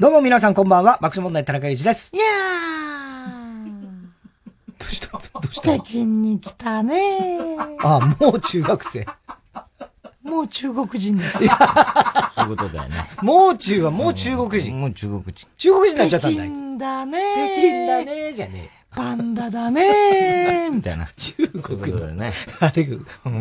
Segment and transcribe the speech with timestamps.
[0.00, 2.14] どうも皆さんこんばんは、爆笑問題田中裕二です。
[2.14, 3.68] いやー。
[4.78, 5.08] どうした？
[5.18, 5.74] どうした？
[5.74, 9.04] 北京に来たねあ、もう中学生。
[10.28, 11.38] もう中国人です。
[11.38, 11.44] そ
[12.46, 13.08] ういうことだよね。
[13.22, 14.80] もう中はもう中国人。
[14.80, 15.48] もう中国人。
[15.56, 16.44] 中国人になっちゃったんだ。
[16.44, 17.18] 北京だね
[17.56, 21.08] 北京だねじゃねパンダだね みたいな。
[21.16, 22.32] 中国だよね。
[22.60, 22.88] あれ、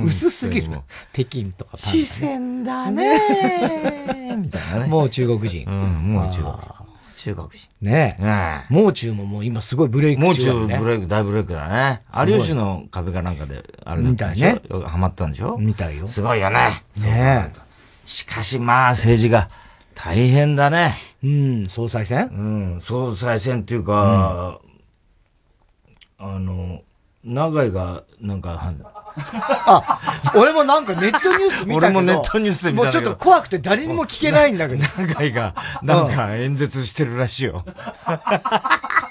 [0.04, 0.82] 薄すぎる。
[1.14, 4.88] 北京とか四川だね みたいなね。
[4.88, 5.66] もう中国人。
[5.68, 6.87] うん、もう中国人。
[7.18, 7.68] 中国人。
[7.82, 8.74] ねえ。
[8.74, 12.04] もう中ももう今すごいブレイク中もう中ブレイク、大ブレイクだね。
[12.28, 14.62] 有吉の壁かなんかで、あれみたいね。
[14.86, 15.58] ハマったんでしょ？
[15.58, 16.08] みたいよ。
[16.08, 16.84] すごいよね。
[17.02, 17.60] ねえ。
[18.06, 19.50] しかしまあ政治が
[19.96, 20.94] 大変だね。
[21.24, 22.28] うん、総裁選？
[22.28, 24.60] うん、総裁選っていうか、
[26.20, 26.82] あの、
[27.24, 30.00] 長井が、なんか、あ、
[30.36, 31.88] 俺もなんかネットニュース見たけど。
[31.88, 34.84] 俺もネットニュースで見たもうちょっと怖くて誰にも聞けないんだけど。
[34.98, 37.66] 長井が、なんか演説してるらしいよ。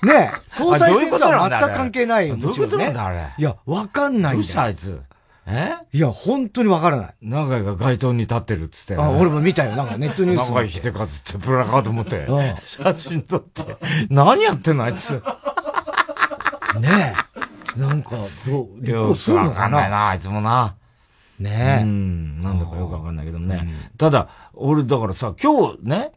[0.02, 3.34] ねえ、総裁選とは全く関係ないよ、どういうことなんだ、あれ。
[3.36, 4.34] いや、わかんないんだよ。
[4.34, 5.00] どうしたあいつ？
[5.48, 5.74] え？
[5.92, 7.14] いや、本当にわからない。
[7.22, 9.76] 長井が街頭に立ってるっつって、あ、俺も見たよ。
[9.76, 10.50] なんかネットニュース。
[10.50, 12.26] 長井秀和ってプラカード持って。
[12.64, 13.76] 写真撮って。
[14.10, 15.22] 何やってんのあいつ。
[16.80, 17.45] ねえ。
[17.76, 19.86] なんか、どう、立候補するのかな？
[19.86, 20.74] いな、あいつもな。
[21.38, 21.82] ねえ。
[21.82, 23.68] うん、なんだかよくわかんないけどね。
[23.98, 26.12] ただ、俺、だからさ、今日ね、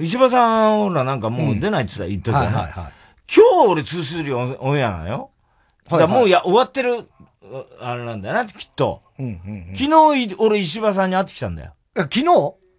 [0.00, 2.56] 石破さん、ほら、なんかもう出ないって言ってたよね。
[2.56, 2.92] はいはいはい。
[3.34, 5.30] 今日俺2-3オンエアなのよ。
[5.84, 7.08] だからもうや、終わってる、
[7.80, 9.00] あれなんだよな、きっと。
[9.18, 9.32] うんうん
[9.68, 11.74] うん、昨日、俺石破さんに会ってきたんだよ。
[11.94, 12.24] 昨日？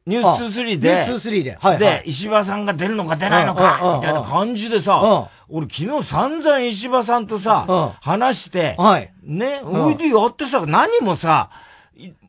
[0.06, 0.90] ニュース3で。
[0.90, 1.58] ニュース3で。
[1.62, 11.52] はい、で、石破さんが出るのか出ないのか、みたいな感じでさ、俺昨日散々石破さんとさ、話して、はい、ね、おいでやってさ、何もさ、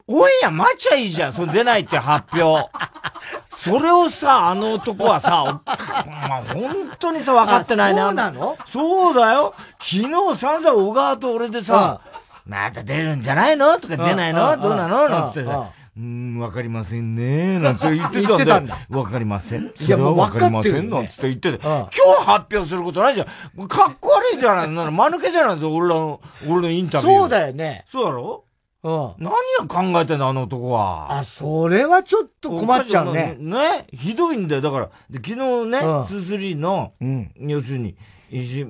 [0.06, 2.68] オンエア待ちゃいいじゃん、その出ないって発表。
[3.48, 8.02] それをさ、あの男はさ、まあ、本当にさ、分かってないね。
[8.02, 8.58] そうなの？
[8.66, 9.54] そうだよ。
[9.80, 10.02] 昨
[10.32, 12.02] 日散々小川と俺でさ、
[12.44, 13.78] また出るんじゃないの？
[13.78, 14.54] とか出ないの？
[14.58, 15.08] どうなの？
[15.08, 18.76] なんつってさ、うん、わかりませんね なんて言ってたんだ。
[18.90, 19.72] わかりません。
[19.78, 21.58] いや、もうわかりませんなんつって言ってて。
[21.62, 23.68] 今日発表することないじゃん。
[23.68, 27.18] かっこ悪いじゃない なら、間抜けじゃない俺らの、俺のインタビュー。
[27.20, 27.84] そうだよね。
[27.92, 28.44] そうだろ？
[28.82, 29.14] うん。
[29.18, 31.06] 何を考えてんの、あの男は。
[31.10, 33.36] あ、それはちょっと困っちゃうね。
[33.38, 33.86] ね。
[33.92, 34.60] ひどいんだよ。
[34.60, 37.96] だから、昨日ね、うん、2-3の、うん、要するに、
[38.30, 38.66] 石、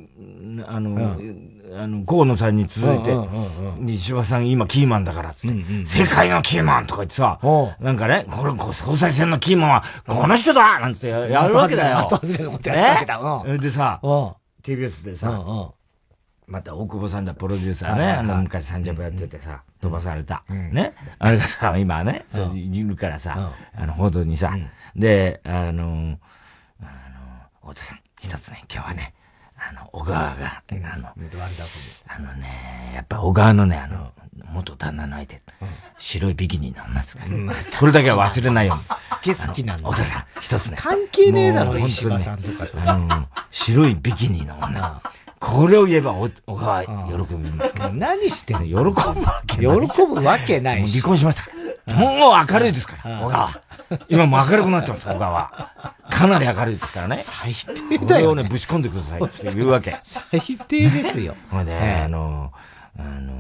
[0.67, 3.15] あの、うん、あの、河野さんに続いて、
[3.79, 7.39] 西場さん今キーマンだからっつって、世界のキーマンとか言ってさ、
[7.81, 10.81] なんかね、これ、総裁選のキーマンは、この人だ!
[10.81, 12.09] なんてやるわけだよ。
[13.47, 13.59] ね?
[13.59, 14.01] でさ、
[14.63, 15.73] TBS でさ、
[16.47, 20.45] また大久保さんだ、プロデューサーね、あの、昔サンジャポやっててさ、飛ばされた。
[20.49, 20.93] ね?
[21.19, 24.55] あれがさ、今ね、そういるからさ、あの、報道にさ、
[24.95, 26.19] で、あの、
[26.81, 26.85] あ
[27.65, 29.14] の、太田さん、一つね、今日はね、
[29.71, 34.13] あの、小川が、あの、あのね、やっぱ小川のね、あの、
[34.53, 35.43] 元旦那の相手、
[35.99, 37.31] 白いビキニの女ですから、
[37.79, 39.35] これだけは忘れないように。
[39.35, 39.89] 好きなんだ。
[39.89, 40.77] 小田さん、一つね。
[40.79, 42.67] 関係ねえだろ、石破さんとか。
[42.87, 45.01] あの、白いビキニの女。
[45.41, 46.91] これを言えば小川喜
[47.35, 47.91] びますけど。
[47.93, 48.65] 何してんの？
[48.65, 49.89] 喜ぶわけない。
[49.89, 50.87] 喜ぶわけない。
[50.87, 51.43] 離婚しました。
[51.87, 53.61] もう明るいですから、小川。
[54.09, 55.71] 今も明るくなってます、小川。
[56.09, 57.17] かなり明るいですからね。
[57.17, 57.99] 最低だよ、ね。
[57.99, 59.99] これをね、ぶち込んでくださいって言うわけ。
[60.03, 61.35] 最低ですよ。
[61.51, 62.53] ほいで、あの、
[62.99, 63.33] あの、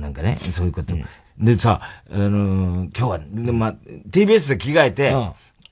[0.00, 0.94] なんかね、そういうこと。
[1.38, 1.80] でさ、
[2.12, 3.20] あの、今日は、
[3.52, 3.74] ま
[4.10, 5.14] TBS で着替えて、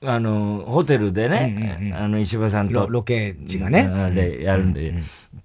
[0.05, 2.87] あの、ホテルでね、あの、石破さんと。
[2.89, 4.11] ロケ地がね。
[4.13, 4.93] で、やるんで、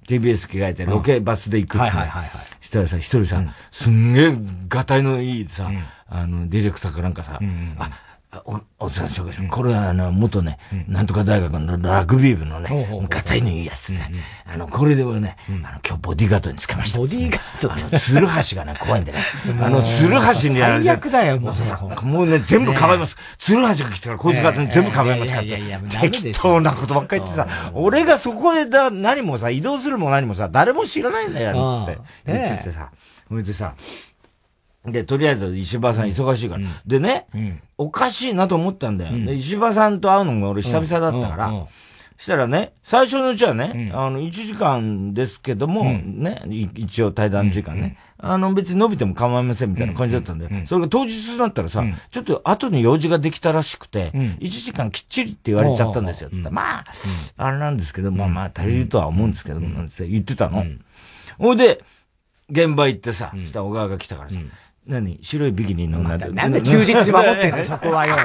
[0.06, 1.78] TBS 着替えて、ロケバスで行くって。
[1.78, 2.64] はいはいはい。
[2.64, 4.36] したらさ、一人さ、すんげえ、
[4.68, 5.70] がたいのいいさ、
[6.14, 7.40] あの、ディレクターかなんかさ、
[8.30, 9.50] あ、お、おさん紹介します。
[9.50, 10.58] これはあの、元ね、
[10.88, 12.68] なんとか大学のラグビー部のね、
[13.08, 14.10] ガタイのいいやつね。
[14.44, 16.98] あの、これでもね、あの、今日ボディーガードにつけました。
[16.98, 17.72] ボディーガード？
[17.72, 19.18] あの、ツルハシがね、怖いんでね。
[19.60, 20.86] あの、ツルハシにやられて。
[20.86, 21.52] 最悪だよ、も
[22.02, 22.06] う。
[22.06, 23.16] もうね、全部かばいます。
[23.38, 25.42] ツルハシが来たら、こいつが全部かばいますから。
[25.42, 31.98] いやいや適当なことばっかり言ってさ、俺がそこでだ、何もさ、移動するも何もさ、誰も知らないんだよ、つって。
[32.26, 32.90] 言っててさ。
[33.28, 33.74] ほいでさ、
[34.86, 36.62] で、とりあえず石破さん忙しいから。
[36.62, 39.12] うん、でね、うん、おかしいなと思ったんだよ。
[39.24, 41.66] で、石破さんと会うのも俺久々だったから、
[42.16, 46.42] したらね、最初のうちはね、あの、1時間ですけども、ね、
[46.74, 56.30] 一応対談時間ね、あの、別に伸びても構いませんみたいな感じだったんで、それが当日になったらさ、ちょっと後に用事ができたらしくて、1時間きっちりって言われちゃったんですよ。
[56.50, 56.84] まあ、
[57.36, 59.88] あれなんですけど、まあまあ足りるとは思うんですけど、なん。
[59.88, 60.64] つって言ってたの。
[61.38, 61.82] ほいで、
[62.50, 64.38] 現場行ってさ、したら小川が来たからさ、
[64.86, 65.18] 何？
[65.22, 66.30] 白いビキニの女で。
[66.30, 67.62] なんで忠実に守ってんの？
[67.64, 68.16] そこはよ。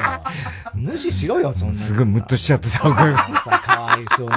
[0.73, 1.75] 無視しろよ、そんな。
[1.75, 3.29] すごいムッとしちゃってさ、僕が。
[3.43, 4.35] さ、かわいそうに。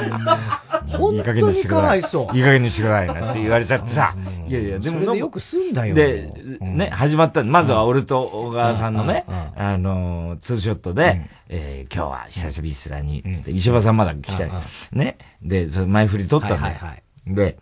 [0.93, 2.37] 本当にかわいそう。
[2.37, 4.15] いい加減にしてくださいなって言われちゃってさ。
[4.49, 5.15] いやいや、でも。
[5.15, 5.95] よくすんだよ。
[5.95, 7.43] で、ね、始まった。
[7.43, 9.25] まずは俺と小川さんのね、
[9.57, 14.45] あの、ツーショットで、え今日は久しぶりすらに、つって、石破さんまだ来た
[14.93, 15.19] ね。
[15.43, 16.77] で、それ前振り取ったんだよ。
[17.27, 17.59] で、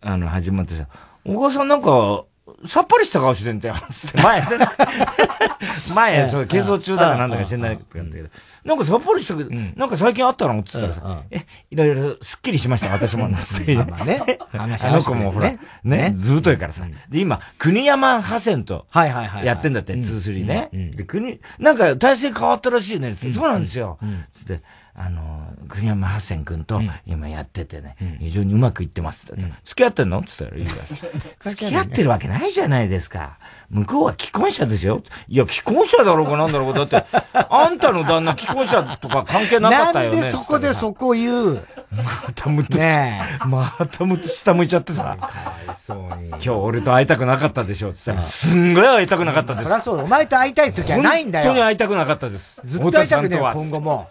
[0.00, 0.86] あの、始まってさ、
[1.24, 2.24] 小川さんなんか、
[2.64, 3.74] さっぱりした顔してんだよ。
[3.90, 4.42] つって、 前、
[5.94, 8.04] 前、そう、軽装中だかなんだか知らないけど、
[8.64, 13.30] なんかさっぱりしたけど、なんか最近あったのつったらさ、え、いろいろすっきりしました、私も。
[13.36, 13.74] つって。
[13.76, 14.38] まあね。
[14.52, 15.52] あの子もほら、
[15.84, 16.84] ね、ずぶといからさ。
[17.08, 18.86] で、今、国山破線と、
[19.44, 20.68] やってんだって、2-3ね。
[20.96, 23.14] で、国、なんか体制変わったらしいね。
[23.14, 23.98] そうなんですよ。
[24.32, 24.62] つって、
[25.00, 29.26] あの、国山八千君と今やっててね、非常にうまくいってます。
[29.62, 30.18] 付き合ってんの？
[30.18, 31.10] って言ったらいいから。
[31.38, 33.38] 付き合ってるわけないじゃないですか。
[33.70, 35.02] 向こうは既婚者ですよ。
[35.28, 36.84] いや、既婚者だろうかなんだろうか。
[36.84, 37.06] だって、
[37.48, 40.16] あんたの旦那既婚者とか関係なかったよね。
[40.20, 41.54] なんでそこでそこ言う？
[41.92, 42.02] ま
[42.34, 45.16] たむっと、ねまたむっと下向いちゃってさ。
[45.20, 45.30] かわ
[45.72, 46.28] いそうに。
[46.30, 49.64] 今日俺と会いたくなかったでしょって言ったら、すんごい会いたくなかったです。
[49.64, 50.02] そりゃそうだ。
[50.02, 51.44] お前と会いたい時はないんだよ。
[51.44, 52.60] 本当に会いたくなかったです。
[52.64, 54.08] ずっと会いたくね今後も。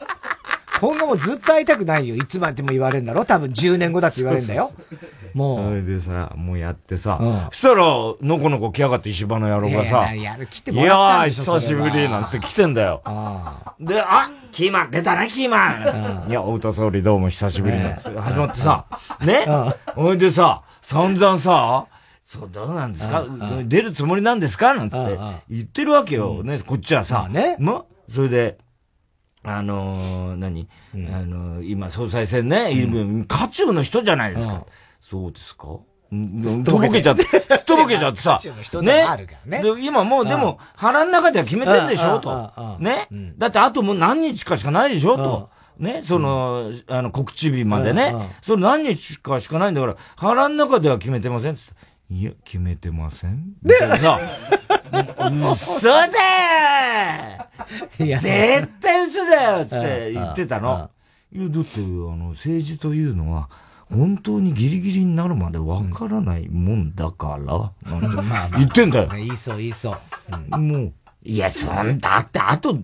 [0.79, 2.15] 今後もずっと会いたくないよ。
[2.15, 4.71] いつまでも言われるんだろ多分10年後だって言われるんだよ。
[5.33, 5.69] もう。
[5.69, 13.01] それでさ、もうやってさ、うん、そしたら、のこのこ来やがって石破の野郎がさ、いや来てもらったんいや久しぶりなんつって来てんだよ。
[13.79, 16.29] で、あキーマン出たな、キーマン。
[16.29, 18.85] いや、太田総理どうも久しぶりなんつって始まってさ、
[19.21, 19.45] ね？
[19.95, 21.87] ほいでさ、散々さ、
[22.23, 23.25] そう、どうなんですか？
[23.65, 24.75] 出るつもりなんですか？
[24.75, 25.17] なんつって
[25.49, 26.43] 言ってるわけよ。
[26.43, 27.27] ね、こっちはさ。
[27.29, 27.55] ね。
[27.59, 28.57] ま、それで、
[29.49, 34.53] あのー、何、うん、あのー、今総裁選ね、うん、渦中の人じゃないですか。
[34.53, 34.61] うん、
[35.01, 35.79] そうですか？
[36.65, 37.25] とぼけちゃって、
[37.65, 38.21] とぼけちゃって。
[38.21, 38.39] さ、
[38.81, 39.05] ね？
[39.45, 39.61] ね。
[39.81, 42.19] 今もうでも腹の中では決めてんでしょ？
[42.19, 42.77] と。
[42.79, 43.07] ね、
[43.37, 45.17] だってあともう何日かしかないでしょ？
[45.17, 45.49] と。
[45.77, 48.13] ね、その、あの、告知日までね。
[48.41, 51.55] それ何日かしかないんだから、腹の中では決めてません？
[51.55, 51.73] つって。
[52.09, 53.53] いや、決めてません。
[53.61, 54.17] みたいな。
[55.51, 56.11] 嘘だよ
[57.97, 60.89] 絶対嘘だよつって言ってたの。
[61.31, 63.49] いや、だって、あの、政治というのは、
[63.89, 67.71] 本当にギリギリになるまでわからないもんだから、
[68.57, 69.17] 言ってんだよ。
[69.17, 69.97] いいそう、いいそう。
[70.53, 70.93] うん、もう、
[71.23, 72.77] いや、そんだって、あと、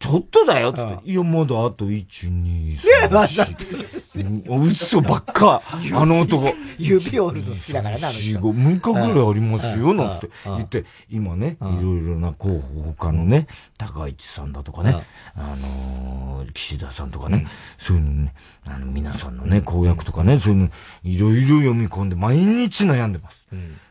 [0.00, 1.10] ちょっとだよって。
[1.10, 2.06] いや、まだあと1、
[2.42, 2.74] 2、
[3.10, 4.62] 3、4。
[4.62, 5.62] 嘘ばっか。
[5.92, 6.54] あの男。
[6.78, 8.38] 指折るの好きだからな、あの人。
[8.40, 14.96] 6日ぐらいありますよ、なんつって言って、今ね、いろいろな候補、他のね、高市さんだとかね、
[15.34, 20.70] あの、岸田さんとかね、そういうのね、あの、皆さんのね、公約とかね、そういうの、
[21.04, 23.46] いろいろ読み込んで、毎日悩んでます。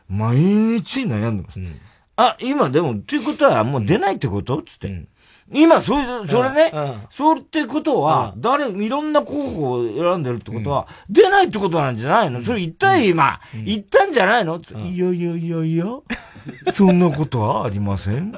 [0.08, 1.60] 毎日悩んでます。
[2.16, 4.60] あ、今でも、ということはもう出ないってこと？
[4.62, 5.06] つって。
[5.52, 6.72] 今、そういう、それね、
[7.10, 12.40] そうってことは、誰、いろんな候補を選んでるってことは、出ないってことなんじゃないの？
[12.40, 13.40] それ言ったよ、今。
[13.64, 14.60] 言ったんじゃないの？
[14.86, 15.84] いやいやいやいや、
[16.72, 18.32] そんなことはありません？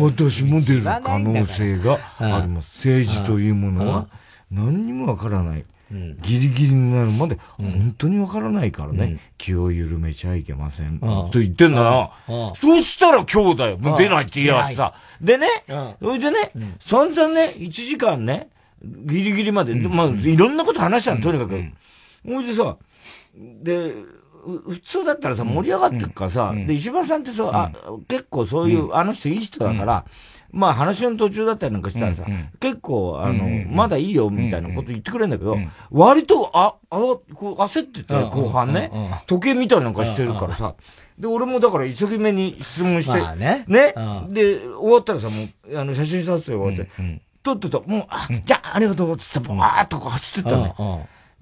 [0.00, 2.88] 私も出る可能性があります。
[2.88, 4.08] 政治というものは、
[4.50, 5.64] 何にもわからない。
[5.90, 10.98] ギリギリになるまで、本当にわからないからね、うん、気を緩めちゃいけません。
[10.98, 12.12] と言ってんだよ。
[12.54, 13.78] そしたら今日だよ。
[13.78, 14.94] もう出ないって言いやがってさ。
[15.20, 15.46] でね、
[16.00, 18.48] それでね、散々ね、1時間ね、
[18.82, 21.62] ギリギリまで、まあ、いろんなこと話したの、とにかく。
[22.24, 22.76] ほいでさ、
[23.34, 23.92] で、
[24.46, 27.72] 普通だったらさ、盛り上がってるからさ、で、石破さんってさ、あ、
[28.08, 30.04] 結構そういう、あの人いい人だから、
[30.56, 38.90] まあ話の途中だったりなんかしたらさ、うんうん、結構、あの、うんうん、まだいいよみたいなこと言ってくれるんだけど、うんうん、割と、あ、あ、こう焦ってて、後半ね、
[39.26, 40.74] 時計見たりなんかしてるからさ、
[41.18, 43.64] で、俺もだから急ぎ目に質問して、まあね。
[43.68, 43.94] ね、
[44.28, 50.74] で、終わったらさ、もう、あの、写真撮影終わって、うんうん、撮ってた、もう、あ、じゃあ、ありがとう、つって、バーっと走ってったね。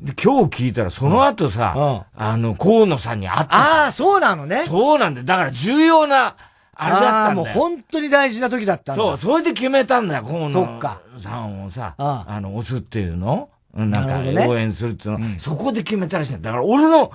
[0.00, 3.54] で、今日聞いたら、その後さ、あの、河野さんに会った。
[3.54, 4.64] ああ、そうなのね。
[4.64, 5.26] そうなんだよ。
[5.26, 6.36] だから重要な、
[6.76, 7.36] あれだったんだよ。
[7.36, 9.02] もう本当に大事な時だったんだ。
[9.02, 10.80] そう、それで決めたんだよ、河野
[11.18, 13.48] さんをさ、ああの、押すっていうの？
[13.74, 16.52] なんか、応援するっていうの、そこで決めたらしいんだ。
[16.52, 17.10] だから俺の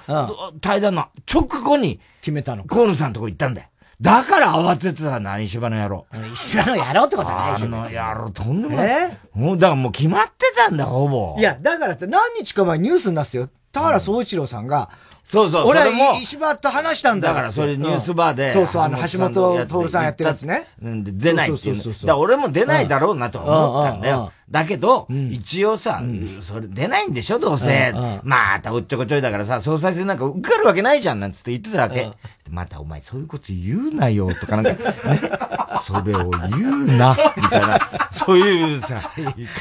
[0.59, 3.67] 対談の直後に、決めたの河野さんのとこ行ったんだよ。
[4.01, 6.05] だから慌ててたんだ、石破の野郎。
[6.33, 7.65] 石破の野郎ってことはないでしょ。
[7.65, 9.17] あの野郎、とんでもない。
[9.33, 11.35] もう、だからもう決まってたんだ、ほぼ。
[11.37, 13.49] いや、だからって何日か前ニュースになってたよ。
[13.71, 14.89] 田原総一郎さんが、
[15.29, 18.51] そうそう、俺は石破と話したんだだからそれニュースバーで。
[18.51, 20.65] そうそう、あの、橋本徹さんやってるやつね。
[20.81, 22.05] 出ないっていう。
[22.07, 24.31] だ俺も出ないだろうなと思ったんだよ。
[24.51, 26.01] だけど、一応さ、
[26.41, 27.93] それ出ないんでしょ、どうせ。
[28.23, 32.11] またおっちょこちょいだからさ、総裁選なんか受かるわけないじゃん、なんつって言ってたわけ。
[32.49, 35.21] またお前そういうこと言うなよ、とかなんか、ね。
[35.85, 37.79] それを言うな、みたいな、
[38.11, 39.11] そういうさ、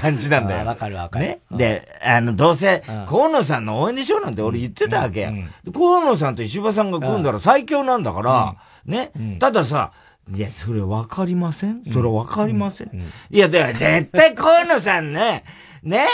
[0.01, 0.67] 感じなんだよ。
[0.67, 1.27] わかるわかる。
[1.27, 1.41] ね。
[1.51, 5.31] で、あの、どうせ、河野さんの応援でしょなんて俺言ってたわけ。
[5.75, 9.13] 河野さんと石破さんが組んだら最強なんだから、ね。
[9.39, 9.93] たださ、
[10.35, 11.83] いや、それわかりません？
[11.85, 12.91] それわかりません、
[13.31, 15.45] いや、だから絶対河野さんね、
[15.83, 16.07] ね？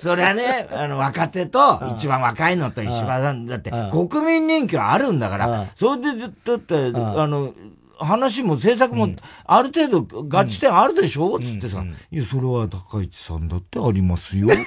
[0.00, 7.52] それはね、あの、若手と、一番若いのと石破さん、だって、国民人気はあるんだから、それで、だって、あの、
[7.98, 9.08] 話も政策も、
[9.44, 14.48] ある程度合致点あるでしょ、つってさ、いや、それは高市さんだってありますよ。
[14.48, 14.66] ね、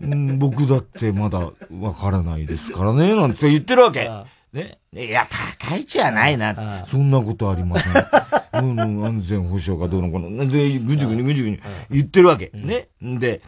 [0.00, 1.38] うん、僕だってまだ
[1.80, 4.10] わからないですからね、なんて言ってるわけ。
[4.56, 4.78] ね。
[4.94, 5.26] いや、
[5.58, 6.54] 高市はないな、
[6.86, 7.88] そんなことありませ
[8.60, 8.78] ん。
[8.78, 10.30] うん、安全保障かどうのこの。
[10.50, 11.60] で、ぐじゅぐにぐじゅぐに
[11.90, 12.50] 言ってるわけ。
[12.54, 12.88] ね。
[13.00, 13.42] で、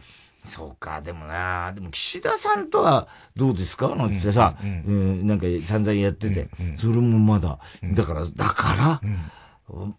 [0.45, 3.95] そうか、でもな、でも岸田さんとはどうですか？
[3.95, 4.09] なん。
[4.09, 6.47] てさ、うん、なんか散々やってて、
[6.77, 9.01] それもまだ、だから、だから、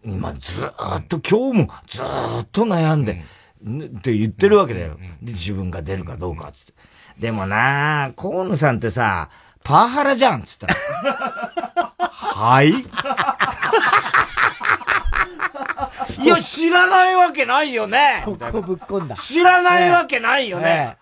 [0.04, 2.02] 今ずっと、今日もず
[2.42, 3.22] っと悩んで、
[3.62, 4.96] って言ってるわけだよ。
[5.22, 6.72] で、自分が出るかどうかつって。
[7.18, 9.28] でもな、河野さんってさ、
[9.64, 10.74] パワハラじゃんつったら。
[12.10, 12.70] はい？
[16.22, 19.14] いや、知らないわけないよねそこぶっ込んだ。
[19.16, 20.96] 知らないわけないよね。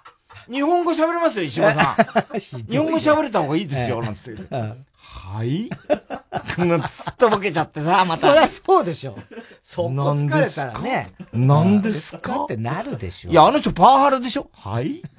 [0.51, 1.95] 日本語喋れますよ、石破さ
[2.37, 2.41] ん。
[2.71, 4.43] 日本語喋れた方がいいですよ、なんつって。
[4.51, 5.69] はい？
[6.89, 8.29] すっとぼけちゃってさ、また。
[8.29, 9.19] そりゃそうでしょ。
[9.63, 11.13] そこ疲れたらね。
[11.33, 12.45] 何ですか？
[12.45, 13.31] ってなるでしょ。
[13.31, 15.03] いや、あの人パワハラでしょはい？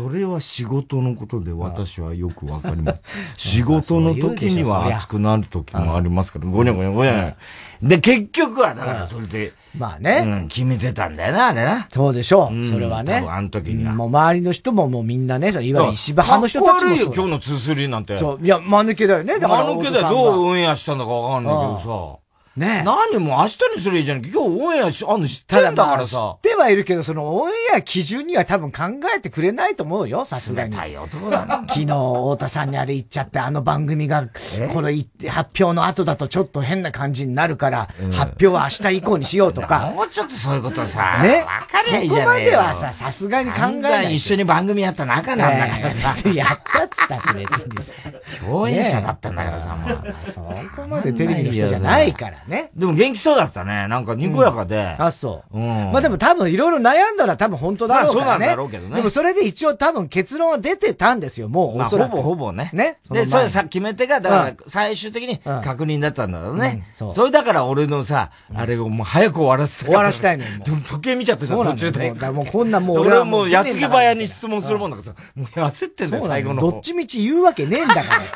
[0.00, 3.00] それは仕事のことで私はよくわかります。
[3.36, 7.36] 仕事の時には熱くなる時もありますから、ごにゃごにゃごにゃ。
[7.82, 11.86] で、結局は、だからそれで、まあね、うん、決めてたんだよな、あれな。
[11.92, 12.70] そうでしょう。
[12.72, 13.26] それはね。
[13.28, 13.92] あの時には。
[13.92, 17.14] もう周りの人ももうみんなね、いわゆる石破派の人たちもそう。
[17.14, 18.16] 今日のツースリーなんて。
[18.16, 18.44] そう。
[18.44, 19.38] いや、間抜けだよね。
[19.38, 19.64] だから。
[19.64, 20.08] 間抜けだよ。
[20.08, 22.29] どうオンエアしたんだかわかんないけどさ。
[22.56, 24.18] ね何も明日にするいいじゃん。
[24.18, 26.36] 今日オンエアし、あんの知ってんだからさ。
[26.42, 28.82] 知ってはいるけど、そのオンエア基準には多分考
[29.16, 30.76] えてくれないと思うよ、さすがに。
[30.92, 31.64] い男だな。
[31.68, 34.26] 昨日、太田さんにあれ言っちゃって、あの番組が、
[34.72, 34.90] この
[35.28, 39.92] 発表の後だとちょっと変な感じになるから、発表は明日以降にしようとか。
[39.94, 41.40] もうちょっとそういうことさ、ね？
[41.40, 42.26] わかりゃいいじゃん。
[42.26, 44.16] そこまではさ、さすがに考えない。
[44.16, 46.28] 一緒に番組やった仲なんだからさ。
[46.28, 47.92] やったっつったって別にさ。
[48.40, 50.30] 共演者だったんだからさ、もう。
[50.30, 50.40] そ
[50.74, 52.70] こまでテレビの人じゃないからね。
[52.74, 53.88] でも元気そうだったね。
[53.88, 54.96] なんかにこやかで。
[54.98, 55.58] あ、そう。
[55.58, 55.92] うん。
[55.92, 58.30] まあでも多分いろいろ悩んだら多分本当だろうからね。
[58.30, 58.96] そうなんだろうけどね。
[58.96, 61.78] でもそれで一応多分結論は出てたんですよ、もう。
[61.78, 62.70] まあ、ほぼほぼね。
[62.72, 62.98] ね？
[63.10, 66.86] で、それさ、決め手が、だから最終的に確認だったんだろうね。
[66.94, 67.14] そう。
[67.14, 72.12] それだから俺のさ、あれをもう早く終わらせた終わらしたいのでも時計見ちゃってさ、途中で。
[72.30, 76.60] もうこんなもう俺はもう矢継ぎ早に質問するもんだからさ、もう焦ってんだよ、最後の。
[76.60, 78.26] どっちみち言うわけねえんだからって。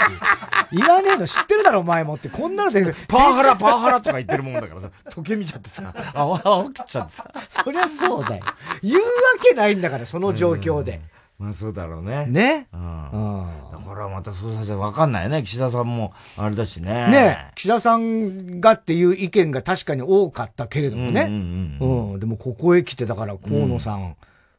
[0.72, 2.28] 言わねえの知ってるだろ、お前もって。
[2.28, 2.94] こんなので。
[3.08, 7.30] パワハラ、パワハラとか言ってるもんだからさ、時計見ちゃってさ、あ、あ、起きちゃってさ。
[7.48, 8.44] そりゃそうだよ。
[8.82, 9.02] 言うわ
[9.42, 11.00] けないんだから、その状況で。
[11.36, 12.26] まあそうだろうね。
[12.26, 12.68] ね？
[12.72, 13.46] うん。
[13.72, 15.42] だからまた総裁選わかんないね。
[15.42, 17.08] 岸田さんもあれだしね。
[17.10, 21.22] ね岸田さんがっていう意見が確かに多かったけれどもね。
[21.22, 21.78] うん、
[22.12, 24.14] うん、でもここへ来てだから河野さん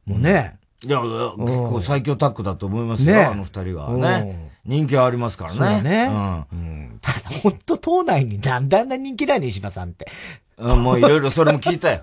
[0.05, 0.57] もね。
[0.85, 4.53] いや、結構最強タッグだと思いますよ、ね、あの二人はね。
[4.65, 5.57] 人気はありますからね。
[5.57, 6.09] そうね。
[6.51, 6.99] うん。
[6.99, 10.07] ただ、ほんと党内にだんだんだん人気だよね、石破さんって。
[10.57, 12.01] うん、もういろいろそれも聞いたよ。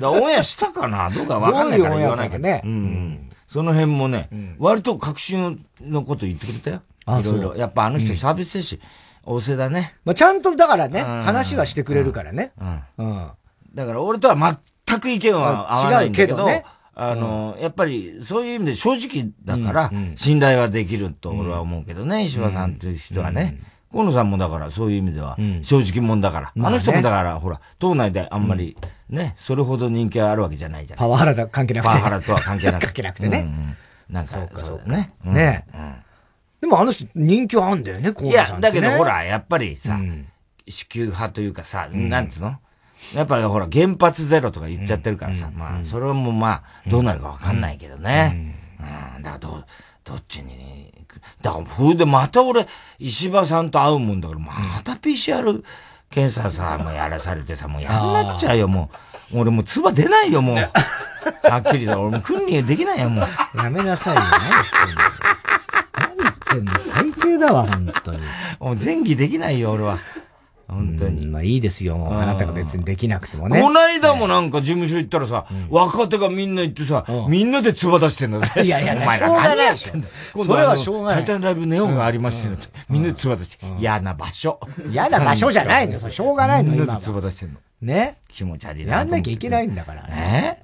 [0.00, 1.10] だオンエアしたかな？
[1.10, 2.42] どうかわかんないから言わないけど。
[2.42, 2.62] ね。
[2.64, 3.30] うん。
[3.46, 6.82] その辺もね、うん、割と確信のこと言ってくれたよ。
[7.20, 7.56] いろいろ。
[7.56, 8.82] やっぱあの人サービス精神、
[9.26, 9.96] 旺盛だね。
[10.04, 12.52] まあちゃんとだからね、話はしてくれるからね。
[12.96, 13.26] うん。
[13.74, 16.64] だから俺とは全く意見は合わないんだけど、ね、
[17.02, 23.58] あの、やっぱりそういう意味で正直だから、信頼はできると俺は思うけどね、石破さんという人はね。
[23.90, 26.52] 河野さんもだからそういう意味では、正直者だから。
[26.64, 28.76] あの人もだから、ほら、党内であんまり
[29.08, 31.06] ね、それほど人気あるわけじゃないじゃない。
[31.06, 31.88] パワハラと関係なくて。
[31.88, 32.86] パワハラとは関係なくて。
[32.86, 33.76] 関係なくてね。
[34.08, 35.10] なんか、そうか、そうだね。
[35.24, 35.64] ね
[36.60, 38.46] でもあの人人気はあんだよね、河野さん。
[38.48, 39.98] いや、だけどほら、やっぱりさ、
[40.68, 42.58] 支給派というかさ、なんつうの？
[43.14, 48.54] やっぱりほら、原発ゼロとか言っちゃってるからさ、まあ、それもまあ、どうなるかわかんないけどね。
[49.16, 49.22] うん。
[49.22, 49.64] だからどう、
[50.04, 50.92] どっちに
[51.42, 52.66] だから、それでまた俺、
[52.98, 54.52] 石破さんと会うもんだから、ま
[54.84, 55.62] た PCR
[56.10, 58.90] 検査さ、もうやらされてさ、もうやんなっちゃうよ、も
[59.32, 59.40] う。
[59.40, 60.56] 俺もう唾出ないよ、もう。
[60.56, 61.98] はっきりだ。
[61.98, 63.28] 俺もう訓練できないよ、もう。
[63.56, 64.20] やめなさいよ。
[65.98, 68.18] 何言ってんの最低だわ、本当に。
[68.58, 69.98] もう前期できないよ、俺は。
[70.70, 71.26] 本当に。
[71.26, 72.08] まあいいですよ。
[72.10, 73.60] あなたが別にできなくてもね。
[73.60, 78.62] こないだもなんか事務所行ったらさ、若手がみんな行ってさ、みんなで唾出してんだぜ。
[78.62, 81.16] いやいや、お前ら何やってんだそれはしょうがない。
[81.16, 82.56] タイタンライブネオンがありましてね、
[82.88, 83.66] みんなで唾出して。
[83.78, 84.60] 嫌な場所。
[84.90, 86.10] 嫌な場所じゃないのよ。
[86.10, 86.78] しょうがないの、今。
[86.78, 87.60] みんなで唾出してんの。
[87.82, 88.98] ね気持ち悪いな。
[88.98, 90.59] やんなきゃいけないんだからね。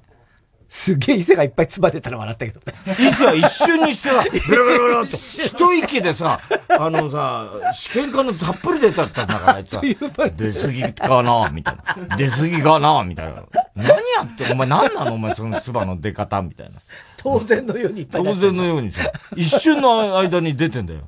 [0.69, 2.61] すげえ伊勢がいっぱい唾出たら笑ったけど。
[2.99, 6.39] 伊勢は一瞬にしてさ、 ブラブラブラって、一息でさ、
[6.77, 9.81] あのさ、試験管のたっぷり出たったんだから、あいつは。
[10.35, 12.17] 出すぎかなみたいな。
[12.17, 13.43] 出すぎかなみたいな。
[13.75, 16.79] 何やってお前何なのお前その唾の出方みたいな。
[17.17, 21.01] 当然のように当然のようにさ、一瞬の間に出てんだよ。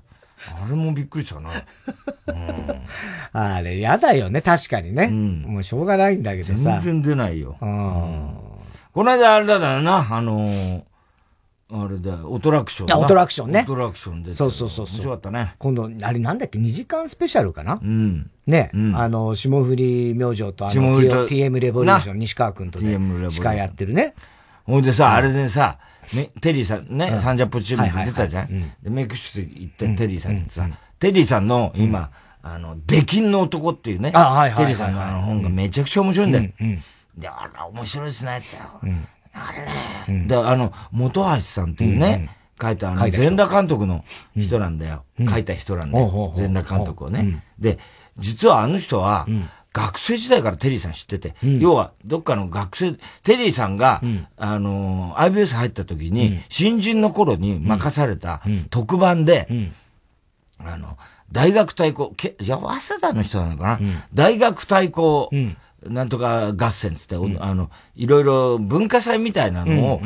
[0.64, 1.50] あれもびっくりしたな。
[2.28, 2.82] うん、
[3.34, 5.10] あれ、やだよね、確かにね。
[5.12, 6.54] うん、もうしょうがないんだけどさ。
[6.54, 7.58] 全然出ないよ。
[7.60, 8.49] うん
[8.94, 10.84] この間あれだよな、あのー、
[11.72, 13.00] あれだよ、オトラクション。
[13.00, 13.62] オトラクションね。
[13.64, 14.34] オトラクションで。
[14.34, 15.54] そうそうそう面白かったね。
[15.60, 17.80] 今度、あれなんだっけ、2時間スペシャルかな？
[17.82, 18.32] うん。
[18.48, 22.98] ね、うん、あの、霜降り明星と、あの、TM レボリューション、西川くんとね、
[23.30, 24.16] 司会やってるね。
[24.66, 25.78] ほんでさ、あれでさ、
[26.16, 28.48] ね、テリーさんね、サンジャポチームで出たじゃん？
[28.82, 30.68] で、メイク室行って、テリーさんにさ、
[30.98, 32.10] テリーさんの今、
[32.42, 36.50] あの、出禁の男っていうね、テリーさんのあの本がめちゃくちゃ面白いんだよ。
[37.20, 38.38] で、あら、面白いですね。
[38.38, 38.58] って。
[39.34, 39.52] あ
[40.08, 40.26] れね。
[40.28, 42.30] で、あの、元橋さんっていうね、
[42.62, 44.04] 書いた、あの、全裸監督の
[44.36, 45.04] 人なんだよ。
[45.30, 46.34] 書いた人なんだよ。
[46.36, 47.44] 全裸監督をね。
[47.60, 47.80] で、
[48.18, 49.28] 実はあの人は、
[49.72, 54.02] 学生時代からテリーさん知ってて、要は、どっかの学生、テリーさんが、
[54.36, 59.48] あの、IBS 入った時に、新人の頃に任された特番で、
[60.58, 60.98] あの、
[61.32, 63.80] 大学対抗、け、いや、早稲田の人なのかな、
[64.14, 65.30] 大学対抗、
[65.86, 70.02] なんとか合戦つって、うん、あの、いろいろ文化祭みたいなのを、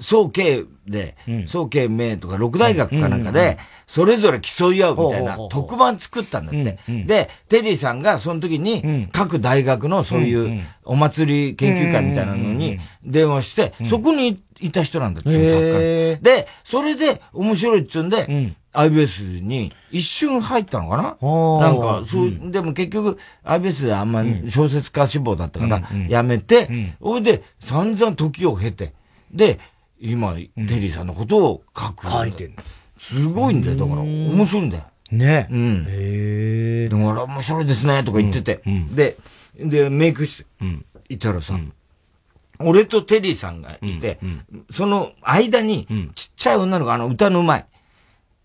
[0.00, 6.78] 総計で、総計名とか六大学かなんかで、それぞれ競い合うみたいな特番作ったんだって。
[7.06, 21.02] で、テリーさんがその時に、各大学のそういうお祭り研究会みたいなのに電話して、そこにいた人なんだって、その作家で、それで面白いっつうんで、IBS に一瞬入ったのかな？
[21.02, 28.92] なんか、そう、でも結局 IBS であんま小説家志望だったからやめて、それで散々時を経て、
[29.32, 29.58] で、
[30.00, 32.08] 今、テリーさんのことを書く。
[32.08, 32.52] 書いてる。
[32.98, 33.76] すごいんだよ。
[33.76, 34.84] だから、面白いんだよ。
[35.10, 35.48] ね。
[35.50, 35.86] うん。
[35.88, 36.88] へえ。
[36.88, 38.62] だから面白いですね、とか言ってて。
[38.94, 39.16] で、
[39.58, 40.46] で、メイク室、
[41.08, 41.58] いたらさ、
[42.60, 44.20] 俺とテリーさんがいて、
[44.70, 47.66] その間に、ちっちゃい女の子、あの、歌のうまい。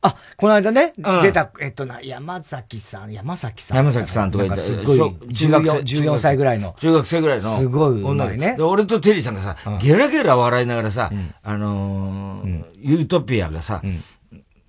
[0.04, 3.78] あ、この間ね、うん、出た、えっとな、山崎さん、山崎さん。
[3.78, 5.72] 山崎さんとか言ったすごい、中学生。
[5.80, 6.76] 14歳ぐらいの。
[6.80, 7.58] 中学生ぐらいの。
[7.58, 8.56] すごい女ね。
[8.58, 13.82] で、俺とテリーさんがさ、うん、ゲラゲラ笑いながらさ、うん、あのーうん、ユートピアがさ、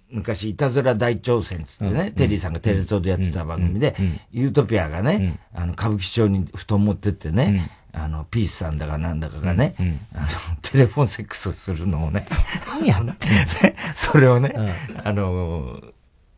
[0.09, 3.97] 昔、いたずら大挑戦つってね、テリーさんがテレ東でやってた番組で、
[4.31, 10.27] ユートピアがね、あの、歌舞伎町に布団持ってってね、あの、ピースさんだかなんだかがね、うんうん、あの、
[10.63, 12.27] テレフォンセックスするのをね、
[12.67, 13.29] 何やんって
[13.95, 15.81] それをね、うん、あの、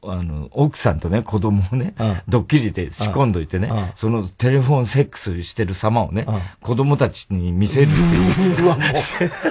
[0.09, 1.95] あの、奥さんとね、子供をね、
[2.29, 6.27] ドッキリで仕込んどいてね、そのテレフォンセックスしてる様をね、
[6.61, 8.65] 子供たちに見せるっていう。
[8.65, 8.87] うわ、もう、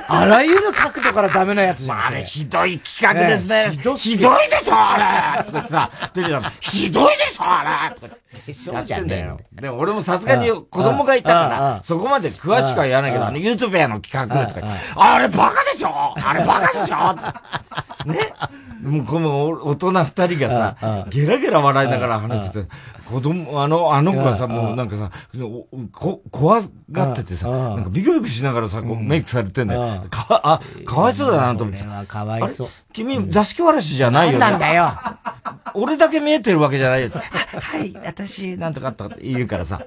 [0.07, 2.05] あらゆる角度からダメなやつじゃん。
[2.05, 3.71] あれ、ひどい企画ですね。
[3.97, 5.43] ひどいでしょ、あれ。
[5.43, 7.99] とかさ、テレビひどいでしょ、あれ。
[7.99, 8.15] とか。
[8.45, 9.39] でしょやってんだよ。
[9.53, 18.33] でも俺もさすがに子供がいたから、そこまで詳しくは言わないけど、あの、ユートピアの企画とか、あれバカでしょあれバカでしょね。
[18.81, 22.69] もうこの大人二人がさ、ゲラゲラ笑いながら話してて、
[23.09, 25.11] 子供、あの、あの子がさ、もうなんかさ、
[25.91, 30.05] こ、怖がっててさ、なんかビクビクしながらさ、こうメイクされてんだよ。
[30.09, 31.83] か、あ、かわいそうだなと思って。
[32.07, 32.67] かわいそう。
[32.95, 34.39] 君、座敷わらしじゃないよ。
[34.39, 34.93] なんだよ。
[35.73, 37.09] 俺だけ見えてるわけじゃないよ。
[37.11, 39.85] はい、私、なんとかとかって言うからさ。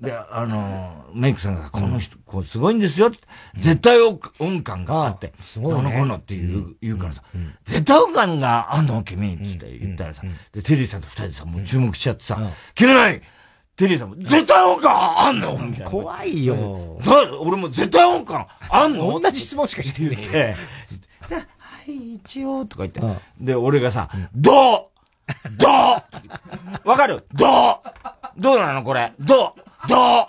[0.00, 3.12] で、あの、メイクさんが、この人、こう、すごいんですよ。
[3.56, 4.18] 絶対音
[4.62, 7.22] 感があって、どの子のって言う、言うからさ、
[7.64, 12.36] 絶対音感があんの君つって言ったらさ、で、テリーさんと二人でさ、もう注目しちゃってさ、
[12.74, 13.22] 切れない
[13.76, 15.58] テリーさんも、絶対音感あんの？
[15.86, 16.98] 怖いよ。
[17.40, 19.18] 俺も絶対音感あんの？
[19.18, 20.54] 同じ質問しかして言って、
[21.90, 23.00] はい、一応、とか言って。
[23.40, 24.54] で、俺がさ、どう？
[25.58, 25.66] ど
[26.84, 26.88] う？
[26.88, 28.40] わかるどう？
[28.40, 28.82] どうなの？
[28.82, 29.12] これ？
[29.18, 29.88] どう？
[29.88, 30.26] どう？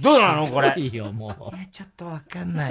[0.00, 0.46] どうなの？
[0.46, 0.72] これ？
[0.76, 1.34] いいよ、もう。
[1.70, 2.70] ちょっとわかんない。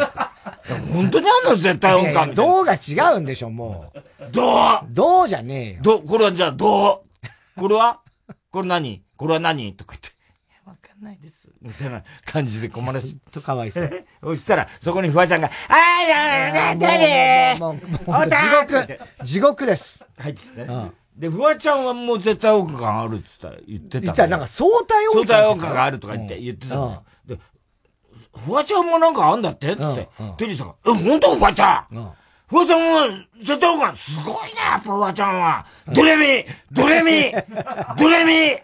[0.93, 1.55] 本当にあんの？
[1.55, 2.33] 絶対音感。
[2.33, 4.31] どうが違うんでしょ、もう。
[4.31, 4.79] どう？
[4.89, 5.79] どうじゃねえよ。
[5.81, 7.03] ど、これはじゃあど
[7.57, 7.59] う？
[7.59, 8.01] これは？
[8.51, 9.03] これ何？
[9.17, 9.73] これは何？
[9.73, 10.09] とか言って。
[11.01, 11.49] ないです。
[11.61, 13.17] みたいな感じで困らし。
[13.31, 14.05] とかわいそう。
[14.23, 18.35] そしたら、そこにフワちゃんが、あーやーなにもう、地
[18.67, 20.05] 獄、地獄です。
[20.17, 20.91] 入ってきてね。
[21.15, 23.25] で、フワちゃんはもう絶対音感あるって
[23.67, 23.99] 言ってた。
[23.99, 25.27] 言ったらなんか相対音感。
[25.27, 27.03] 相対音感があるとか言って言ってた。
[27.25, 27.37] で、
[28.45, 30.07] フワちゃんもなんかあんだってつって。
[30.37, 32.15] テリーさんが、え、本当フワちゃん
[32.47, 33.25] フワちゃんは、
[33.95, 35.65] すごいね、やっぱフワちゃんは。
[35.93, 37.31] ドレミドレミ
[37.97, 38.61] ドレミ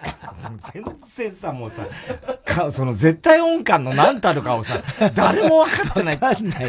[0.73, 0.83] 全
[1.15, 1.85] 然さ、もうさ、
[2.45, 4.81] か、その絶対音感の何たるかをさ、
[5.15, 6.17] 誰も分かってない。
[6.17, 6.65] かんない。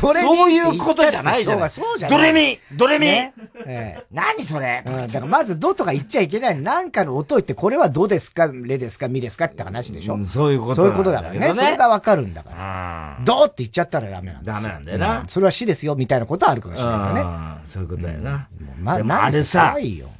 [0.00, 1.70] ドレミそういうことじゃないじゃん。
[1.70, 3.34] そうじゃドレミドレミ、ね
[3.66, 6.58] ええ、何それ、うん、だからまずドとか言っちゃいけない。
[6.60, 11.54] なんかの音言って、これはドですかレですかミですかって話でしょ、うん、そういうことそういうことだからね。
[11.54, 13.18] それが分かるんだから。
[13.24, 17.60] ドって言っちゃったらダメなんだダメなんだよな、それは死ですよ、みたいなことはあるかもしれないからね。
[17.64, 18.48] そういうことだよな。
[18.80, 19.76] まあ、あれさ、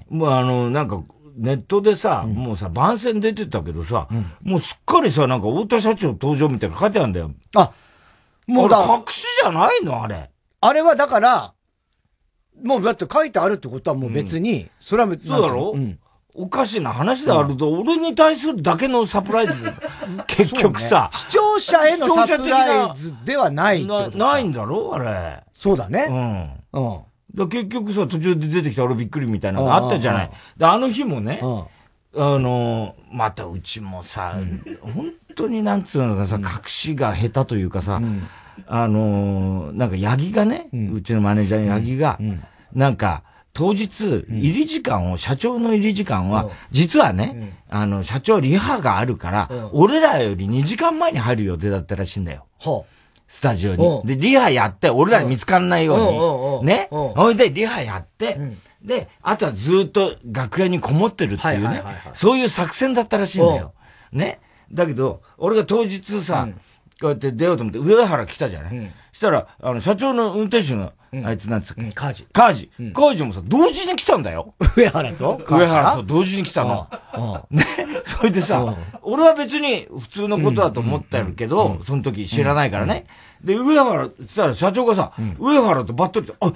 [0.09, 1.03] もうあの、なんか、
[1.37, 7.31] ネットでさ、うん、もうさ、番宣出てたけどさ、うん、もうすっかりさ、なんか太田社長登場みたいな書いてあるんだよ。
[7.57, 7.73] あ、
[8.47, 8.85] もうだ。
[8.85, 10.03] 隠しじゃないの？
[10.03, 10.31] あれ。
[10.61, 11.55] あれはだから、
[12.63, 15.29] もうだって書いてあるってことはもう別に、うん、それは別に。
[15.31, 15.73] そうだろ？
[15.75, 15.99] うん。
[16.35, 19.53] おかしな話であると、俺に対するだけのサプライズ
[20.29, 24.95] 結局さ、ね、視聴者へのサプライズではないなないんだろ？
[24.95, 25.43] あれ。
[25.55, 26.07] そうだね。
[26.09, 26.60] うん。
[26.73, 27.01] うん。
[27.35, 30.31] だ結局さ、途中で出てきた俺びっくりみたいなのがあったじゃない。
[30.57, 34.35] で、あの日もね、あの、またうちもさ、
[34.81, 38.01] 本当になんつうのかさ、隠しが下手というかさ、
[38.67, 42.19] あの、なんか八木がね、うちのマネージャーの八木が、
[42.73, 52.47] なんか、当日、入り時間を、社長の入り時間は、実はね、あの、社長リハがあるから、俺らより2時間前に入る予定だったらしいんだよ。
[53.33, 54.03] スタジオに。
[54.05, 56.67] で、リハやって、俺らに見つかんないように。
[56.67, 56.89] ね。
[56.91, 58.37] ほいで、リハやって、
[58.83, 61.85] で、あとはずっと楽屋にこもってるっていうね。
[62.13, 63.73] そういう作戦だったらしいんだよ。
[64.11, 64.41] ね。
[64.73, 66.49] だけど、俺が当日さ、
[67.01, 70.93] こうやって出ようと思って、上原来たじゃない、したら、あの、社長の運転手の、
[71.25, 72.27] あいつなんつっけ、カージ。
[72.33, 72.71] カージ。
[72.95, 74.55] カージもさ、同時に来たんだよ。
[74.77, 75.41] 上原と？
[75.49, 76.89] 上原と同時に来たの。
[77.51, 77.65] ね？
[78.05, 83.07] それでさ、俺は別に普通のことだと思ってるけど、その時知らないからね。
[83.43, 86.47] で、上原、つったら社長がさ、上原とばっとり、あ、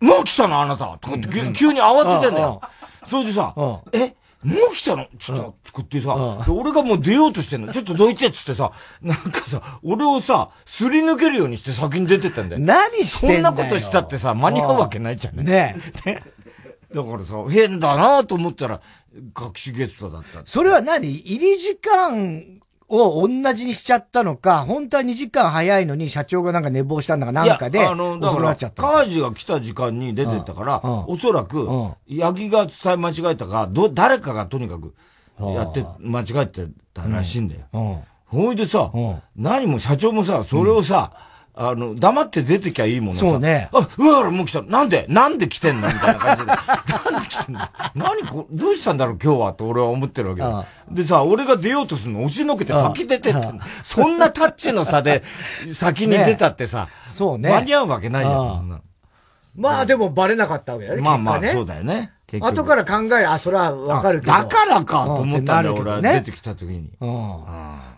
[0.00, 0.98] もう来たのあなた！
[1.00, 2.60] とかって急に慌ててんだよ。
[3.04, 3.54] それでさ、
[3.92, 4.14] え？
[4.42, 5.06] もう来たの？
[5.18, 7.72] ちょっと、作ってさ、俺がもう出ようとしてんの。
[7.72, 12.60] ちょっとどいてっつってさ、 なんかさ、俺をさ、すり抜けるようにして先に出てったんだよ。
[12.62, 13.44] 何してんだよ。
[13.44, 15.44] そんなことしたってさ、間に合うわけないじゃんね。
[15.44, 16.22] ねね。
[16.92, 18.80] だからさ、変だなと思ったら、
[19.14, 20.40] 隠しゲストだった。
[20.44, 21.08] それは何？
[21.08, 22.60] 入り時間
[22.92, 31.66] を同じにしちゃったのか、本当は2時間早いのに社長がなんか寝坊したんだかなんかで、あの、だから、カージが来た時間に出てったから、おそらく、
[32.06, 34.94] 八木が伝え間違えたか、ど、誰かがとにかく、
[35.40, 38.02] やって、間違えてたらしいんだよ。
[38.26, 38.92] ほいでさ、
[39.36, 41.12] 何も社長もさ、それをさ、
[41.54, 43.20] あの、黙って出てきゃいいものさ。
[43.20, 43.68] そうね。
[43.72, 44.62] あ、うわもう来た。
[44.62, 45.04] なんで？
[45.10, 45.88] なんで来てんの？
[45.88, 46.46] みたいな感じで。
[47.12, 47.60] なんで来てんの？
[47.94, 49.18] 何こ、どうしたんだろう？
[49.22, 50.64] 今日はと俺は思ってるわけだ。
[50.90, 52.20] でさ、俺が出ようとするの？
[52.20, 53.40] 押しのけて先出てって
[53.82, 55.22] そんなタッチの差で
[55.70, 57.50] 先に出たってさ、そうね。
[57.50, 58.82] 間に合うわけないじゃん。
[59.54, 61.02] まあでもバレなかったわけだね。
[61.02, 62.12] まあまあ、そうだよね。
[62.40, 64.32] 後から考え、あ、それはわかるけど。
[64.32, 66.90] だからかと思ったんだよ、俺は出てきた時に。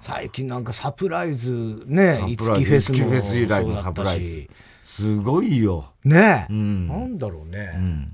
[0.01, 2.99] 最近なんかサプライズ、ね、いつきフェスも。
[2.99, 4.49] フェス以来のサプライズ。
[4.85, 5.87] すごいよ。
[6.05, 6.53] ねえ。
[6.53, 6.57] な
[6.99, 8.09] んだろうね。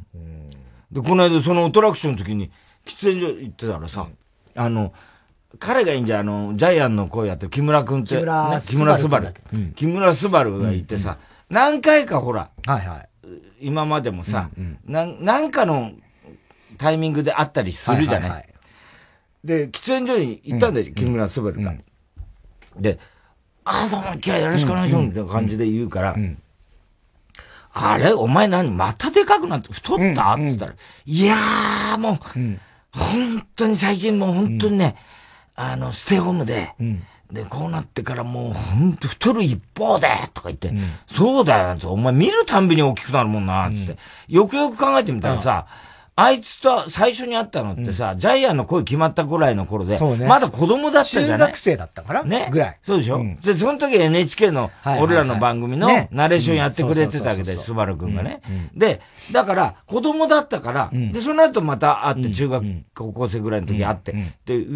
[0.90, 2.50] で、この間そのアトラクションの時に、
[2.84, 4.06] 喫煙所行ってたらさ、
[4.54, 4.92] あの、
[5.58, 8.16] 彼がいいんじゃ、あの、ジャイアンの声やってる木村君って、
[8.66, 9.34] 木村すばる。
[9.74, 13.08] 木村すばるがいてさ、何回かほら、はいはい。
[13.60, 14.48] 今までもさ、
[14.86, 15.92] なんかの
[16.80, 18.48] タイミングであったりするじゃない。
[19.44, 21.74] で、喫煙所に行ったんだよ、木村すばるが。
[22.74, 22.98] で、
[23.64, 26.16] あ、どうも、今日はよろしくお願いします、みたいな感じで言うから、
[27.74, 28.70] あれお前何？
[28.70, 30.32] またでかくなって太った？
[30.32, 32.16] って言ったら、いやーもう、
[32.92, 34.96] 本当に最近もう本当にね、
[35.54, 36.74] あの、ステイホームで、
[37.30, 40.72] で、こうなってからもう、ほんと太る一方で、とか言って、
[41.06, 43.98] そうだよ、お前見るたんびに大きくなるもんな、つって。
[44.28, 45.66] よくよく考えてみたらさ、
[46.22, 51.38] あいつと最初に会ったのってさ、うん、ジャイアンの声決まったぐらいの頃で、ね、まだ子供だったじゃない？
[51.38, 52.48] 中学生だったからね。
[52.50, 52.78] ぐらい。
[52.82, 58.42] そうでしょ、うん、で、その時 NHK の、俺らの番組のナレーションやってくれてたわけで、スバル君がね、
[58.74, 59.00] で、
[59.32, 64.12] だから、子供だったから、で、その後また会って、中学、高校生ぐらいの時会って、
[64.44, 64.66] で、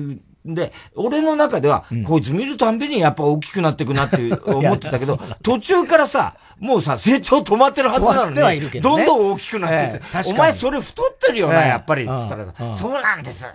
[0.45, 13.47] で、俺の中では、こいつ見るたんびにやっぱ大きくなっていくなって 思ってたけど、途中からさ、もうさ、成長止まってるはずなのに、どんどん大きくなってて、お前それ太ってるよな、やっぱり、つったら、そうなんです。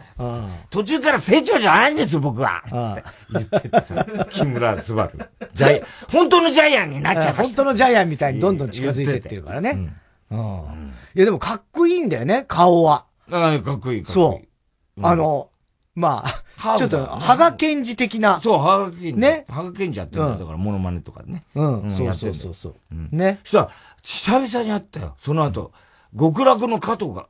[0.71, 2.63] 途中から成長じゃないんですよ、僕は。
[3.32, 5.10] 言っててさ、 木村昴。
[5.54, 7.36] ジャイアン、本当のジャイアンになっちゃう。
[7.36, 9.91] 本当のジャイアンみたいにどんどん近づいてってるからね。
[10.32, 10.93] うん。
[11.15, 13.06] いやでもかっこいいんだよね、顔は。
[13.32, 14.06] ああ、かっこいい。
[14.06, 14.41] そ
[14.97, 15.02] う。
[15.02, 15.49] あの、
[15.95, 16.43] まあ、
[16.78, 18.41] ちょっと、羽賀健二的な。
[18.41, 19.17] そう、羽賀健二。
[19.17, 19.45] ね。
[19.48, 20.38] 羽賀健二やってるんだ。
[20.38, 21.45] だから、モノマネとかね。
[21.56, 21.91] うん。
[21.91, 22.76] そうそうそうそう。
[23.15, 23.39] ね。
[23.43, 25.15] したら、久々に会ったよ。
[25.19, 25.72] その後、
[26.17, 27.28] 極楽の加藤が、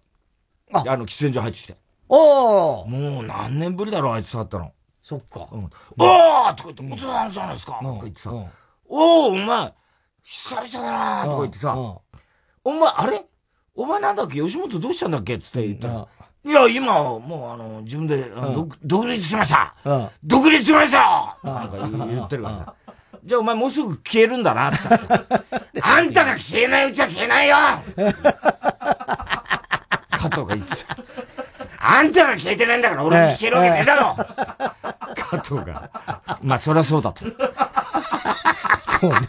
[0.74, 1.78] あの、喫煙所入ってきて。
[2.08, 4.72] おもう何年ぶりだろ、あいつ触ったの。
[5.04, 5.48] そっか。
[5.52, 5.65] うん。
[5.65, 7.80] おーとか言って、おつさんじゃないですか。
[7.82, 8.32] とか言ってさ。
[8.32, 9.74] おー、お前、
[10.24, 11.76] 久々だなとか言ってさ。
[12.63, 13.26] お前、あれ？
[13.76, 14.42] お前なんだっけ？
[14.42, 15.39] 吉本どうしたんだっけ？
[15.39, 16.08] つって言ったら。
[16.45, 18.32] いや、今、もう、あの、自分で、
[18.84, 19.73] 独立しました
[20.23, 22.73] 独立しましたなんか言ってるからさ。
[23.25, 24.78] じゃあお前もうすぐ消えるんだなって
[25.84, 27.58] あんたが消えないうちは消えないよ
[30.10, 30.97] 加藤が言ってた。
[31.82, 34.15] あんたが消えてないんだから俺も消えるわけねえだろ
[35.15, 35.89] 加藤が。
[36.41, 37.25] まあ、そりゃそうだと。
[38.99, 39.19] そうね。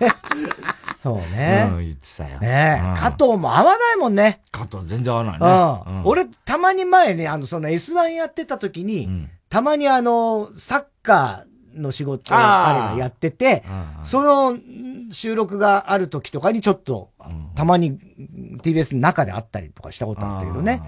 [1.02, 1.68] そうね。
[1.70, 2.38] うん、言ってたよ。
[2.40, 4.42] ねえ、加藤も合わないもんね。
[4.50, 5.40] 加藤全然合わない
[5.86, 6.00] ね。
[6.00, 6.02] うん。
[6.04, 13.64] 俺、たまに前ね、あの、その S1 やってた時に、たまにあの、サッカーの仕事を彼がやってて、
[14.04, 14.58] その
[15.10, 17.10] 収録がある時とかにちょっと、
[17.54, 17.98] たまに
[18.62, 20.82] TBS の中であったりとかしたことあったけどね。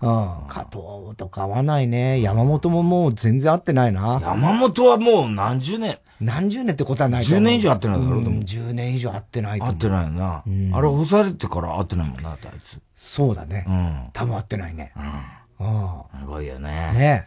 [0.00, 0.46] うん。
[0.48, 2.20] 加藤とか合わないね。
[2.20, 4.20] 山本ももう全然合ってないな。
[4.22, 5.98] 山本はもう何十年？
[6.20, 7.42] 何十年ってことはないと思う。
[7.42, 8.42] 10年以上会ってないだろう、でも。
[8.42, 9.74] 10年以上会ってないと思う。
[9.74, 10.42] 会ってないよな。
[10.46, 12.80] うん、あれ、干されてから会ってないもんな、あいつ。
[12.94, 13.64] そうだね。
[13.68, 14.10] うん。
[14.12, 14.92] 多分会ってないね。
[14.96, 15.02] うん。
[15.04, 16.18] ああ。
[16.20, 16.70] すごいよね。
[16.92, 17.26] ね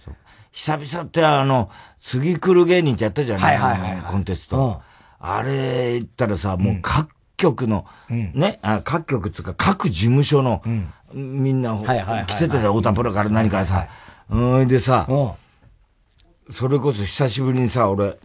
[0.52, 1.70] 久々ってあの、
[2.02, 3.58] 次来る芸人ってやったじゃない？
[3.58, 4.82] はいはいはい、コンテスト。
[5.20, 10.62] あれ言ったらさ、もう各局の、ね、あ各局つうか各事務所の、
[11.14, 11.78] みんな、
[12.26, 13.88] 来てたよ、太田プロから何からさ。
[14.30, 15.08] うん、でさ、
[16.52, 18.18] それこそ久しぶりにさ、俺、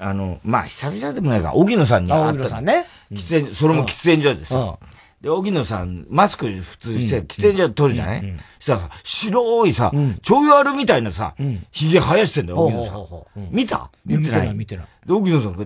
[0.00, 2.28] あの、まあ、久々でもないか、荻野さんに会った。
[2.30, 2.86] 荻野さんね。
[3.12, 4.78] 喫煙、それも喫煙所でさ。
[5.20, 8.36] で、荻野さん、マスク普通して、喫煙所取るじゃない？
[8.58, 11.34] したら白いさ、ちょいあるみたいなさ、
[11.70, 13.06] 髭生やしてんだよ、荻野さん。
[13.50, 13.90] 見た？
[14.06, 14.54] 見てない。
[14.54, 14.86] 見てない。
[15.04, 15.56] で、荻野さん、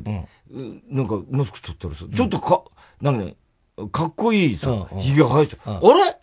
[0.90, 2.64] なんか、マスク取ったらさ、ちょっとか、
[3.01, 3.37] なんかね、
[3.92, 6.16] かっこいいさ、髭生やして、あれ？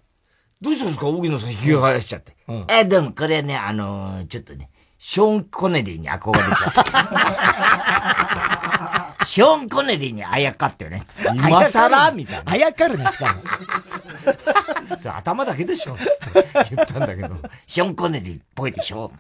[0.59, 1.07] どうしたんですか？
[1.07, 2.35] 荻野さん髭生やしちゃって。
[2.69, 4.69] え、でもこれね、あの、ちょっとね、
[5.03, 6.73] ショーン・コネリーに憧れちゃっ
[9.17, 9.25] た。
[9.25, 11.01] ショーン・コネリーにあやかってよね。
[11.33, 12.11] 今更？
[12.11, 12.51] みたいな。
[12.51, 13.41] あやかるね、しかも。
[15.01, 15.95] それ頭だけでしょ？
[15.95, 16.03] って
[16.75, 17.35] 言ったんだけど、
[17.65, 19.07] ショーン・コネリーっぽいでしょ？
[19.07, 19.17] って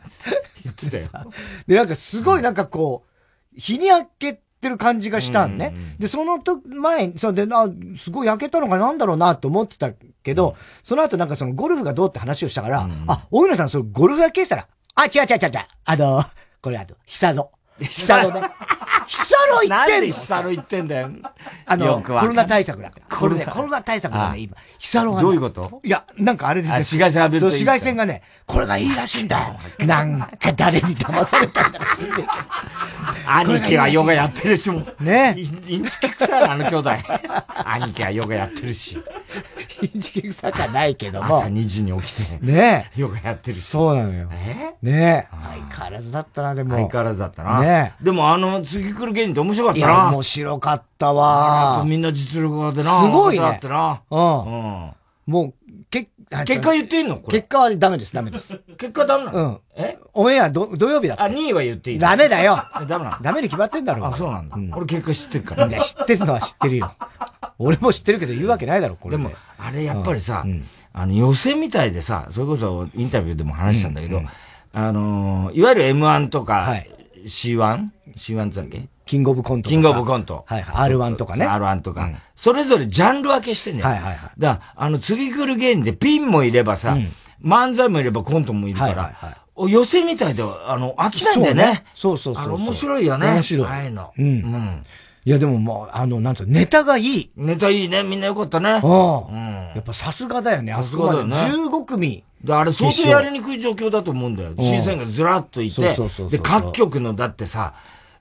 [0.63, 1.31] 言ってたよ。
[1.65, 5.73] で、なんかすごいなんかこう、日に焼けてる感じがしたんね。
[5.97, 7.65] で、そのと前、それで、あ、
[7.97, 9.89] すごい焼けたのがなんだろうなと思ってた
[10.23, 15.65] けど、その後なんかそのゴルフがどうって話をしたから、あ、大野さんそれゴルフだけしたら、あ、違う違う違う違う。
[15.85, 16.23] あの、
[16.61, 17.51] これあの、久野。
[17.81, 18.47] 久野ね。
[19.07, 21.09] 久野行ってんのなんで久野行ってんだよ。
[21.65, 23.17] あの、コロナ対策だから。
[23.17, 24.55] これね、コロナ対策だね、今。
[24.77, 25.81] 久野が、どういうこと？
[25.83, 29.59] いや、なんかあれで、紫外線浴びるそう、紫外線がね、これがいいらしいんだよ。
[29.85, 32.27] なんか誰に騙されたんだらしいんだけど。
[33.25, 34.85] 兄貴はヨガやってるしも。
[34.99, 36.91] ねインチキ臭いあの兄弟。
[37.65, 39.01] 兄貴はヨガやってるし。
[39.81, 41.37] インチキ臭ないけども。
[41.37, 42.45] 朝2時に起きて。
[42.45, 43.63] ねヨガやってるし。
[43.63, 44.29] そうなのよ。
[44.31, 44.75] え？
[44.81, 46.75] ね相変わらずだったな、でも。
[46.75, 47.61] 相変わらずだったな。
[47.61, 49.87] ねでもあの、次来る芸人って面白かったな。
[49.87, 51.83] いや、面白かったわ。
[51.85, 53.01] みんな実力がでな。
[53.01, 53.41] すごいね。
[53.41, 54.01] だってな。
[54.09, 54.19] うん。
[54.19, 54.91] うん。
[55.27, 55.55] もう、け、
[56.45, 58.57] 結果言っていいの結果はダメです、ダメです。
[58.77, 59.37] 結果ダメなの？
[59.37, 59.59] うん。
[59.75, 59.97] え？
[60.13, 61.25] オンエアど土曜日だった。
[61.25, 62.63] あ、2位は言っていいダメだよ。
[62.87, 63.17] ダメなの？
[63.21, 64.05] ダメに決まってんだろ。
[64.07, 64.57] あ、そうなんだ。
[64.77, 65.67] 俺結果知ってるから。
[65.67, 66.91] いや、知ってるのは知ってるよ。
[67.59, 69.17] 俺も知ってるけど言うわけないだろ、これ。
[69.17, 70.45] でも、あれやっぱりさ、
[70.93, 74.21] あの、予選みたいでさ、それこそインタビューでも話したんだけど、
[74.73, 76.73] あのいわゆる M1 とか、
[77.25, 78.87] C1?C1 ってだっけ？
[79.05, 80.45] キングオブコントキングオブコント。
[80.47, 80.91] はいはい。
[80.91, 81.47] R1 とかね。
[81.47, 82.09] R1 とか。
[82.35, 84.17] それぞれジャンル分けしてんねはいはいはい。
[84.37, 86.97] だから、あの、次来る芸人でピンもいればさ、
[87.43, 89.13] 漫才もいればコントもいるから、
[89.57, 91.83] 寄せみたいで、あの、飽きないんだよね。
[91.95, 92.53] そうそうそう。
[92.55, 93.27] 面白いよね。
[93.27, 93.67] 面白い。
[93.67, 94.13] ああいうの。
[94.17, 94.25] うん。
[94.25, 94.85] うん。
[95.23, 97.31] いや、でももう、あの、なんと、ネタがいい。
[97.35, 98.01] ネタいいね。
[98.01, 98.71] みんなよかったね。
[98.71, 99.71] うん。
[99.75, 100.73] やっぱさすがだよね。
[100.73, 102.23] あそこまで15組。
[102.43, 104.53] で、あれ相当やりにくい状況だと思うんだよ。
[104.57, 105.73] 審査員がずらっといて。
[105.73, 107.75] そうそうそうで、各局の、だってさ、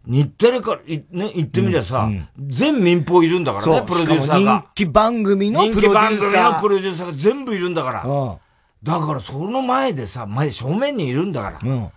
[0.07, 4.61] 日テレから、ね、言ってみりゃさ、うんうん、全民放いるんだからね、プロデューサーが。
[4.61, 6.11] 人気番組のプロデューサー。
[6.11, 8.39] 人気番組のプロデューサーが全部いるんだから。
[8.83, 11.59] だからその前でさ、前正面にいるんだから。
[11.63, 11.89] うん、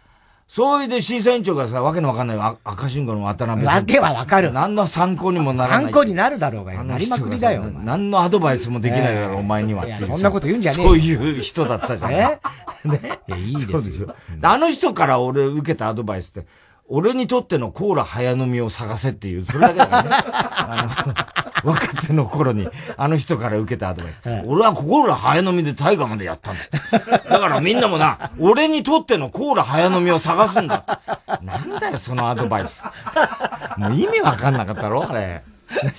[0.50, 3.76] そういうで審査委員長がさ、わけのわかんない赤信号の渡辺さん。
[3.78, 4.52] わけはわかる。
[4.52, 5.84] 何の参考にもならない。
[5.86, 6.84] 参考になるだろうがよ。
[6.84, 7.64] なりまくりだよ。
[7.64, 9.88] 何のアドバイスもできないだろ、お前には。
[9.98, 12.12] そんなこと言うんじゃねえそういう人だったじゃん。
[12.12, 12.40] え
[12.84, 13.20] ね。
[13.28, 14.14] いや、いいですよ。
[14.42, 16.46] あの人から俺受けたアドバイスって、
[16.90, 20.10] 俺にとってのコーラ早飲みを探せっていう、それだけだからね。
[20.14, 22.68] あの、若手の頃に、
[22.98, 24.28] あの人から受けたアドバイス。
[24.28, 27.20] はい、俺はコーラ早飲みで大河までやったんだ。
[27.30, 30.84] だからみんなもな、俺にとってのコーラ早飲みを探すんだ。
[31.42, 32.84] なんだよ、そのアドバイス。
[33.78, 35.44] もう意味わかんなかったろ、あれ。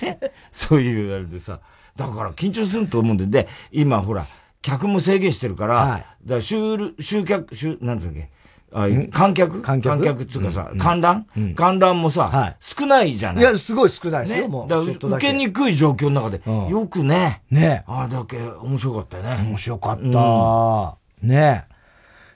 [0.01, 0.19] ね。
[0.51, 1.59] そういうあれでさ。
[1.95, 4.25] だから緊張すると思うんで、で、今ほら、
[4.61, 8.29] 客も制限してるから、はい、だから集、集客、集、なんつうんだっけ、
[8.77, 9.61] あ観客？
[9.61, 10.03] 観客？
[10.03, 11.25] 観客っていうかさ、観覧？
[11.55, 13.41] 観覧もさ、少ないじゃない。
[13.41, 14.79] いや、すごい少ないですよ、もう。
[14.79, 17.41] 受けにくい状況の中で、よくね。
[17.49, 17.85] ね。
[17.87, 19.37] ああだけ面白かったよね。
[19.49, 20.97] 面白かった。
[21.25, 21.63] ね。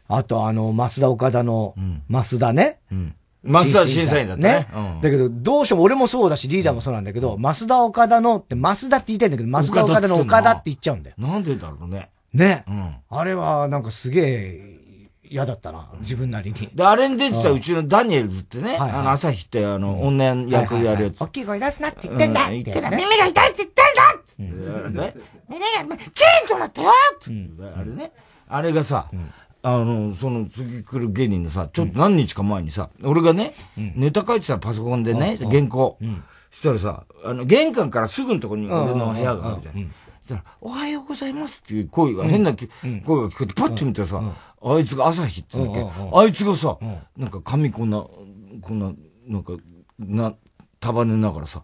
[0.08, 1.76] あと、あの、増田岡田の、
[2.10, 2.80] 増田ね。
[3.44, 4.68] 増田審査員だったね。
[5.02, 11.16] だけど、どうしても俺もそうだし、リーダーもそうなんだけど、増田岡田のって、増田って言いたいんだけど、増田岡田の岡田って言っちゃうんだよ。
[11.20, 12.10] なんでだろうね。
[12.34, 12.64] ね。
[13.10, 14.79] あれは、なんかすげえ、
[15.30, 16.70] 嫌だったな、自分なりに。
[16.74, 21.22] で、あれに出てたうちのダニエルズってね、あの、朝日って、あの、女役やるやつ。
[21.22, 22.50] 大きい声出すなって言ってんだ。
[22.50, 22.90] 言ってんだ。
[22.90, 25.04] 耳が痛いって言ってんだ。
[25.04, 25.16] ね。
[25.48, 26.82] 耳が、キーンとなって。
[26.82, 26.90] よ
[27.78, 28.12] あれね。
[28.48, 29.10] あれがさ、
[29.62, 35.98] あの、その次来る芸人のさ、ちょっと何日か前にさ、俺がね、ネタ書いてたパソコンでね、原稿。
[36.52, 39.94] したらさ、あの、玄関からすぐのとこに俺の部屋があるじゃん。
[40.30, 42.70] したら、おはようございますっていう声が、変な声が
[43.02, 44.22] 聞こえて、パッと見たらさ、
[44.62, 46.78] あいつが朝日って言うんだっけあいつがさ、
[47.18, 47.98] なんか髪こんな、
[48.62, 48.94] こんな、
[49.28, 49.54] なんか、
[49.98, 50.34] な、
[50.80, 51.64] 束ねながらさ、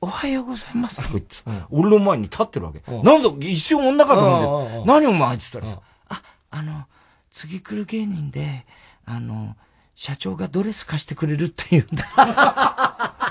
[0.00, 2.82] おはようございますとか言ってさ、俺の前に立ってるわけ。
[3.02, 6.84] なんだ、一瞬女かと思って、何お前って言ったらさ、あ、あの、
[7.30, 8.66] 次来る芸人で、
[9.06, 9.56] あの、
[9.94, 12.83] 社長がドレス貸してくれるって言うんだ。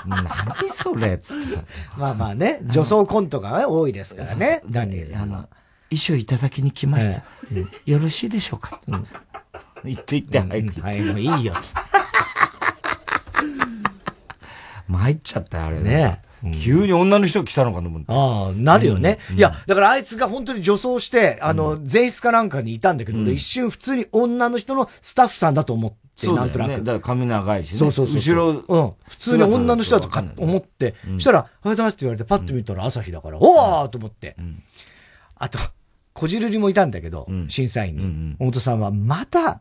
[0.06, 1.18] 何それ？
[1.18, 1.64] つってさ。
[1.96, 4.62] まあまあね、女装コントが、ね、多いですからね。
[4.68, 5.48] 何あの、
[5.90, 7.22] 衣装いただきに来ました。
[7.86, 9.06] よろしいでしょうか、うん、
[9.84, 10.80] 言って言って、早く。
[10.80, 11.54] はい、もういいよ。
[14.88, 15.80] 参っちゃったよ、あれ。
[15.80, 16.22] ね。
[16.62, 18.12] 急に女の人来たのかと思って。
[18.12, 19.18] ああ、なるよね。
[19.34, 26.03] いや、だからあいつが本当に女装して、あの、前室かなんかにいたんだけど、一瞬普通に女の人のスタッフさんだと思って、
[26.34, 26.70] なんとなく。
[26.78, 27.78] だから髪長いしね。
[27.78, 28.16] そうそうそう。
[28.16, 28.64] 後ろ。
[28.66, 28.92] うん。
[29.08, 34.36] 普通に女の人だとか思って、そしたら、おはようございますって言われて、パッと見たら朝日だから、おーと思って。
[35.36, 35.58] あと、
[36.12, 38.36] こじるりもいたんだけど、審査員に。
[38.38, 39.60] 大本さんは、また、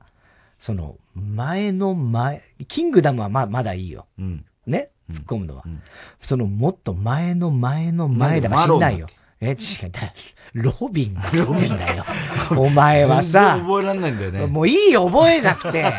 [0.59, 4.07] その、前の前、キングダムはま、まだいいよ。
[4.67, 4.89] ね？
[5.11, 5.63] 突っ込むのは。
[6.21, 9.07] その、もっと前の前の前だか知んないよ。
[9.49, 9.91] え、違う。
[10.53, 12.05] ロビンがロビンだよ。
[12.51, 13.57] お前はさ。
[13.59, 14.45] 覚えらんないんだよね。
[14.47, 15.91] もういいよ、覚えなくて。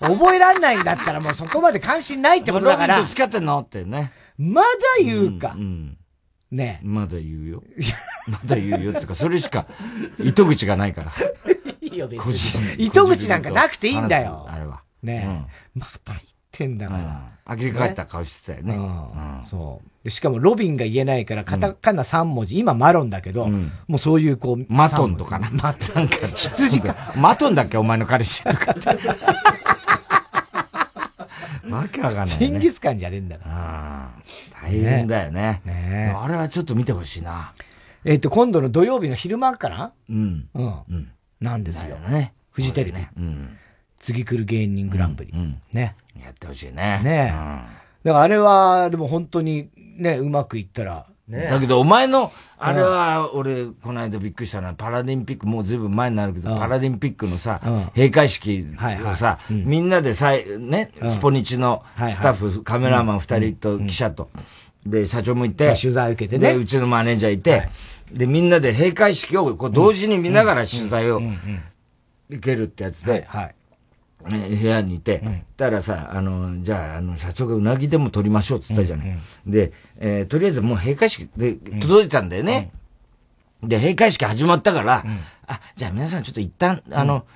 [0.00, 2.96] 覚えらんないんだったらもうそこまで関心ないってことだから。
[2.96, 3.60] ロビンと付き合ってんの？
[3.60, 4.12] ってね。
[4.38, 4.68] まだ
[5.02, 5.52] 言うか。
[5.54, 5.98] うん、うん
[6.50, 7.62] ねまだ言うよ。
[8.26, 8.94] まだ言うよ。
[8.94, 9.66] つか、それしか、
[10.18, 11.12] 糸口がないから。
[11.82, 12.86] いいよ、別に。
[12.86, 14.46] 糸口なんかなくていいんだよ。
[14.48, 14.82] あれは。
[15.02, 15.78] ねえ。
[15.78, 17.32] また言ってんだから。
[17.44, 18.78] あきれ返った顔してたよね。
[19.44, 19.87] そう。
[20.08, 23.46] でしかも、ロビンが言えないから、カタカナ3文字、今マロンだけど、
[23.86, 25.50] もうそういうこう、マトンとかな。
[25.50, 26.16] マトンか。
[26.34, 27.12] 羊か。
[27.14, 28.88] マトンだっけお前の彼氏とかって。
[31.68, 32.26] わけわかんない、ね。
[32.26, 34.10] チンギスカンじゃねえんだから。
[34.62, 35.60] 大変だよね。
[35.66, 37.52] ねあれはちょっと見てほしいな。
[38.06, 39.92] えっと、今度の土曜日の昼間かな？
[40.08, 40.48] うん。
[40.54, 41.10] うん。
[41.40, 41.98] なんですよ。
[41.98, 42.32] ね。
[42.50, 42.98] フジテレビ。
[42.98, 43.58] うん。
[43.98, 45.34] 次来る芸人グランプリ。
[45.72, 45.96] ね。
[46.18, 47.02] やってほしいね。
[47.04, 47.34] ね
[48.04, 57.60] だからあれは、でも本当にね、うまくいったら、ね、だけど、お前の、あれは、俺、この間びっくりしたのは、パラリンピック、もうずいぶん前になるけど、パラリンピックのさ、
[57.94, 58.66] 閉会式
[59.04, 64.30] をさ、みんなでさ、ね、スポニチのスタッフ、カメラマン二人と記者と、
[64.86, 66.54] で、社長もいて、取材受けてね。
[66.54, 67.68] で、うちのマネージャーいて、
[68.10, 71.20] で、みんなで閉会式をこう同時に見ながら取材を
[72.30, 73.54] 受けるってやつで、はい
[74.28, 79.06] 部屋にいて、うん、たらさ、あの、じゃあ、あの、社長がうなぎでも取りましょうって言ったじゃない。
[79.08, 79.14] うん
[79.46, 82.70] うん、で、えー、とりあえずもう閉会式で届いたんだよね。
[83.62, 87.26] うん、で、閉会式始まったから、うん、あ、じゃあ皆さんちょっと一旦、あの、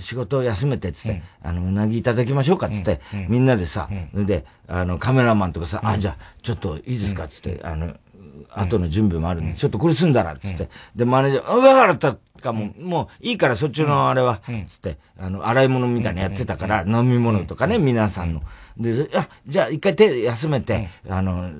[0.00, 7.94] 仕事を休めて、つって、あの、うなぎいただきましょうか、つって、みんなでさ、で、あの、カメラマンとかさ、あ、じゃあ、ちょっといいですか、つって、あの、
[8.50, 10.68] 後の準備もあるんで、ちょっとこれ済んだら、つって。
[10.94, 18.42] で、マネージャー、うわ、払ったかも、もういいからそっちのあれは、つって、あの、洗い物みたいなやってたから、飲み物とかね、皆さんの。
[18.78, 21.50] で、あ、じゃあ一回手休めて、あの、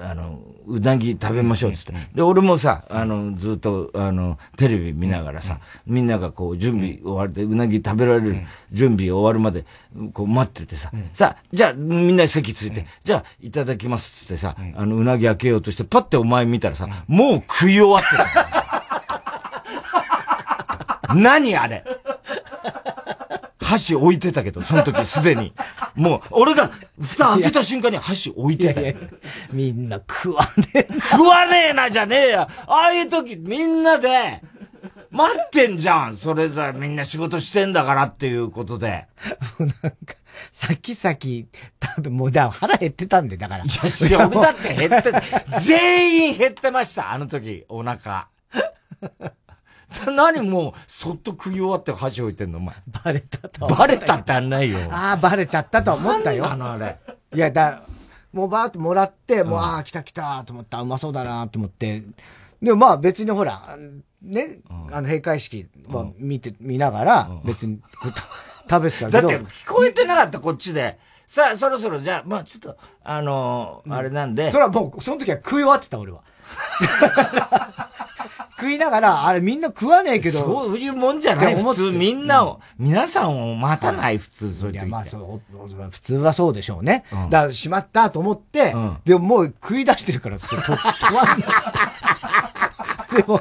[0.00, 1.92] あの、うなぎ食べましょう、つって。
[2.14, 9.64] で、俺もさ、あの、ずっと、あの、テレビ見ながらさ、みんながこう、準備終わって、うなぎ食べられる準備終わるまで、
[10.12, 18.63] こう待っててさ、さあ、じゃあみんな席ついて、じゃあいただきますつってさ、あの、うなぎ開けようとして、パッてお前見たらさ、もう食い終わってた。
[21.14, 21.84] 何あれ
[23.64, 25.52] 箸置いてたけど、その時すでに。
[25.94, 28.94] もう、俺が蓋開けた瞬間に箸置いてたよ。
[29.52, 30.44] みんな食わ
[30.74, 31.00] ねえな。
[31.00, 32.48] 食わねえなじゃねえや。
[32.66, 34.42] ああいう時みんなで、
[35.10, 36.16] 待ってんじゃん。
[36.16, 39.06] それぞれみんな仕事してんだからっていうことで。
[39.58, 40.14] もうなんか、
[40.52, 41.48] さっきさっき、
[41.80, 43.64] 多分もうだ、腹減ってたんで、だから。
[43.64, 43.68] い
[44.10, 45.60] や、俺だって減ってた。
[45.60, 48.28] 全員減ってました、あの時、お腹。
[50.12, 52.74] 何もう、そっと食い終わって箸置いてんの、お前。
[53.04, 53.66] バレたと。
[53.66, 54.78] バレたってあんないよ。
[54.90, 56.50] ああ、バレちゃったと思ったよ。
[56.50, 56.98] あの、あれ。
[57.34, 57.82] いや、だ、
[58.32, 60.80] もうバーってもらって、もう、ああ、来た来たと思った。
[60.80, 62.02] うまそうだなと思って。
[62.60, 63.76] でもまあ別にほら、
[64.22, 67.80] ね、あの閉会式は見て、見ながら、別に
[68.68, 69.28] 食べてたけど。
[69.28, 70.98] だって聞こえてなかった、こっちで。
[71.26, 74.50] さあ、そろそろじゃあ、まあちょっと、あのー、あれなんで。
[74.50, 76.22] それはもう、その時は食い終わってた、俺は。
[78.64, 80.38] 食いながら、あれみんな食わねえけど。
[80.38, 87.04] そういうもんじゃない普通みんなを、皆さんを待たない、普通、そういうまあそう、普通はそうでしょうね。
[87.28, 91.38] だから、しまったと思って、でももう食い出してるから、止まんない。
[93.16, 93.38] でも、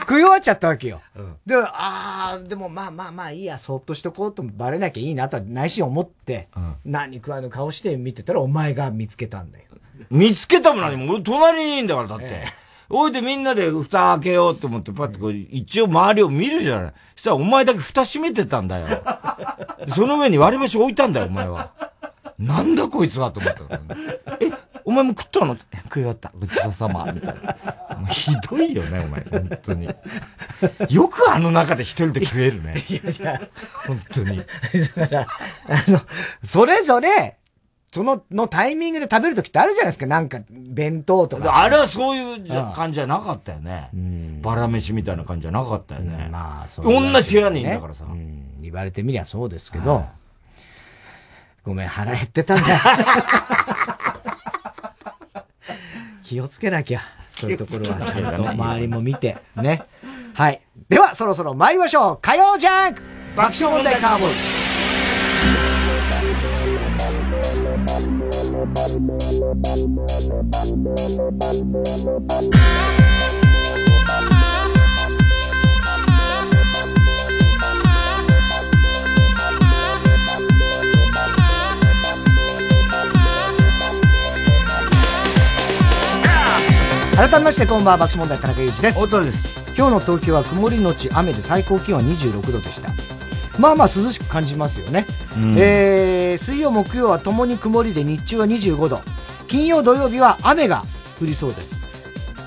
[0.00, 1.02] 食い終わっちゃったわけよ。
[1.44, 6.48] で、ああ、でもまあまあまあいいや、そっとしとこうとバレなきゃいいなとは内心思って、
[6.86, 9.64] 何食わぬ顔して見てたらお前が見つけたんだよ。
[10.10, 12.61] 見つけたも何も、隣にいいんだから、だって。
[12.88, 16.92] おいでみんなで蓋開けようと思ってパッとこう、一応周りを見るじゃない。
[17.14, 18.86] そしたらお前だけ蓋閉めてたんだよ。
[19.88, 21.72] その上に割り箸置いたんだよ、お前は。
[22.38, 23.62] なんだこいつはと思った。
[24.40, 24.50] え、
[24.84, 25.56] お前も食ったの？
[25.56, 26.32] 食い終わった。
[26.38, 27.10] ごちそうさま。
[27.12, 27.96] みたいな。
[27.98, 29.24] もうひどいよね、お前。
[29.30, 29.88] 本当に。
[30.90, 32.74] よくあの中で一人で食えるね。
[32.88, 33.40] いやいや、
[33.86, 34.42] 本当に。
[34.96, 36.00] だから、あの、
[36.42, 37.38] それぞれ、
[37.92, 40.06] その、のタイミングで食べるときってあるじゃないですか。
[40.06, 41.62] なんか、弁当とか。
[41.62, 43.90] あれはそういう感じじゃなかったよね。
[43.92, 44.40] うん。
[44.40, 46.24] バラ飯みたいな感じじゃなかったよね。
[46.26, 47.12] うん、まあ、そう、ね。
[47.12, 48.06] 同じ部屋にいんだからさ。
[48.08, 48.62] うん。
[48.62, 50.06] 言われてみりゃそうですけど、
[51.64, 52.78] ごめん、腹減ってたんだよ。
[56.24, 57.00] 気をつけなきゃ。
[57.30, 59.82] そういうところはちゃんと周りも見て、ね。
[60.32, 60.62] はい。
[60.88, 62.18] では、そろそろ参りましょう。
[62.22, 63.02] 火曜ジャンク
[63.36, 64.61] 爆笑問題カーボー
[68.62, 68.68] 改
[87.40, 89.00] めましてこんばんは爆笑問題田中裕二です。
[89.00, 89.74] 太田です。
[89.76, 93.11] 今日の東京は曇りのち雨で最高気温は26度でした
[93.58, 99.00] まあまあ涼しく感じますよね、うん、えー、水曜木曜はともに曇りで日中は25度。
[99.48, 100.82] 金曜土曜日は雨が
[101.20, 101.82] 降りそうです。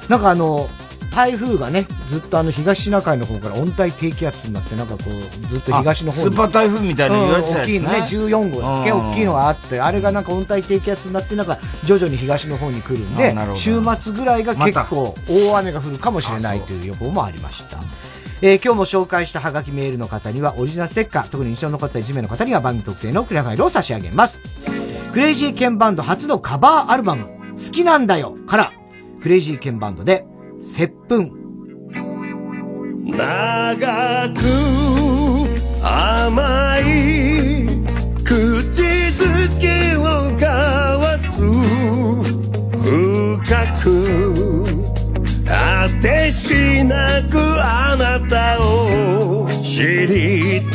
[0.10, 0.68] なんかあの
[1.16, 6.32] 台風がね、ずっとあの東シナ海の方から温帯低気圧になって、なんかこう、ずっと東の方に。
[6.32, 17.80] スーパー台風みたいな言われてた、ね、大きいのね、14号だけ大きいのがあって、あれがなんか温帯低気圧になって、なんか徐々に東の方に来るんで、週末ぐらいが結構大雨が降るかもしれないという予報もありました。
[18.42, 24.40] えー、今日も紹介したハガキメールの方にはオリジナルステッカー、特に印象の残った1名の方には番組特製のクリアファイルを差し上げます。
[25.14, 28.74] クレイジーケンバンド初のカバーアルバム、好きなんだよから、
[29.22, 30.26] クレイジーケンバンドで、
[30.60, 31.32] 接吻。
[33.06, 34.40] 長く
[35.82, 37.68] 甘い
[38.24, 40.02] 口づけを
[40.34, 41.40] 交わす
[42.84, 43.48] 深
[43.82, 44.35] く
[45.86, 50.75] 果てしなくあなたを知りた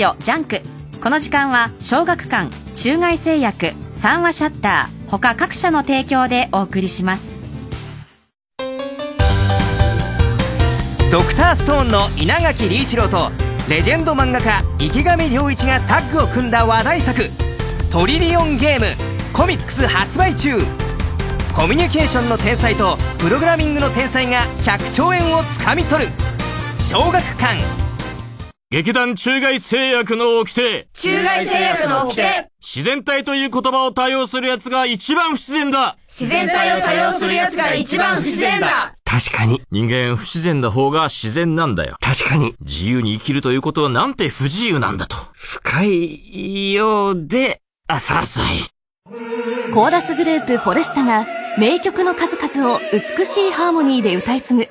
[0.00, 0.62] ジオジャンク。
[1.02, 7.46] この時間は小学館中外製薬三和シャッター他各社の提供でお送りします。
[11.12, 13.30] ドクターストーンの稲垣理一郎と
[13.68, 17.20] レジェンド漫画家池上良一がタッグを組んだ話題作
[17.92, 18.86] 「トリリオンゲーム」
[19.36, 20.56] コミックス発売中。
[21.54, 26.12] コミュニケーションの天才とプログラミングの天才が100兆円をつかみ取る。
[26.78, 27.79] 小学館。
[28.72, 39.60] 劇団中外製薬の掟中外製薬の掟自然体という言葉を多用する奴が一番不自然だ自然体を多用する奴が一番不自然だ確かに。
[39.72, 41.96] 人間不自然な方が自然なんだよ。
[42.00, 42.54] 確かに。
[42.60, 45.16] 自由に生きるということはなんて不自由なんだと。
[45.34, 49.72] 深いようで、浅い。
[49.74, 51.26] コーラスグループフォレスタが
[51.58, 54.68] 名曲の数々を美しいハーモニーで歌い継ぐ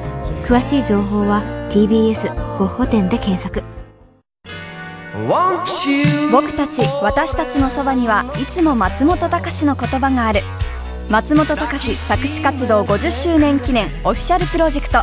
[0.45, 3.63] 詳しい情報は TBS ゴッホ展で検索。
[6.33, 10.43] 僕たち私たちのそばにはいつも松本隆の言葉がある
[11.09, 14.99] 松本隆作詞活動50周年記念オフィシャルプロジェクト。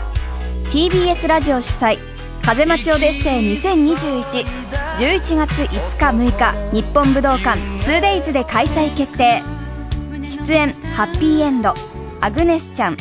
[0.70, 1.98] TBS ラジオ主催
[2.42, 4.46] 風待ちオデッセイ2021
[4.98, 9.42] 11月5日6日日本武道館 2days で開催決定。
[10.24, 11.74] 出演ハッピーエンド
[12.20, 12.98] アグネスちゃん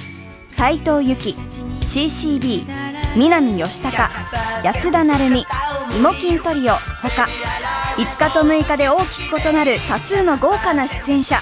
[0.48, 1.34] 斎藤由貴
[1.80, 4.10] CCB 南吉高
[4.64, 5.44] 安田成美イ
[6.00, 7.28] モキントリオほか
[7.96, 11.36] 5日と6日で大きく異なる多数の豪華な出演者。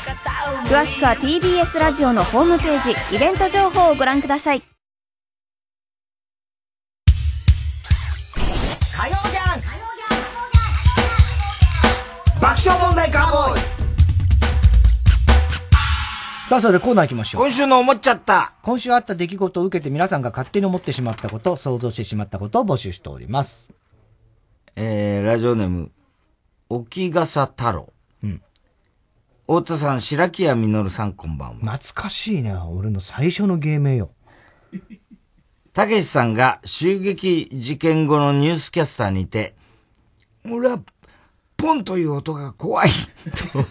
[0.66, 4.62] 詳しくは TBS ラジオのホームページイベント情報をご覧ください。
[12.40, 13.69] 爆笑問題カーボーイ。
[16.51, 17.42] さあ、それでコーナー行きましょう。
[17.42, 18.55] 今週の思っちゃった。
[18.62, 23.70] 今週あった出来事を受けて皆さんが勝手に思ってしまったこと、想像してしまったことを募集しております。
[24.74, 25.92] えー、ラジオネーム、
[26.68, 27.92] 沖笠太郎。
[28.24, 28.42] うん。
[29.46, 31.55] 太田さん、白木屋実さん、こんばんは。
[31.76, 32.53] 懐かしいね。
[32.53, 34.11] 俺の最初の芸名よ。
[35.72, 39.55] たけしさんが襲撃事件後のニュースキャスターにて、
[40.44, 40.80] 俺は、
[41.61, 42.90] ポンという音が怖い
[43.52, 43.62] と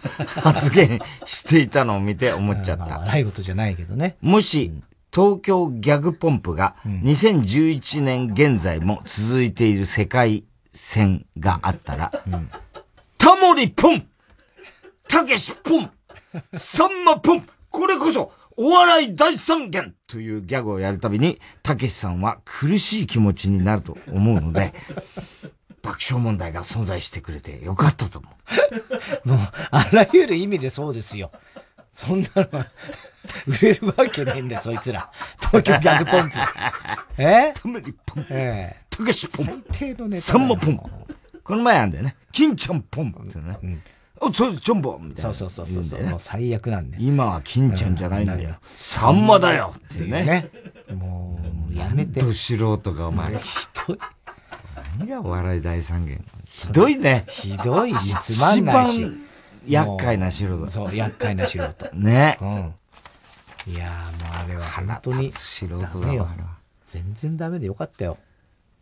[0.41, 2.85] 発言していたのを見て思っちゃった。
[2.85, 4.17] まあ、笑い事じゃないけどね。
[4.21, 4.71] もし、
[5.13, 12.49] 東京ギャグポンプが2011年現在も続いている世界線があったら、うん、
[13.17, 14.07] タモリポン
[15.07, 15.91] たけしポン
[16.53, 18.31] さんまポンこれこそ
[18.61, 24.73] お笑い大三元というギャグをやるたびに、たけしさんは苦しい気持ちになると思うので、
[25.89, 28.29] 爆笑問題が存在してくれてよかったと思
[29.25, 29.29] う。
[29.29, 29.39] もう、
[29.71, 31.31] あらゆる意味でそうですよ。
[31.93, 32.67] そんなのは、
[33.47, 35.09] 売れるわけねえんだよ、そいつら。
[35.39, 36.37] 東京ギャグポンプ。
[37.17, 37.53] え？
[37.55, 38.25] タメリポン。
[38.29, 39.47] ええたけしポン。
[39.71, 40.77] 最低のネタさんまポン。
[41.43, 42.15] この前あんだよね。
[42.31, 43.81] 金ちゃんポンってね。
[44.21, 45.33] お、そう、ジョンボみたいな。
[45.33, 46.03] そうそうそうそう。
[46.03, 46.97] もう最悪なんで。
[46.99, 48.55] 今は金ちゃんじゃないんだよ。
[48.61, 50.03] さんまだよって。
[50.03, 50.51] ね。
[50.93, 52.19] もう、やめて。
[52.19, 53.37] ど素人がお前。
[53.39, 53.97] ひどい。
[54.97, 57.25] 何がお笑い大三元ひどいね。
[57.29, 59.07] ひどいし、つまんないし。
[59.67, 60.69] 厄介な素人。
[60.69, 61.89] そう、厄介な素人。
[61.95, 62.37] ね。
[62.41, 62.73] うん。
[63.73, 65.31] いやーもうあれは本当に。
[65.31, 66.29] 素人だよわ。
[66.85, 68.17] 全然ダメでよかったよ。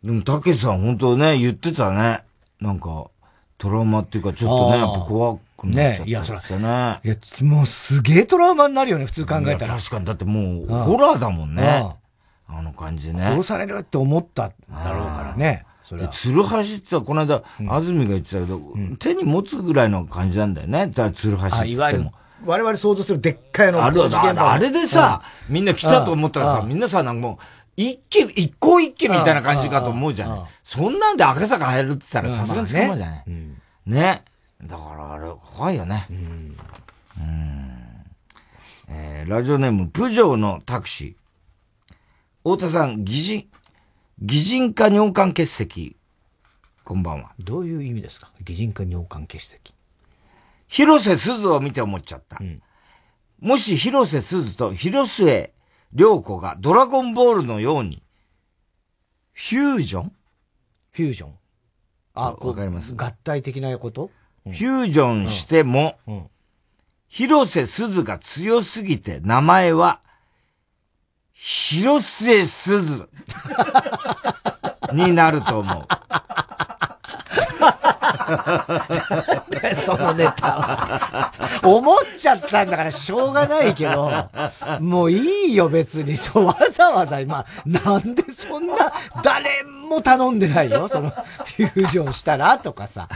[0.02, 2.22] でも、たけしさん本当ね、言ってたね。
[2.60, 3.10] なんか、
[3.58, 7.00] トラウマっていうか、ちょっとね、やっぱ怖くなっちゃったねいやそら。
[7.04, 9.76] いや、もうすげえトラウマになるよね、普通考えたら。
[9.76, 11.82] 確かに、だってもう、うんホラーだもんね。
[11.84, 12.08] うん
[12.50, 13.22] あの感じね。
[13.22, 15.66] 殺されるって思っただろうからね。
[15.88, 16.12] それでは。
[16.12, 18.60] ツルハシってさ、この間、安住が言ってたけど、
[18.98, 20.88] 手に持つぐらいの感じなんだよね。
[20.88, 22.10] だからツルハシあ、っていわゆる
[22.44, 27.44] 我々想像するでっかいのあれ工事現場あれでさ、みんな来たと思ったらさ、みんなさ、なんかもう、
[27.76, 30.48] 一気、一個一気みたいな感じかと思うじゃうんない。
[30.62, 33.24] そんなんで赤坂入るって言ったらうんさすがに捕まるじゃない。
[33.86, 34.24] ね。
[34.62, 36.06] だからあれ怖いよね。
[36.10, 36.56] うん。
[38.90, 41.98] えーラジオネーム、プジョーのタクシー。
[42.42, 43.48] 太田さん、擬人、
[44.20, 45.96] 擬人化尿管結石。
[46.82, 47.30] こんばんは。
[47.38, 48.32] どういう意味ですか？
[48.42, 49.74] 擬人化尿管結石。
[50.66, 52.40] 広瀬すずを見て思っちゃった。
[53.38, 55.52] もし広瀬すずと広末
[55.92, 58.02] 涼子がドラゴンボールのように、
[59.34, 60.12] フュージョン？
[60.90, 61.32] フュージョン。
[62.14, 62.94] あ、わかります？
[62.96, 64.10] 合体的なこと？
[64.42, 65.96] フュージョンしても、
[67.06, 70.00] 広瀬すずが強すぎて名前は、
[71.40, 73.08] 広瀬すず
[74.92, 75.86] になると思う。
[79.80, 81.32] そのネタは。
[81.62, 84.10] 思っちゃったんだからしょうがないけど、
[84.80, 86.16] もういいよ別に。
[86.16, 88.74] そう、わざわざ今、なんでそんな、
[89.22, 90.88] 誰も頼んでないよ。
[90.88, 93.08] その、フュージョンしたらとかさ。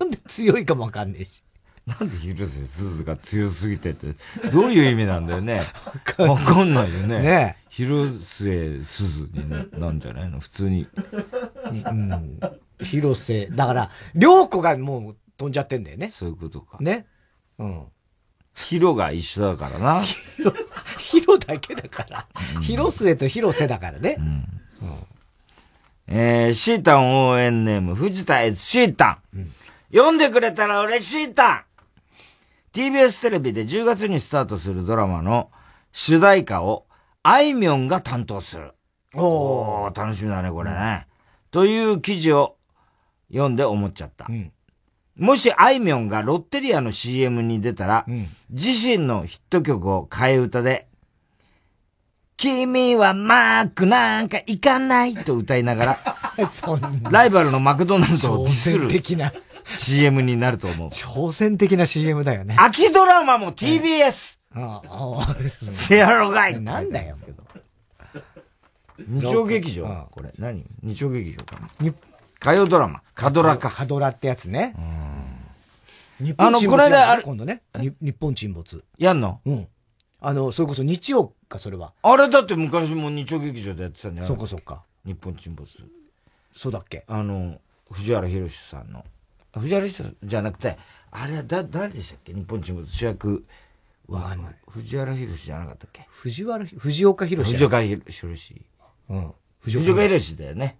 [0.00, 1.44] なんで強いかもわかんねえし。
[1.88, 4.14] なんで広瀬すずが強すぎてって、
[4.52, 5.62] どういう意味なんだよね。
[6.18, 7.20] わかんないよね。
[7.20, 10.40] ね広末すずになんじゃないの？
[10.40, 10.86] 普通に。
[11.64, 12.40] うん。
[12.82, 16.08] 広瀬、だから、涼子がもう飛んじゃってんだよね。
[16.08, 16.76] そういうことか。
[16.80, 17.06] ね。
[17.58, 17.84] うん。
[18.54, 20.02] ヒロが一緒だからな。
[20.98, 22.26] ヒロだけだから。
[22.60, 24.18] 広末と広瀬だからね。
[26.08, 29.46] えー、シータン応援ネーム、藤田悦シータン。
[29.92, 31.60] 読んでくれたら嬉しいたん
[32.72, 35.50] !TBS テレビで10月にスタートするドラマの
[35.92, 36.86] 主題歌を、
[37.22, 38.72] あいみょんが担当する。
[39.14, 41.06] おー、楽しみだね、これね。
[41.50, 42.56] という記事を
[43.30, 44.28] 読んで思っちゃった。
[45.16, 48.06] もしあいみょんがロッテリアの CM に出たら、
[48.50, 50.86] 自身のヒット曲を替え歌で、
[52.36, 55.98] 君はマークなんか行かないと歌いながら、
[57.10, 59.32] ライバルのマクドナルドをディスる的な、
[59.76, 60.88] CM になると思う。
[60.94, 62.56] 挑戦的な CM だよね。
[62.58, 64.38] 秋ドラマも TBS!
[64.54, 67.14] ああ、せやろがいなんだよ。
[69.06, 70.08] 日曜劇場？
[70.10, 70.32] これ。
[70.38, 70.64] 何？
[70.82, 71.94] 日曜劇場かな？
[72.40, 73.02] 火曜ドラマ。
[73.14, 73.70] カドラか。
[73.70, 74.74] カドラってやつね。
[76.20, 76.58] 日あの？
[76.58, 77.62] 沈没この間あれ今度ね。
[77.76, 78.82] に日本沈没。
[78.96, 79.40] やんの？
[79.44, 79.68] うん。
[80.20, 81.92] あの、それこそ日曜か、それは。
[82.02, 84.28] あれだって昔も日曜劇場でやってたんじゃない？
[84.28, 84.82] そうかそうか。
[85.04, 85.70] 日本沈没。
[86.52, 87.04] そうだっけ？
[87.06, 87.60] あの、
[87.92, 89.04] 藤原宏さんの。
[89.58, 90.78] 藤原宏じゃなくて、
[91.10, 92.32] あれはだ、誰でしたっけ？
[92.32, 93.44] 日本沈没主役。
[94.08, 94.56] わかんない。
[94.68, 96.06] 藤原宏じゃなかったっけ？
[96.10, 98.62] 藤原、藤岡弘藤岡弘。
[99.10, 99.32] うん。
[99.60, 100.78] 藤岡弘だよね。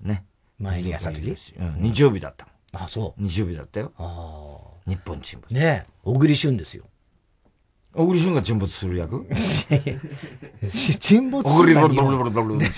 [0.00, 0.24] ね。
[0.58, 1.20] 前にやった時
[1.58, 3.92] うん、日曜日だったあ、そ日曜日だったよ。
[3.98, 5.52] あ日本沈没。
[5.52, 5.54] う。
[5.54, 5.90] ねえ。
[6.02, 6.84] 小栗旬ですよ。
[7.92, 9.26] 小栗旬が沈没する役？
[10.60, 12.70] 沈没小栗ブルブルブルブルブル。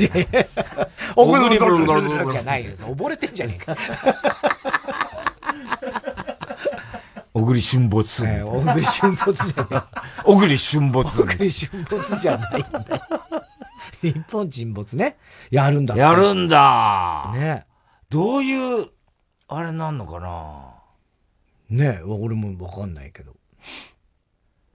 [1.15, 2.73] 小栗ブルブルブルじゃないよ。
[2.73, 3.77] 溺れてんじゃねえか。
[7.35, 8.27] 小栗旬没。
[8.27, 9.83] えー小栗旬没じゃない。
[10.25, 11.23] 小栗旬没。
[11.23, 13.03] 小栗旬没じゃないんだよ。
[14.03, 15.17] 日本沈没ね。
[15.51, 17.31] やるんだやるんだ。
[17.35, 17.67] ね
[18.11, 18.87] どういう、
[19.49, 20.73] あれなんのかな
[21.71, 23.35] ねえ、俺もわかんないけど。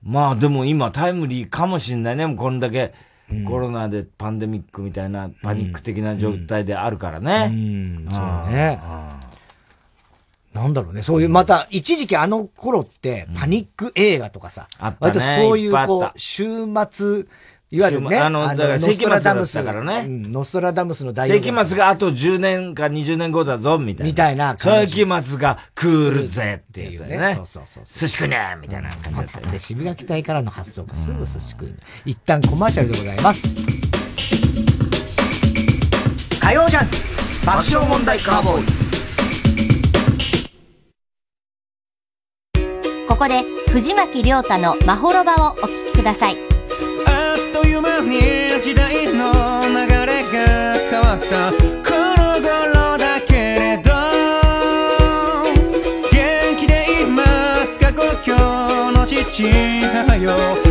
[0.02, 2.26] まあでも今タイムリーかもしんないね。
[2.26, 2.94] もうこんだけ
[3.46, 7.50] コロナでパンデミックみたいなパニック的な状態であるからね。
[7.52, 8.80] うん、そうね。
[10.58, 11.04] なんだろうね。
[11.04, 16.46] そういう、また、一時期あの頃って、パニック映画とかさ、あったね割とそういいっぱいあったこう、週
[16.90, 17.26] 末、
[17.70, 24.10] いわゆるね、あのだから世紀末だったからねうんノストラダムスの大世紀末があと10年か20年後だぞ、みたいな。
[24.10, 27.18] みたいな世紀末が来るぜっていうね。
[27.18, 29.52] ねそうそうそう寿司食いねみたいな感じだったよね。
[29.52, 31.76] で、渋垣隊からの発想がすぐ寿司食いね。
[32.06, 33.48] 一旦コマーシャルでございます。
[36.40, 36.90] 火曜ジャン
[37.46, 38.87] 爆笑問題カーボーイ
[43.08, 46.38] ここで藤巻亮太の「まほろば」をお聴きください。
[47.06, 48.20] あっという間に
[48.62, 51.58] 時代の流れが変わったこ
[52.18, 53.92] の頃だけれど
[56.12, 57.94] 元気でいますか？
[57.94, 60.67] 故郷の父母よ。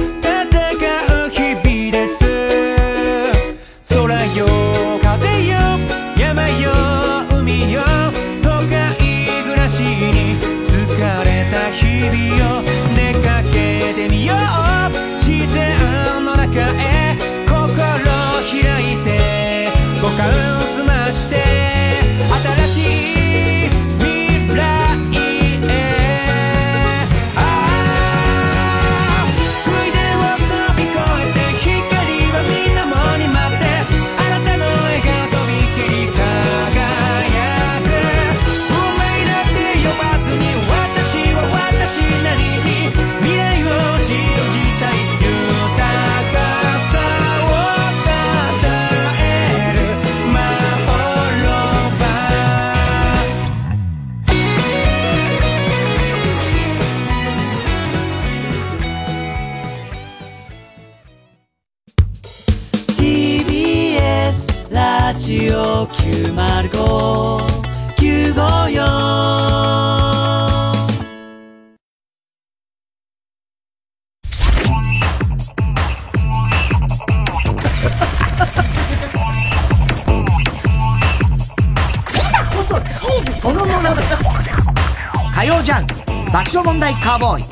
[85.35, 85.87] 火曜ジャン
[86.33, 87.45] 爆笑問題カーボーイ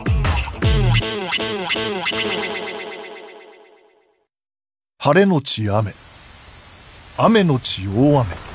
[4.99, 5.95] 晴れのち雨
[7.17, 8.54] 雨のち大雨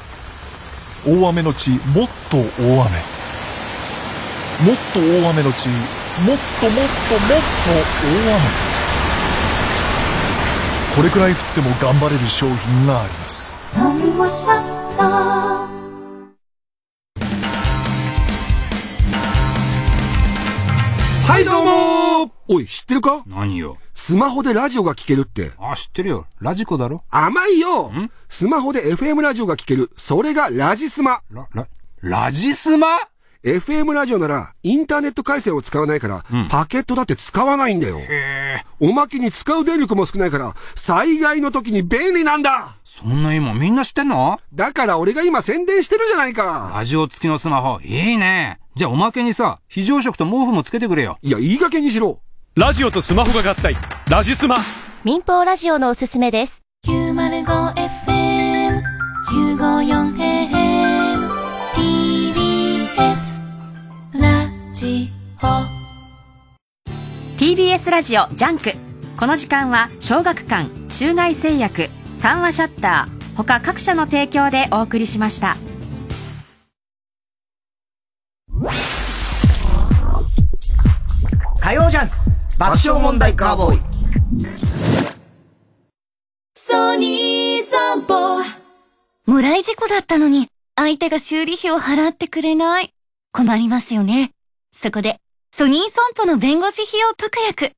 [1.08, 3.00] 大雨のちもっと大雨。
[4.60, 5.80] もっと大雨のちもっ
[6.28, 6.76] ともっともっと
[8.04, 8.41] 大雨。
[10.95, 13.56] これくらい降っても頑張れる商品があります。
[21.26, 23.24] はいどうもおい、知ってるか？
[23.28, 23.78] 何よ。
[24.02, 25.52] スマホでラジオが聴けるって。
[25.60, 26.26] あ、知ってるよ。
[26.39, 27.04] ラジコだろ？
[27.10, 27.91] 甘いよ
[28.30, 29.91] スマホで FM ラジオが聴ける。
[29.97, 31.20] それがラジスマ。
[31.30, 31.68] ラ、ラ、
[32.02, 32.88] ラジスマ
[33.43, 37.97] ?FM ラジオなら、インターネット回線を使わないから、パケットだって使わないんだよ。
[38.80, 44.39] おまけに使う電力も少ないから、災害の時に便利なんだそんないいもんみんな知ってんの？
[44.54, 46.72] だから俺が今宣伝してるじゃないか。
[46.74, 48.62] ラジオ付きのスマホ、いいね。
[48.78, 51.18] じゃあおまけにさ、非常食と毛布もつけてくれよ。
[51.22, 52.22] いや、いい加減にしろ。
[52.56, 53.76] ラジオとスマホが合体。
[54.10, 54.58] ラジスマ。
[55.04, 56.62] 民放ラジオのおすすめです。
[56.88, 58.82] 905FM
[59.30, 61.30] 954AM
[61.74, 63.39] TBS
[64.14, 65.10] ラジ
[65.41, 65.45] オ。
[67.38, 68.74] TBS ラジオジャンク。
[69.18, 75.56] この時間は小学館中外製薬三話シャッター他各社の提供でお送りしました。
[81.62, 82.29] 火曜ジャン
[82.60, 83.82] 爆笑問題カーボーイ
[86.55, 88.43] ソニー散歩
[89.26, 92.93] もらい事故だったのに、相手が修理費を払ってくれない。
[93.32, 94.32] 困りますよね。
[94.74, 95.22] そこで、
[95.53, 97.72] ソニー損保の弁護士費用特約。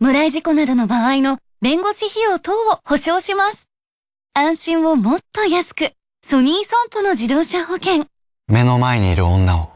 [0.00, 3.66] もらい事故などの場合の弁護士費用等を保証します。
[4.32, 5.92] 安心をもっと安く、
[6.24, 8.06] ソニー損保の自動車保険。
[8.48, 9.72] 目の前にいる女を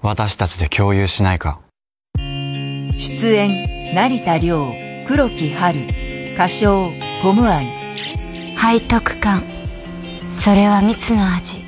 [0.00, 1.63] 私たちで共有しないか
[2.96, 4.74] 出演成田凌
[5.06, 6.92] 黒木春歌唱
[7.22, 7.66] コムアイ
[8.56, 9.42] 背徳感。
[10.40, 11.64] それは蜜の味。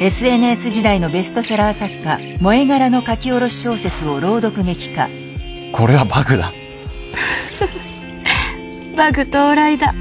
[0.00, 5.10] SNS 時代のベストセラー作家萌え柄の書き下ろし小説を朗読劇化
[5.72, 6.54] これはバグだ
[8.96, 9.94] バグ到来だ。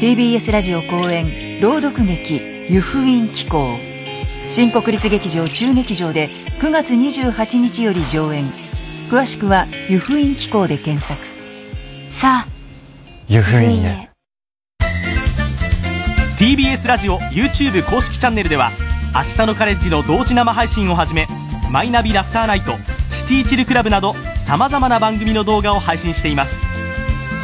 [0.00, 3.78] TBS ラジオ公演朗読劇湯布院紀行
[4.48, 8.61] 新国立劇場中劇場で9月28日より上演
[9.12, 11.20] 詳しくは湯布院紀行で検索。
[12.08, 12.48] さあ。
[13.28, 14.08] 湯布院へ。
[16.38, 18.70] TBS ラジオ YouTube 公式チャンネルでは
[19.14, 21.26] 明日のカレッジの同時生配信をはじめ
[21.70, 22.72] マイナビラフターナイト
[23.10, 26.64] シティチルクラブなどさまざまな番組の動画を配信しています。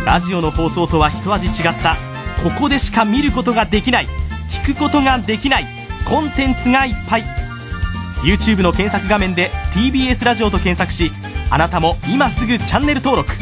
[0.07, 1.97] ラジオの放送とは一味違った
[2.43, 4.09] ここでしか見ることができない
[4.65, 5.67] 聞くことができない
[6.09, 7.25] コンテンツがいっぱい。
[8.23, 11.13] YouTube の検索画面で TBS ラジオと検索し
[11.51, 13.33] あなたも今すぐチャンネル登録。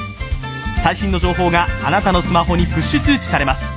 [0.77, 3.75] 最新の情報があなたのスマホにプッシュ通知されます。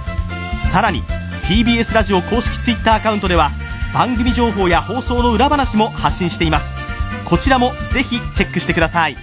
[0.71, 1.03] さらに
[1.45, 3.49] TBS ラジオ公式 Twitter アカウントでは
[3.93, 6.77] 番組情報や放送の裏話も発信しています。
[7.25, 9.17] こちらもぜひチェックしてください。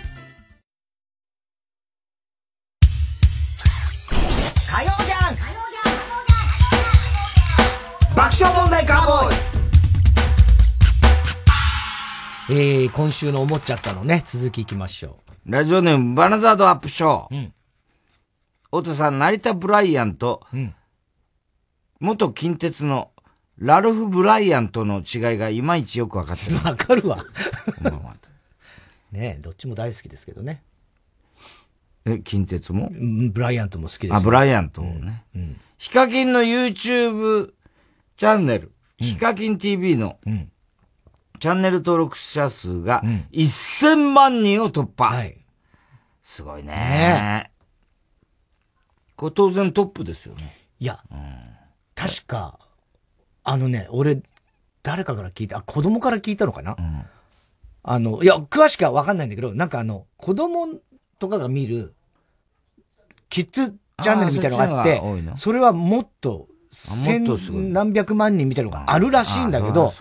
[8.16, 9.35] 爆笑問題カーボーイ。
[12.48, 15.50] えー、今週の思っちゃったのね、続きいきましょう。
[15.50, 17.34] ラジオネームバナザードアップショー。
[17.34, 17.52] うん。
[18.70, 20.72] おとさん、成田ブライアンと、うん、
[21.98, 23.10] 元近鉄の
[23.58, 26.56] ラルフ・ブライアンとの違いがいまいちよくわかってる。
[26.62, 27.24] わかるわ。
[29.10, 30.62] ねえ、どっちも大好きですけどね。
[32.04, 32.92] え、近鉄も？
[32.92, 35.24] ブライアントも好きですあ、ブライアントもね。
[35.34, 35.60] うん。
[35.78, 37.54] ヒカキンの YouTube
[38.16, 40.52] チャンネル、ヒカキン TV の、うん
[41.38, 45.14] チャンネル登録者数が1000万人を突破。
[45.14, 45.38] はい。
[46.22, 46.72] すごいね。
[46.72, 47.50] ね
[49.16, 50.56] これ当然トップですよね。
[50.78, 51.18] いや、うん、
[51.94, 52.58] 確か、
[53.44, 54.22] あのね、俺、
[54.82, 57.02] 誰かから聞いた、あ、子供から聞いたのかな、うん、
[57.82, 60.68] あの、いや、詳しくはわかんないんだけど、なんかあの、子供
[61.18, 61.94] とかが見る、
[63.30, 65.02] キッズチャンネルみたいなのがあって、
[65.36, 67.24] それはもっと、千
[67.72, 69.92] 何百万人みたいなのがあるらしいんだけど、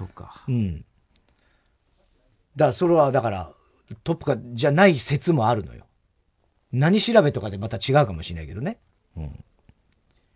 [0.49, 0.85] うん。
[2.55, 3.51] だからそれは、だから、
[4.03, 5.85] トップか、じゃない説もあるのよ。
[6.71, 8.79] 何調べとかでまた違うかもしれないけどね。
[9.15, 9.43] うん。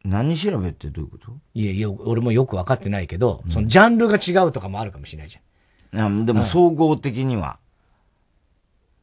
[0.06, 1.32] 何調べってどういうこと？
[1.54, 6.26] いやいや、俺もよく分かってないけど、うん、そのジャンルが違うとかもあるかもしれないじゃん。
[6.26, 7.60] でも総合的には。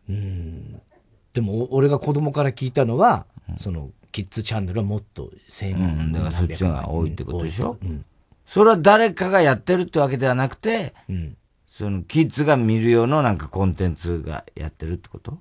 [0.09, 0.81] うん。
[1.35, 5.77] でも、俺が子供から聞いたのは、うん、その、キッズチャンネルはもっと1000人。
[5.77, 8.03] うん、だからそっちが多いってことでしょ、うん、
[8.47, 11.37] それは誰かがやってるってわけではなくて、うん、
[11.77, 15.39] その、キッズが見る用のなんかコンテンツがやってるってこと？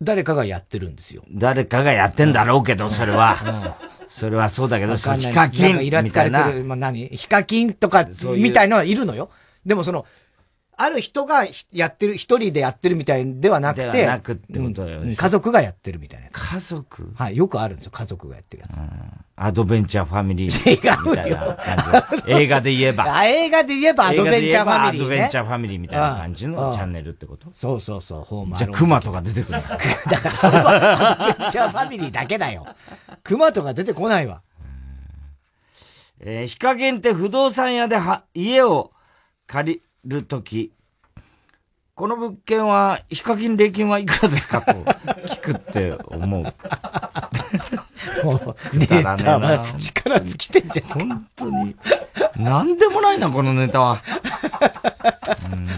[0.00, 1.24] 誰かがやってるんですよ。
[1.32, 3.76] 誰かがやってんだろうけど、それは。
[4.06, 6.48] それはそうだけど、そヒカキンみたいな。
[6.64, 7.08] まあ、何？
[7.08, 9.30] ヒカキンとか、みたいのはいるのよ。
[9.66, 10.06] でもその、
[10.80, 16.28] ある人がやってる、一人でやってるみたいではなくて、ではなくってことよ、うん、家族がやってるみたいな。
[16.30, 17.12] 家族？
[17.16, 18.78] はい、よくあるんですよ、家族がやってるやつ。
[19.34, 20.70] アドベンチャーファミリー。
[20.70, 22.32] みたいな感じ。
[22.32, 23.04] 映画で言えば。
[23.18, 25.14] あ、映画で言えばアドベンチャーファミリー、ね。
[25.14, 27.48] アドベンチャーファミリーみたいな感じのチャンネルってこと？
[27.52, 29.60] そうそうそう、ホームじゃあ、熊とか出てくる。
[30.08, 32.64] だからそれはアドベンチャーファミリーだけだよ。
[33.24, 34.42] 熊とか出てこないわ。
[36.20, 38.92] えー、ヒカゲンって不動産屋では、家を
[39.48, 40.72] 借りるとき、
[41.94, 44.62] この物件は、ヒカキン礼金はいくらですか？
[44.62, 44.72] と
[45.26, 46.42] 聞くって思う。
[48.24, 51.08] もう、ネタは力尽きてんじゃん。
[51.08, 51.76] 本当に。
[52.36, 54.02] なんでもないな、このネタは。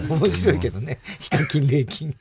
[0.08, 0.98] 面白いけどね。
[1.18, 2.14] ヒカキン礼金。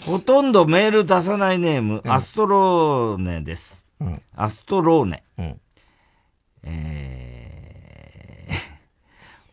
[0.00, 3.86] ほとんどメール出さないネーム、うん、アストローネです。
[4.00, 5.22] うん、アストローネ。
[5.38, 5.60] うん、
[6.64, 8.54] えー、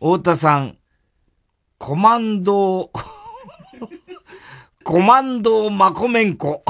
[0.00, 0.76] 太田さん、
[1.80, 2.90] コマンド
[4.84, 6.62] コマンドマコメンコ。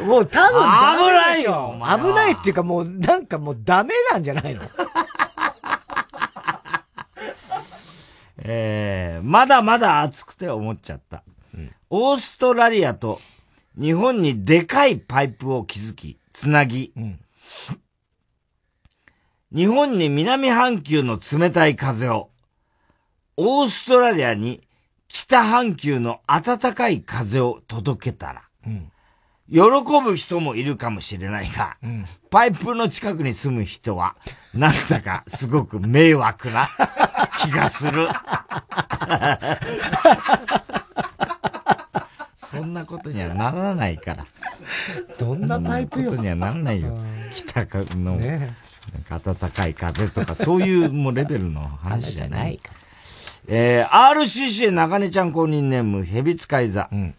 [0.00, 1.76] もう多分危ないよ。
[1.78, 4.62] 危ないっていうかもうなんかもうダメなんじゃないの？
[8.38, 11.22] えー、まだまだ熱くて思っちゃった。
[11.54, 13.20] うん、オーストラリアと
[13.80, 17.20] 日本にでかいパイプを築き、つなぎ、うん、
[19.52, 22.30] 日本に南半球の冷たい風を、
[23.36, 24.60] オーストラリアに
[25.08, 28.92] 北半球の暖かい風を届けたら、うん、
[29.50, 29.60] 喜
[30.04, 34.14] ぶ人もいるかもしれないが、うん、パイプの近くに住む人は、
[34.54, 36.68] なんだかすごく迷惑な
[37.42, 38.06] 気がする。
[42.44, 44.26] そんなことにはならないから。
[45.18, 46.10] どんなパイプよ。
[46.10, 46.96] そんなことにはならないよ。
[47.32, 47.64] 北
[47.96, 48.54] の、ね、
[49.08, 52.74] 暖かい風とか、そういうもうレベルの話じゃないから。
[53.48, 56.88] えー、RCC 中根ちゃん公認ネーム、蛇使い座。
[56.92, 57.14] うん。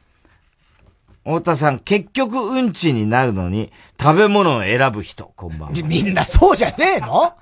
[1.24, 5.76] 太田さん、結局うんちになるのに、食べ物を選ぶ人、こんばんは。
[5.84, 7.34] みんなそうじゃねえの？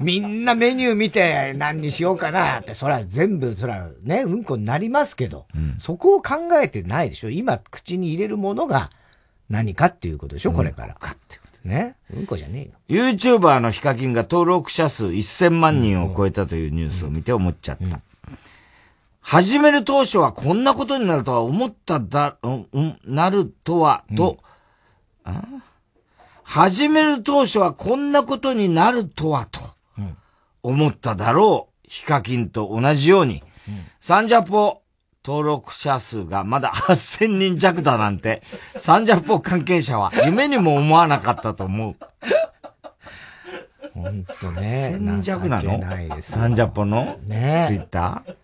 [0.00, 8.90] みんなメニュー見て何にしようかなって、そら全部、そらね、うんこになりますけど、うん、そこを考えてないでしょ今口に入れるものが
[9.48, 10.94] 何かっていうことでしょ、これから。
[10.94, 11.96] かってね。
[12.12, 13.08] うんこじゃねえよ。
[13.08, 18.00] YouTuber のヒカキンが登録者数1000万人を超えたというニュースを見て思っちゃった。
[19.20, 24.38] 始める当初はこんなことになるとは思っただ、うん、なるとは、と、
[25.26, 25.62] うん、
[26.42, 29.60] 始める当初はこんなことになるとは、と、
[30.62, 31.88] 思っただろう。
[31.88, 34.82] ヒカキンと同じように、うん、サンジャポ
[35.26, 38.42] 登録者数がまだ8000人弱だなんて、
[38.76, 41.96] サンジャポ関係者は夢にも思わなかったと思う。
[43.94, 44.96] ほんとね。
[45.00, 45.78] 1000弱なの？
[45.78, 47.16] ないですよサンジャポの？
[47.24, 48.34] ねツイッター？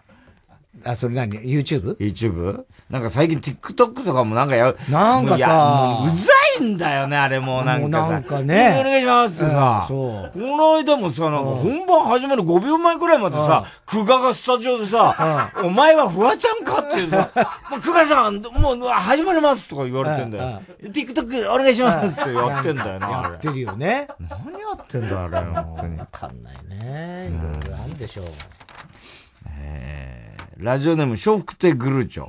[0.82, 1.98] あ、それ何 ?YouTube?YouTube?
[1.98, 2.64] YouTube?
[2.88, 8.10] なんか最近 TikTok とかもなんかや、なんかさうざいんだよね、あれもうなんかさ。
[8.10, 9.84] なんかねお願いしますってさ。
[9.88, 17.30] この間もさ、なんか本番始まる5秒前くらいまでさ、久我がスタジオでさ、お前はフワちゃんかっていうさ、
[17.70, 20.62] もう久我さん、もう始まりますとか言われてんだよ。
[20.82, 24.08] TikTok お願いしますってやってんだよな、やってるよね。
[24.18, 25.98] 何やってんだ、あれ、本当に。
[25.98, 27.30] わかんないね。
[27.30, 28.26] いろいろあるでしょう。
[29.58, 30.20] えー
[30.60, 32.26] ラジオネーム、笑福亭グルーチョ。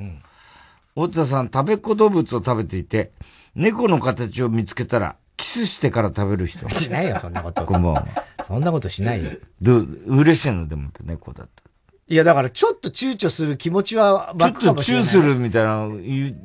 [0.96, 3.12] 大田さん、食べっ子動物を食べていて、
[3.56, 6.70] 猫の形を見つけたら、キスしてから食べる人。
[6.70, 7.66] しないよ、そんなこと。
[7.66, 8.08] こんばんは。
[8.46, 9.32] そんなことしないよ。
[9.62, 10.68] どう、嬉しいの？
[10.68, 11.64] でも、猫だった。
[12.08, 15.08] いや、だからちょっと躊躇する気持ちはちょっと湧くかもしれない。
[15.08, 15.90] チューするみたいな、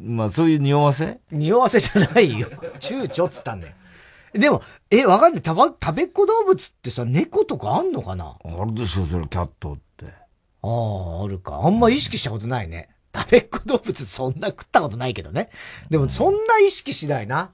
[0.03, 1.21] まあそういう匂わせ？
[1.31, 2.49] 匂わせじゃないよ。
[2.81, 3.75] 躊躇っつったんだよ。
[4.33, 5.43] でも、え、わかんない。
[5.43, 8.37] たば、食べっ子動物ってさ、猫とかあんのかな？
[8.45, 10.07] あるでしょ、それ、キャットって。
[10.63, 11.61] ああ、あるか。
[11.63, 12.89] あんま意識したことないね。
[13.17, 15.49] 食べっ子動物そんな食ったことないけどね。
[15.91, 17.51] でもそんな意識しないな。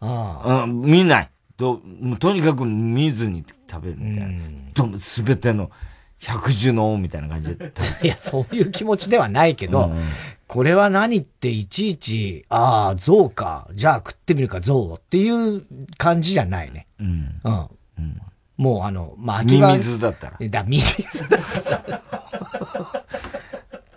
[0.00, 0.64] ああ。
[0.64, 1.30] うん、見ない。
[1.56, 1.80] と、
[2.18, 4.42] とにかく見ずに食べるみたいな。
[4.74, 5.70] と、すべての
[6.18, 7.72] 百獣の王みたいな感じで。
[8.02, 9.98] いや、そういう気持ちではないけど、うん
[10.48, 13.68] これは何っていちいち、ああ、象か。
[13.74, 15.66] じゃあ食ってみるか、象をっていう
[15.98, 16.86] 感じじゃないね。
[17.00, 17.40] うん。
[17.42, 17.68] うん。
[18.56, 20.48] もうあの、まあ、ミミズだったら。
[20.48, 22.02] だ、ミミズだったら。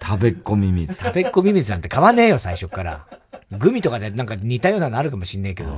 [0.10, 0.96] 食べっこミミズ。
[0.96, 3.06] 食べっこミミズなんて買わねえよ、最初から。
[3.52, 5.70] グミとかでなんか似たようなのあるかもしんねえけど。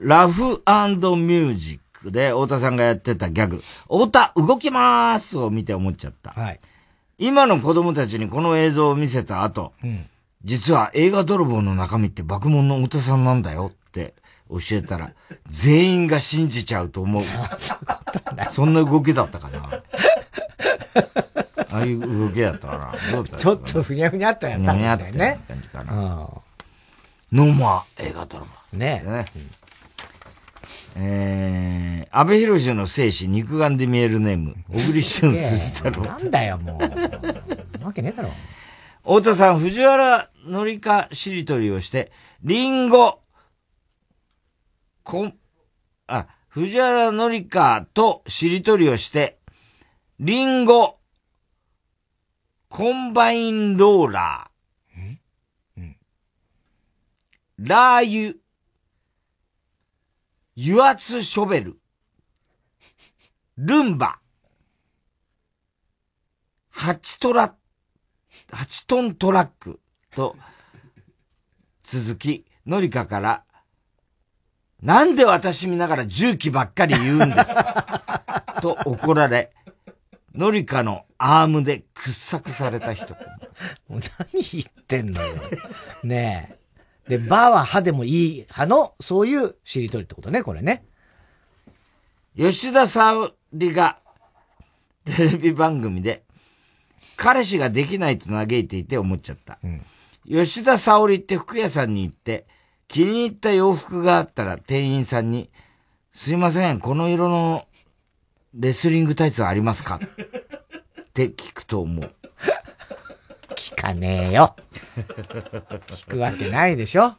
[0.00, 6.32] ラフミュージックで太田さんがやってたギャグ、太田動きまーすを見て思っちゃった。
[6.32, 6.60] はい。
[7.18, 10.04] 今の子供たちにこの映像を見せた後、うん。
[10.42, 14.14] 実は映画泥棒の中身って爆問の太田さんなんだよって
[14.50, 15.12] 教えたら、
[15.46, 17.22] 全員が信じちゃうと思う。
[18.50, 19.82] そんな動きだったかな。
[21.72, 23.12] ああいう動き だったかな。
[23.12, 25.40] どうだったちょっとふにゃふにゃっとやったんですよね。
[25.48, 25.92] 感じかな。
[27.32, 28.78] ノーマー映画ドラマ。
[28.78, 29.24] ねね。
[30.94, 36.04] えー、安倍博士の生死肉眼で見えるネーム、小栗旬筋太郎。
[36.04, 37.78] なんだよ、もう。
[37.78, 38.30] なわけねえだろ。
[39.02, 42.12] 太田さん、藤原紀香しりとりをして、
[42.42, 43.20] リンゴ、
[45.02, 45.34] こん、
[46.06, 49.38] あ、藤原紀香としりとりをして、
[50.20, 50.98] リンゴ、
[52.74, 55.20] コンバインローラー、ん
[55.76, 55.96] うん
[57.58, 58.38] ラー油、
[60.56, 61.76] 油圧ショベル、
[63.58, 64.20] ルンバ、
[66.74, 67.54] 8トラ、
[68.52, 69.78] 8トントラック。
[70.14, 70.34] と
[71.82, 73.44] 続き、ノリカから、
[74.80, 78.56] なんで私見ながら重機ばっかり言うんですか？
[78.62, 79.52] と怒られ、
[80.34, 83.14] ノリカのアームで掘削された人。
[83.88, 84.00] もう
[84.32, 85.34] 何言ってんのよ。
[86.02, 86.58] ね
[87.06, 87.10] え。
[87.10, 90.84] で、バーは歯でもいい派の、そういうしりとりってことね、これね。
[92.36, 93.98] 吉田沙保里が
[95.04, 96.24] テレビ番組で
[97.16, 99.58] 彼氏ができないと嘆いていて思っちゃった。
[100.26, 102.46] 吉田沙保里って服屋さんに行って
[102.88, 105.50] 気に入った洋服があったら店員さんに
[106.12, 107.66] すいません、この色の
[108.54, 109.96] レスリングタイツはありますか？
[109.96, 112.10] って聞くと思う。
[113.56, 114.54] 聞かねえよ。
[115.86, 117.14] 聞くわけないでしょ？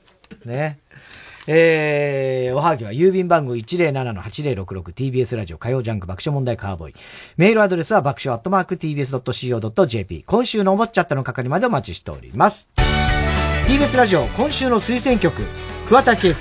[0.45, 0.79] ね。
[1.45, 6.93] えー、おはがきは郵便番号 107-8066TBS ラジオ火曜ジャンク爆笑問題カーボーイ。
[7.35, 10.23] メールアドレスは爆笑アットマーク TBS.CO.JP。
[10.25, 12.69] 今週の思っちゃったの係までお待ちしております。
[13.67, 15.41] TBS ラジオ今週の推薦曲、
[15.87, 16.35] 桑田佳祐、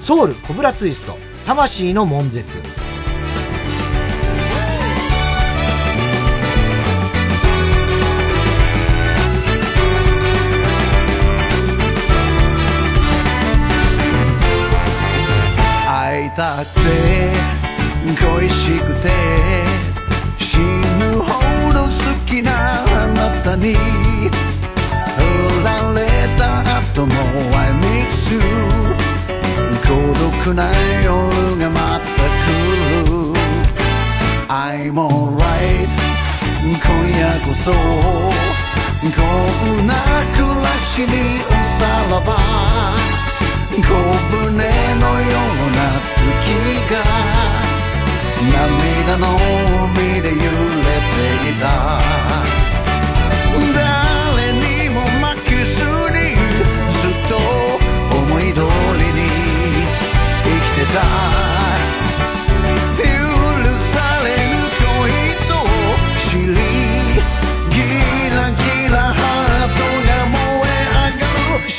[0.00, 1.16] ソウルコブラツイスト、
[1.46, 2.60] 魂の悶絶。
[16.34, 16.80] たくて
[18.20, 19.08] 恋しくて
[20.40, 21.90] 死ぬほど好
[22.26, 23.78] きなあなたに振
[25.64, 27.12] られた後も
[27.56, 28.40] I miss you
[29.86, 30.72] 孤独な
[31.04, 32.50] 夜がまた来
[33.06, 33.14] る
[34.48, 35.88] I'm alright
[36.62, 36.76] 今
[37.16, 37.76] 夜こそこ
[39.82, 39.94] んな
[40.36, 43.23] 暮らしにおさらば。
[43.74, 45.78] 小舟のような
[46.14, 46.22] 月
[46.90, 46.92] が
[48.52, 49.26] 涙の
[49.94, 51.18] 海で揺れて
[51.50, 51.64] いた。
[53.74, 53.82] 誰
[54.52, 56.16] にも負けずに
[56.92, 57.32] ずっと
[58.16, 59.18] 思い通りに
[60.44, 61.33] 生きてた。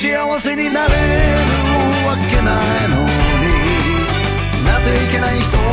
[0.06, 0.94] 幸せになれる
[2.06, 2.52] わけな
[2.86, 3.10] いのに
[4.64, 5.64] なぜいけない人に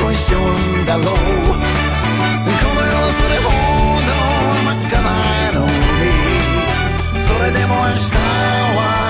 [0.00, 0.42] 恋しちゃう
[0.82, 1.04] んだろう。
[1.04, 3.50] この世それほ
[4.06, 4.12] ど
[4.70, 5.10] 甘かな
[5.50, 5.72] いのに。
[7.26, 9.03] それでも明日は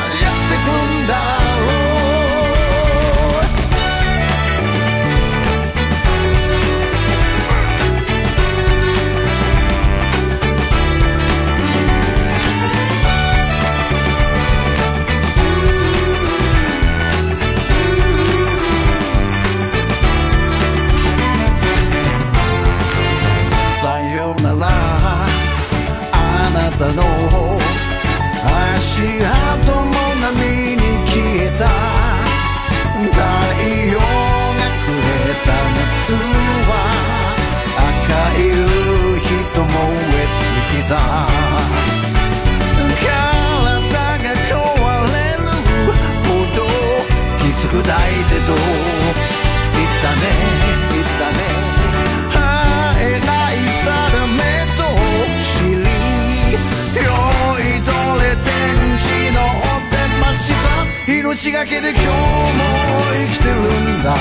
[61.35, 62.13] 命がけで今日も
[63.27, 63.59] 生きてるん
[64.05, 64.17] だよ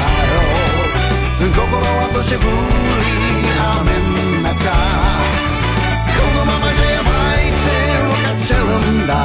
[1.53, 2.47] 心は土砂降り
[3.61, 4.57] 雨の中
[6.09, 7.69] このままじゃやばいって
[8.01, 9.21] 分かっちゃうんだよ。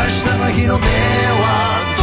[0.00, 1.93] 明日の日の目は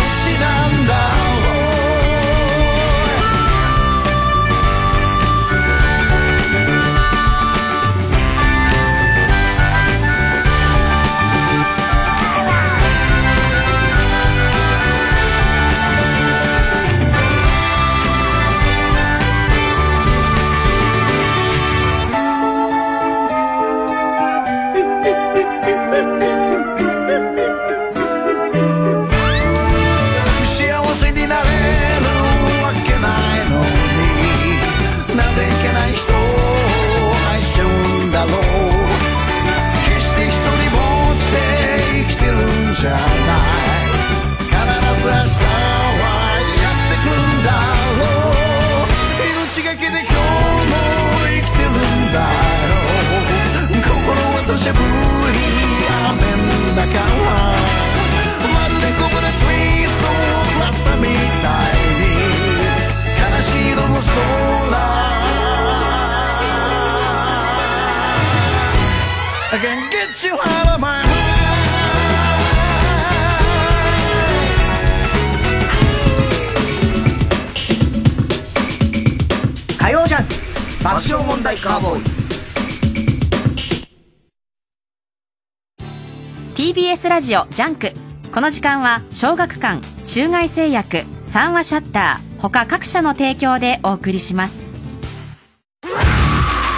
[87.32, 87.94] ジオジャンク。
[88.34, 94.78] この時間は小学館中外製薬三和シャッター他各社の提供でお送りします。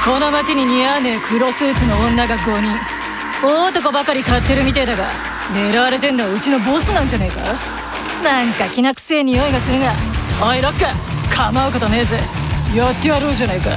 [0.06, 2.78] この街に似合わねえ黒スーツの女が5人。
[3.42, 5.10] 大男ばかり買ってるみてえだが
[5.56, 7.42] 狙われてんのはうちのボスなんじゃねえか？
[8.24, 9.92] なんかきな臭え匂いがするが。
[10.48, 12.20] おいロック構うことねえぜ。
[12.76, 13.72] やってやろうじゃないか。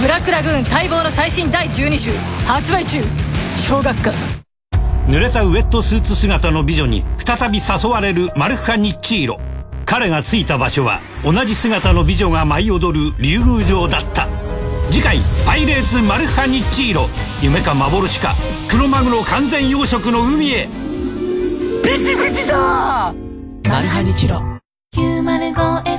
[0.00, 2.10] ブラックラグーン待望の最新第12集
[2.46, 3.04] 発売中。
[3.54, 4.16] 小学館。
[5.10, 9.40] 濡れたウェットスーツ姿の美女に再び誘われるマルフカ・ニッチーロ。
[9.84, 14.28] 彼が着いた場所は同じ姿の美女が舞い踊る竜宮城だった。
[14.92, 17.08] 次回「パイレーツマルフカ・ニッチーロ」
[17.42, 18.36] 夢か幻か
[18.68, 20.68] クロマグロ完全養殖の海へ。
[21.82, 23.12] ビシビシだ
[23.68, 24.40] マルハニチロ。
[24.94, 25.89] 905FM954AM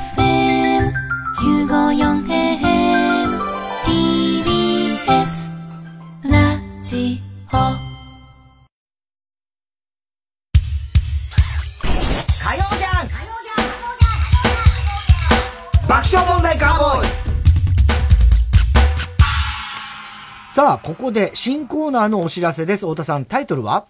[21.12, 22.86] で新コーナーのお知らせです。
[22.86, 23.86] 太田さん、タイトルは？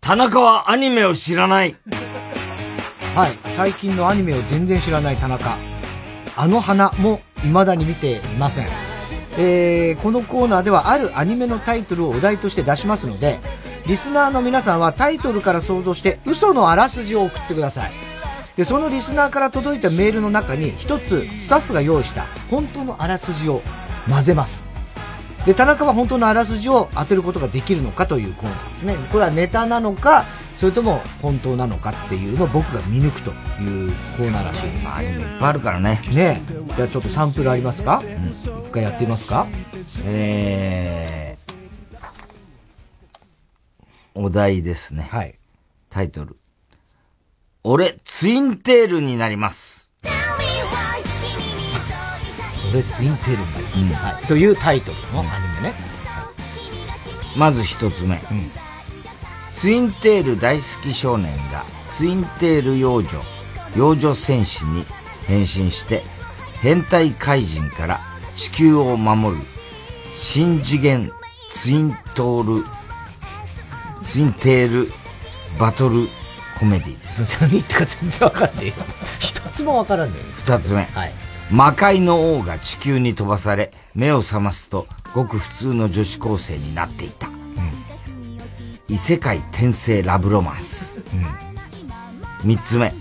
[0.00, 1.76] 田中はアニメを知らない。
[3.14, 3.32] はい。
[3.54, 5.56] 最近のアニメを全然知らない田中。
[6.36, 8.68] あの花も未だに見ていません。
[9.36, 13.40] えー、このコーナーではあるアニメのタイトルをお題として出しますので、
[13.86, 17.90] リスナーの皆さんはタイトルから想像して嘘のあらすじを送ってください。
[18.56, 23.62] で、そのリスナーから届いたメールの中に一つスタッフが用意した本当のあらすじを
[24.08, 24.67] 混ぜます。
[25.46, 28.96] で、田中は本当のあらすじを当てることができるのかというコーナーですね。
[29.10, 30.24] これはネタなのか、
[30.56, 33.30] それとも本当なのかっていうのを僕が見抜くと
[33.62, 34.84] いうコーナーらしいです。
[34.84, 35.08] まあ、いっ
[35.38, 36.02] ぱいあるからね。
[36.12, 36.74] ねえ。
[36.76, 39.46] じゃあちょっとサンプルありますか、うん、一回やってみますか？
[40.04, 45.08] えー、お題ですね。
[45.10, 45.38] はい。
[45.88, 46.36] タイトル。
[47.62, 49.92] 俺、ツインテールになります。
[52.70, 55.30] 俺ツインテールになります、はい、というタイトルのアニ
[55.62, 55.74] メね、
[57.36, 58.20] まず一つ目、
[59.52, 63.08] ツインテール大好き少年がツインテール幼女
[63.76, 64.84] 幼女戦士に
[65.26, 66.02] 変身して
[66.60, 68.00] 変態怪人から
[68.34, 69.42] 地球を守る
[70.14, 71.10] 新次元
[71.52, 72.64] ツイントール
[74.02, 74.92] ツインテール
[75.58, 76.08] バトル
[76.58, 77.40] コメディです。
[77.40, 78.74] 何言ってか全然わかんねえよ。
[79.20, 81.12] 一つもわからんねえ二つ目、はい、
[81.50, 87.30] 魔界の王が地球に飛ばされ目を覚ますとごく普通の女子高生になっていた、
[88.88, 90.96] 異世界転生ラブロマンス、
[92.44, 92.94] 三つ目、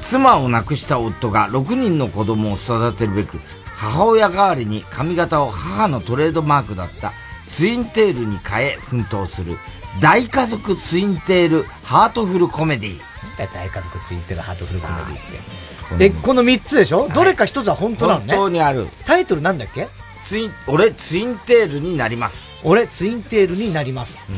[0.00, 3.38] 妻を亡くした夫が6人の子供を育てるべく
[3.76, 7.12] 母親代わりに髪型を母のトレードマークだった
[7.46, 9.58] ツインテールに変え奮闘する。
[10.00, 13.00] 大家族ツインテールハートフルコメディ。
[13.36, 15.61] 大家族ツインテールハートフルコメディって。
[16.00, 18.34] えこの3つでしょ、どれか1つは本当なのね？
[18.34, 18.86] 本当にある。
[19.04, 19.88] タイトルなんだっけ？
[20.24, 22.60] ツイン俺ツインテールになります。
[22.64, 24.30] 俺ツインテールになります、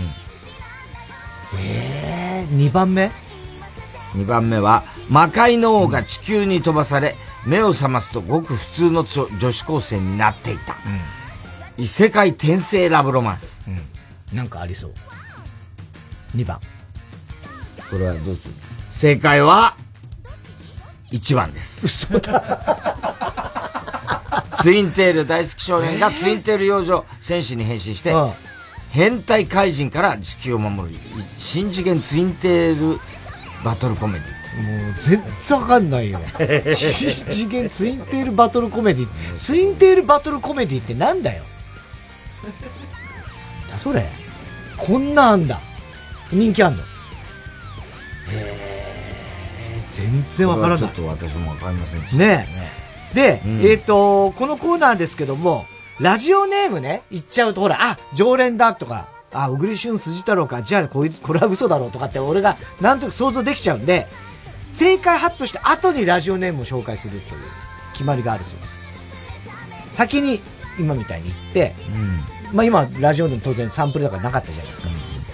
[1.58, 3.10] ええー、2番目
[4.14, 7.16] ？2番目は魔界の王が地球に飛ばされ、
[7.46, 10.76] 目を覚ますとごく普通の女子高生になっていた、
[11.76, 13.60] 異世界転生ラブロマンス、
[14.32, 14.94] なんかありそう。
[16.36, 16.60] 2番。
[17.90, 18.54] これはどうする？
[18.90, 19.76] 正解は
[21.14, 21.86] 1番です。
[21.86, 22.42] 嘘だ
[24.60, 28.14] ツインテール大好き少年がツインテール幼女戦士に変身して、
[28.90, 30.98] 変態怪人から地球を守る
[31.38, 33.00] 新次元ツインテール
[33.62, 36.20] バトルコメディもう全然わかんないよ。
[36.76, 41.44] 新次元ツインテールバトルコメディツインテールバトルコメディってなんだよ。
[43.70, 44.08] だそれ。
[44.76, 45.60] こんなあんだ。
[46.32, 46.82] 人気あんの。
[46.82, 46.84] へ
[48.30, 48.83] え
[49.94, 50.78] 全然わからない。
[50.78, 52.18] ちょっと私もわかりませんでした。
[52.18, 52.46] ね。
[53.12, 55.66] えで、うん、えっ、ー、とこのコーナーですけども
[56.00, 64.06] ラジオネームね言っちゃうとほらあ常連だとかあ、小栗旬筋太郎か、じゃあこいつ、これは嘘だろうとかって俺がなんとなく想像できちゃうんで、
[64.70, 67.40] 正解発表して後にラジオネームを紹介するという
[67.92, 68.80] 決まりがあるそうです。
[69.92, 70.40] 先に
[70.78, 71.74] 今みたいに言って、
[72.50, 74.88] うん、まあ今ラジオネーム当然サンプルだからなかったじゃないですか。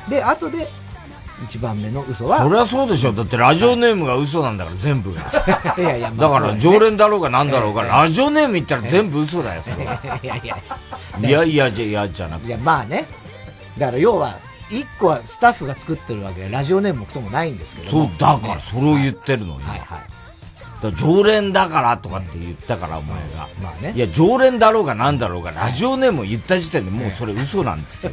[0.06, 0.66] うん、で、後で
[1.44, 2.42] 一番目の嘘は。
[2.42, 3.12] そりゃそうでしょ。
[3.12, 5.22] だってラジオネームが嘘なんだから全部が。
[5.78, 10.00] いやいや、だから常連だろうがなんだろうが、ラジオネーム言ったら全部嘘だよ、それは。
[10.22, 10.56] いやいや。
[11.18, 12.48] いやいやじゃ、いやじゃなくて。
[12.48, 13.06] いや、まあね。
[13.78, 14.36] だから要は、
[14.70, 19.62] 一個はスタッフが作ってるわけで、ラジオネームもクソもないんですけどそう、だからそれを言ってるのに。
[19.64, 20.19] はいはい。
[20.82, 23.48] だ常連だからとかって言ったから、お前が。
[23.62, 23.92] まあね。
[23.94, 28.12] いや、常連だろうがなんだろうが、ラジオネームを言った時点でもうそれ嘘なんですよ。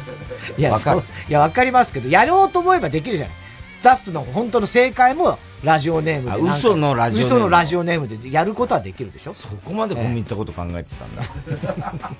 [0.58, 1.02] いや、わかる？
[1.28, 3.34] いや、わかりますけど、やろうと思えばできるじゃない。
[3.70, 6.50] スタッフの本当の正解もラジオネームで。
[6.50, 7.36] 嘘のラジオネーム。
[7.36, 11.22] 嘘のラジオネームでやることはできるでしょそこまで込み入ったこと考えてたんだ。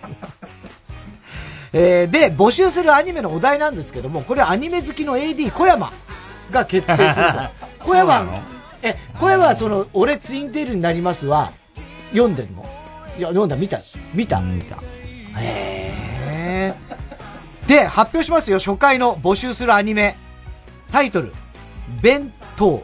[1.75, 5.91] えー、で、募集するアニメのお題なんですけども、これアニメ好きの AD 小山
[6.51, 7.33] が決定すると。
[7.91, 8.27] 小山、
[8.83, 11.53] え、小山はその、俺ツインテールになりますは、
[12.11, 12.65] 読んでるの？
[13.19, 13.79] いや、読んだ、見た。
[14.15, 14.79] 見た見た。
[15.39, 17.67] へー。
[17.69, 20.17] で、発表しますよ、初回の募集するアニメ。
[20.91, 21.33] タイトル、
[22.03, 22.83] 弁当。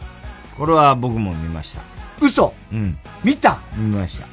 [0.57, 1.83] これは僕も見ました。
[2.20, 2.99] 嘘うん。
[3.23, 4.27] 見た見ました。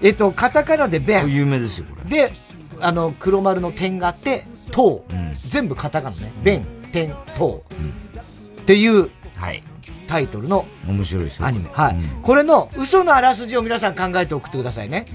[0.00, 1.32] えっと、カタカナで弁。
[1.32, 2.08] 有名ですよ、これ。
[2.28, 2.32] で、
[2.80, 6.32] あの、黒丸の点があって、塔、うん、全部カタカナね。
[6.42, 7.64] 弁、点、塔、
[8.60, 9.62] っていう、はい。
[10.08, 11.70] タイトルの面白いですよアニメ。
[11.72, 15.06] はい、うん、これの嘘のあらすじを皆さん考えて送ってくださいね。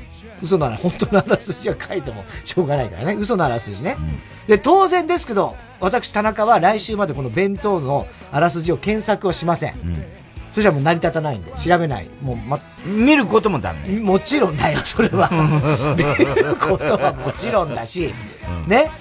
[0.42, 3.16] 嘘のあら、本当のあらすじは書いてもしょうがないからね。
[3.16, 3.98] 嘘のあらすじね。
[4.00, 9.74] うん、で、当然ですけど、私田中は来週までこの弁当のあらすじを検索をしません。
[9.74, 10.04] うん
[10.54, 12.08] それじゃもう成り立たないんで、調べない。
[12.22, 14.00] もう、ま、見ることもダメ。
[14.00, 15.28] もちろんだよ、それは。
[15.98, 18.14] 見ることはもちろんだし、
[18.64, 18.92] うん、ね。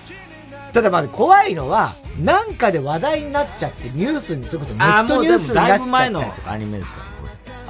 [0.73, 5.77] ただまず怖いのは、なんかで話題になっちゃって、ニュースにすること、ネットニュースになっちゃって。
[5.77, 7.05] だいぶ前のアニメですから、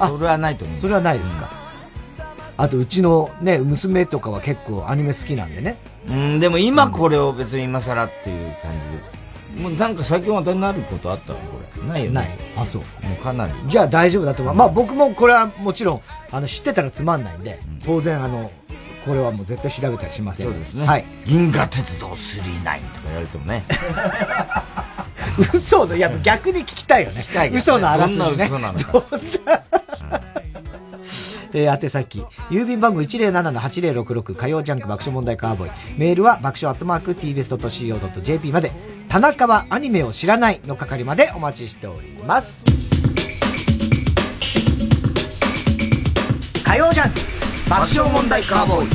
[0.07, 0.17] これ。
[0.17, 0.77] それはないと思う。
[0.77, 1.49] それはないですか。
[2.57, 5.77] うん、あと、うちのね、娘とかは結構アニメ好きなんでね。
[6.09, 8.71] うん、でも今これを別に今更っていう感
[9.53, 9.63] じで。
[9.63, 11.43] もうなんか最近話題になることあったのこ
[11.81, 11.87] れ。
[11.87, 12.15] ないよね。
[12.15, 12.29] ない。
[12.57, 12.81] あ、そう。
[13.05, 13.53] もうかなり。
[13.67, 14.55] じゃあ大丈夫だと思う。
[14.55, 16.01] まあ僕もこれはもちろん、
[16.31, 18.51] あの、知ってたらつまんないんで、当然あの、
[19.05, 20.47] これはもう絶対調べたりしません。
[20.47, 20.85] そうですね。
[20.85, 21.05] はい。
[21.25, 22.61] 銀河鉄道39
[22.93, 23.63] とか言われてもね。
[25.53, 27.23] 嘘の、いや逆に聞きたいよね。
[27.23, 28.49] ね、嘘のあらすじ、ね。
[28.49, 29.03] どんな嘘なのか。
[31.55, 35.71] えー、宛先、郵便番号107-8066火曜ジャンク爆笑問題カーボーイ。
[35.97, 38.71] メールは爆笑アットマーク tbs.co.jp まで、
[39.07, 42.65] 田中はアニメを知らないの係までお待ちしております。
[46.65, 47.42] 火曜ジャンク
[47.73, 48.89] 爆笑問題カーボーイ。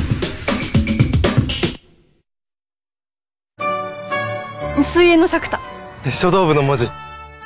[4.81, 5.59] 水泳の作田
[6.09, 6.87] 書道部の文字。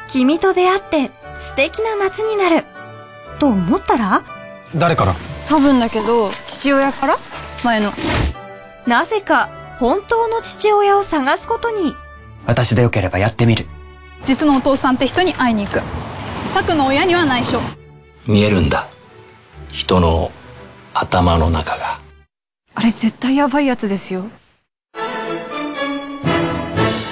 [0.07, 2.65] 君と出会って素敵な夏になる。
[3.39, 4.23] と思ったら？
[4.75, 5.15] 誰から？
[5.49, 7.17] 多分だけど父親から？
[7.63, 7.91] 前の。
[8.85, 9.49] なぜか
[9.79, 11.95] 本当の父親を探すことに。
[12.45, 13.65] 私でよければやってみる。
[14.23, 15.81] 実のお父さんって人に会いに行く。
[16.49, 17.59] 作の親には内緒。
[18.27, 18.87] 見えるんだ。
[19.71, 20.31] 人の
[20.93, 21.99] 頭の中が。
[22.75, 24.25] あれ絶対ヤバいやつですよ。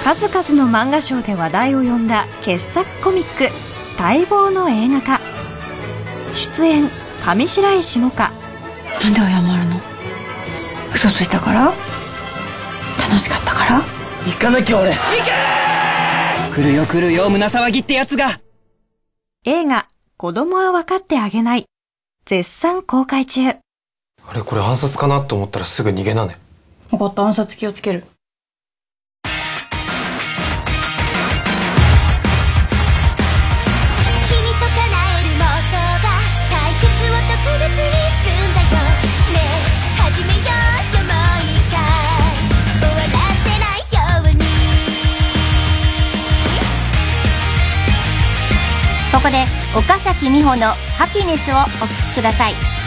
[0.04, 3.48] 数々の漫画賞で話題を呼んだ傑作コミック
[4.00, 5.20] 待望の映画化。
[6.34, 6.88] 出演
[7.24, 8.30] 上白石萌歌。
[9.02, 9.80] なんで謝るの？
[10.94, 11.72] 嘘ついたから？
[12.98, 13.80] 楽しかったから？
[14.26, 14.90] 行かなきゃ俺。
[14.90, 14.96] 行
[16.50, 18.40] け来るよ来るよ胸騒ぎってやつが。
[19.44, 21.66] 映画子供は分かってあげない。
[22.24, 23.54] 絶賛公開中
[24.28, 26.38] あれこれ暗殺かなと思ったらすぐ逃げなね。
[26.90, 27.22] 分かった。
[27.22, 28.04] 暗殺気をつける。
[49.12, 49.44] ここで
[49.76, 52.81] 岡崎美穂の「ハピネス」をお聴きください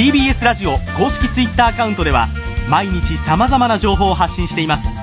[0.00, 2.28] TBS ラジオ公式 Twitter アカウントでは
[2.70, 4.98] 毎日様々な情報を発信しています。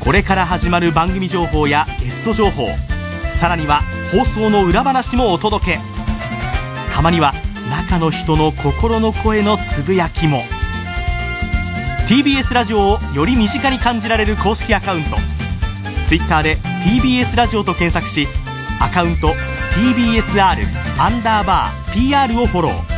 [0.00, 2.66] これから始まる番組情報やゲスト情報
[3.30, 3.80] さらには
[4.12, 5.78] 放送の裏話もお届け。
[6.92, 7.32] たまには
[7.70, 10.42] 中の人の心の声のつぶやきも。
[12.06, 15.16] TBS ラジオをより身近に感じられる公式アカウント。
[16.04, 18.28] Twitter で TBS ラジオと検索し
[18.78, 19.32] アカウント
[19.72, 20.42] TBSR
[21.00, 22.95] アンダーバー PR をフォロー。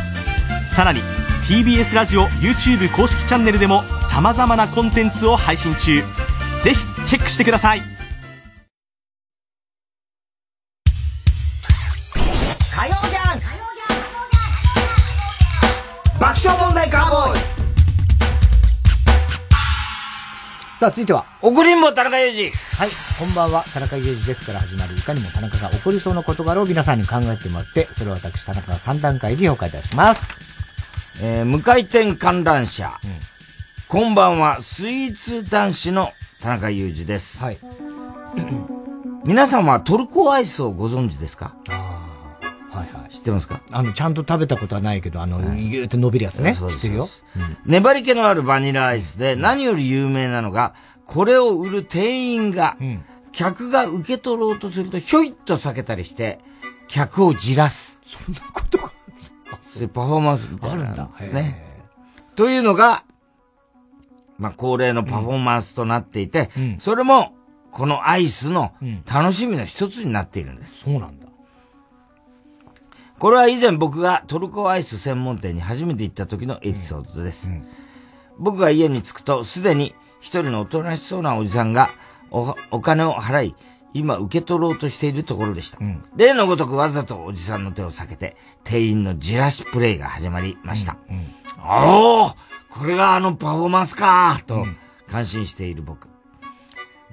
[0.75, 1.01] さらに
[1.47, 6.01] TBS ラジオ YouTube 公式チャンネルでも様々なコンテンツを配信中
[6.63, 7.85] ぜひチェックしてください火
[12.87, 13.39] 曜じゃん
[16.19, 17.39] 爆笑問題カーボーイ
[20.79, 21.25] さあ、続いては。
[21.41, 22.51] 怒りんぼ田中裕二。
[22.77, 22.89] はい、
[23.19, 23.65] こんばんは。
[23.73, 30.48] 田中裕二ですから始まる、いかにも田中が起こりそうな事柄を皆さんに考えてもらって、それを私、田中が3段階で評価いたします。
[31.21, 32.93] えー、無回転観覧車。
[33.89, 37.43] こんばんは、スイーツ男子の田中裕二です。
[37.43, 37.57] はい。
[39.25, 41.55] 皆さんはトルコアイスをご存知ですか？
[41.67, 43.13] はいはい。
[43.13, 43.61] 知ってますか？
[43.69, 46.53] あの、ちゃんと食べたことはないけど、あの、ぎゅーって伸びるやつね。
[46.53, 47.09] そうです知ってるよ？
[47.65, 50.73] 粘り気のあるバニラアイスで何より有名なのが、
[51.03, 52.77] これを売る店員が、
[53.33, 56.39] 客が受け取ろうとするとひょいっと避けたりして、
[56.87, 57.99] 客をじらす。
[58.05, 58.91] そんなことが。
[59.73, 61.63] そういうパフォーマンスみたいなんですね。
[62.35, 63.03] というのが、
[64.37, 67.33] まあ、恒例のパフォーマンスとなっていて、それも、
[67.71, 68.73] このアイスの
[69.05, 70.85] 楽しみの一つになっているんです。
[70.85, 71.27] そうなんだ。
[73.19, 77.51] これは以前僕がトルコアイス専門店に初めて行った時のエピソードです。
[78.39, 81.91] 僕が家に着くとすでに一人のおとなしそうなおじさんが
[82.31, 83.55] おお金を払い、
[83.93, 85.79] 今受け取ろうとしているところでした。
[86.15, 90.97] 例のごとくわざとおじさんの手を避けて、店員のじらしプレイが始まりました。
[91.63, 92.29] おお
[92.69, 94.65] これがあのパフォーマンスかと
[95.09, 96.07] 感心している僕。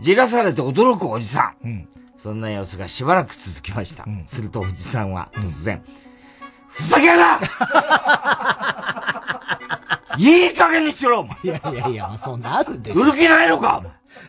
[0.00, 1.88] じらされて驚くおじさん。
[2.16, 4.04] そんな様子がしばらく続きました。
[4.26, 5.82] するとおじさんは突然、
[6.68, 7.40] ふざけるな
[10.18, 13.02] いい加減にしろいやいやいや、まあそんなあるでしょ。
[13.02, 13.82] 売る気ないのか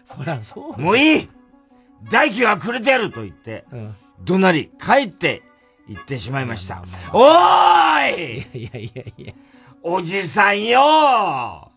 [0.06, 0.82] そりゃそう。
[0.82, 1.30] もういい
[2.10, 3.66] 代金はくれてやると言って、
[4.24, 5.44] 怒鳴り、帰って
[5.88, 6.84] 行ってしまいました。
[7.14, 8.60] おーい！
[8.64, 9.34] いやいやいや。
[9.84, 11.72] おじさんよ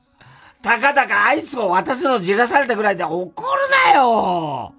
[0.62, 3.32] たかだかアイスを渡すのじらされたぐらいで怒る
[3.92, 4.74] なよ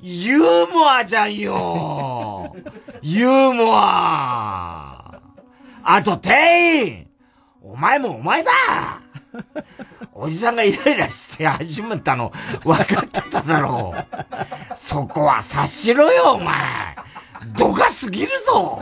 [0.00, 2.56] ユーモアじゃんよ
[3.02, 5.20] ユーモア！
[5.82, 7.08] あと店員！
[7.62, 8.52] お前もお前だ
[10.14, 12.32] おじさんがイライラして始めたの
[12.64, 14.76] 分かってただろう。
[14.76, 16.54] そこは察しろよ、お前。
[17.56, 18.80] 度が過ぎるぞ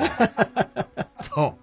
[1.32, 1.59] と、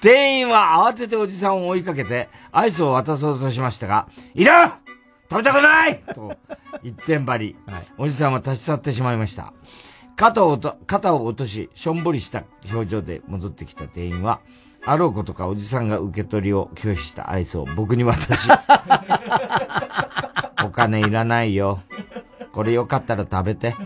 [0.00, 4.74] 店員は慌てておじさんを追いかけて、アイスを渡そうとしましたが、いらん
[5.30, 6.36] 食べたくないと、
[6.82, 7.56] 一点張り、
[7.98, 9.52] おじさんは立ち去ってしまいました。
[10.16, 12.42] 肩をと、肩を落とし、しょんぼりした
[12.72, 14.40] 表情で戻ってきた店員は、
[14.90, 18.48] あろうことかおじさんが受け取りを拒否したアイスを僕に渡し、
[20.64, 21.82] お金いらないよ。
[22.52, 23.76] これよかったら食べて。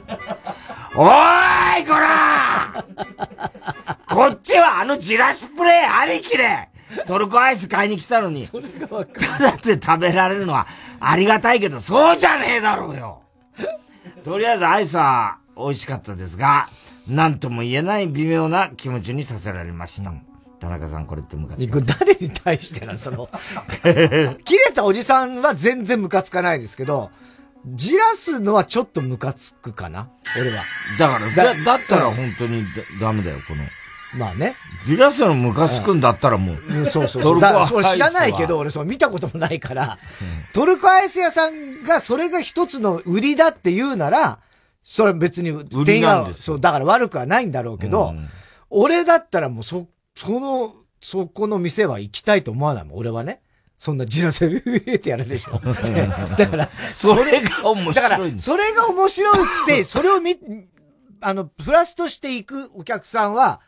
[0.94, 2.84] おーいこら
[4.08, 6.68] こっちはあのジラシプレイありきで
[7.04, 8.68] トルコアイス買いに来たのに、ただ
[9.56, 10.68] で食べられるのは
[11.00, 13.22] ありがたいけど、そうじゃねえだろうよ
[14.22, 16.68] とりあえずアイスは美味しかったですが、
[17.08, 20.31] なんとも言えない微妙な気持ちにさせられました。
[20.62, 21.82] 田中さん、これってムカつく。
[21.82, 23.28] 誰に対してなのその、
[23.82, 27.10] 切れたおじさんは全然ムカつかないですけど、
[27.66, 30.08] じらすのはちょっとムカつくかな？
[30.38, 30.62] 俺は。
[31.00, 33.64] だから、だ、だったら本当にだダメだよ、この。
[34.14, 34.54] まあね。
[34.86, 36.56] じらすのムカつくんだったらもう。
[36.56, 37.34] うんそうそうそう。
[37.34, 39.98] トルコアイスは知らないけど、俺そう見たこともないから、
[40.52, 44.38] トルコアイス屋さんがそれが一つの売りだって言うなら、
[44.84, 48.14] それ別に売りなんですそう、だから悪くはないんだろうけど、
[48.70, 53.42] 俺だったらもうそ、その、そこの店は行きたいと思わないもん、俺はね。
[53.78, 55.58] そんなじらせ、うーってやるでしょ。
[56.38, 60.36] だから、それが面白いんだだから、それが面白くて、それを見、
[61.20, 63.60] あの、プラスとして行くお客さんは、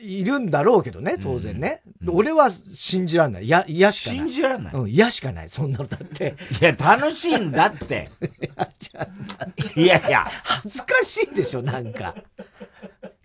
[0.00, 1.82] いるんだろうけどね、当然ね。
[2.06, 3.48] 俺は信じらんない。
[3.48, 4.18] や、嫌しかない。
[4.18, 5.50] 信じらんないうん、嫌しかない。
[5.50, 6.36] そんなのだって。
[6.60, 8.10] いや、楽しいんだって。
[9.76, 10.24] いやいや。
[10.44, 12.14] 恥ずかしいでしょ、なんか。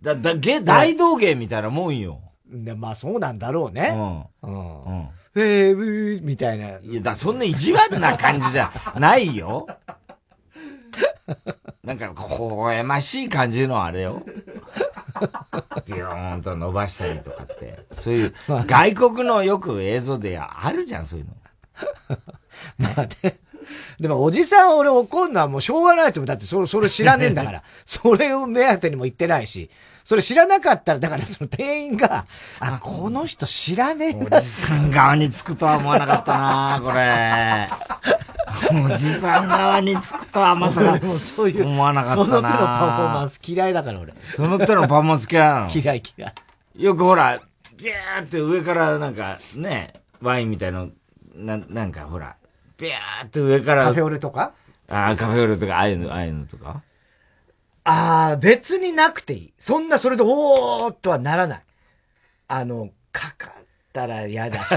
[0.01, 2.21] だ、だ、げ、大道芸みたいなもんよ。
[2.49, 3.93] でまあそうなんだろうね。
[4.43, 4.51] うん。
[4.51, 5.09] うん。
[5.35, 6.79] えー、みたいな。
[6.79, 9.67] いや、だ、そんな意地悪な感じじゃ ないよ。
[11.83, 14.23] なんか、微笑ましい感じのあれよ。
[15.85, 17.85] ビヨーンと伸ばしたりとかって。
[17.93, 21.31] そういう、外国のよく映像であるじゃん、そういうの。
[22.79, 23.37] まあね。
[23.99, 26.27] でも、おじさん俺怒んのはもうしょうがないと思う。
[26.27, 27.63] だって、それ、それ知らねえんだから。
[27.85, 29.69] それを目当てにも言ってないし。
[30.07, 32.23] それ知らなかったら、だからその店員が、
[32.61, 34.37] あ、この人知らねえな。
[34.37, 37.67] おじさん側につくとは思わなかったなこれ。
[38.93, 44.13] おじさん側につくとはまさか俺もそういう、思わなかったなその手のパフォーマンス嫌いだから俺。
[44.33, 45.71] その手のパフォーマンス嫌いなの？
[45.73, 46.33] 嫌い嫌い。
[46.81, 47.41] よくほら、
[47.75, 50.87] ビャーって上からなんかね、ワインみたいの、
[51.35, 52.37] な、なんかほら、
[52.77, 53.83] ビャーって上から。
[53.83, 54.53] カフェオレとか？
[54.87, 56.81] ああ、カフェオレとか、ああいうの、ああいうのとか？
[57.89, 59.53] ああ、別になくていい。
[59.57, 61.63] そんなそれで、おーっとはならない。
[62.49, 64.75] あの、かかったら嫌だし。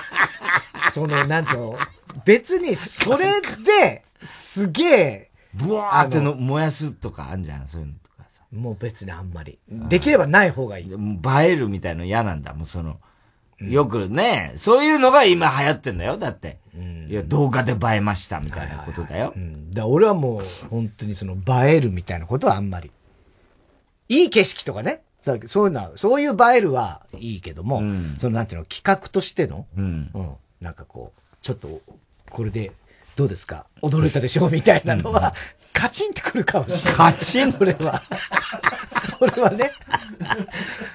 [0.94, 1.78] その、なんつうの、
[2.24, 8.42] 別にそれで、すげえ、ブワーっての燃やすとかあんじゃん、そういうのとかさ。
[8.50, 9.58] もう別にあんまり。
[9.68, 10.90] できればない方がいい。
[10.90, 10.96] 映
[11.42, 13.00] えるみたいの嫌なんだ、もうその。
[13.60, 16.58] よくね、そういうのが今流行ってんだよ、だって。
[17.08, 19.32] いや、動画で映えました、みたいなことだよ。
[19.70, 22.90] だ俺はもう、本当にその、映えるみたいなことはあんまり。
[24.08, 25.02] いい景色とかね。
[25.22, 27.82] さそういうのは、そういう映えるはいいけども、
[28.18, 30.10] そのなんていうの、企画としての、うん。
[30.60, 31.80] なんかこう、ちょっと、
[32.30, 32.72] これで、
[33.16, 33.66] どうですか？
[33.80, 34.50] 驚いたでしょ？
[34.50, 35.34] みたいなのは、
[35.74, 37.12] カチンってくるかもしれない。
[37.12, 37.54] カチン？
[37.60, 38.02] 俺は。
[39.20, 39.70] 俺はね。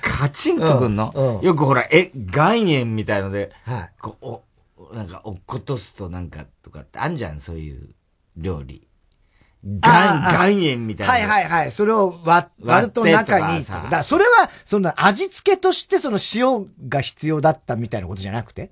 [0.01, 4.25] カチンとくんの、うんうんよくほら、え、岩塩みたいので、はいこう、
[4.91, 7.89] お、なんか、落っことすとなんかとかってあんじゃん、そういう
[8.37, 8.87] 料理。
[9.63, 11.13] 岩、塩みたいな。
[11.13, 11.71] はいはいはい。
[11.71, 13.63] それを割割ると中に。
[13.65, 18.71] とだからそれは、その味付けとしてその塩が必要だったみたいなことじゃなくて？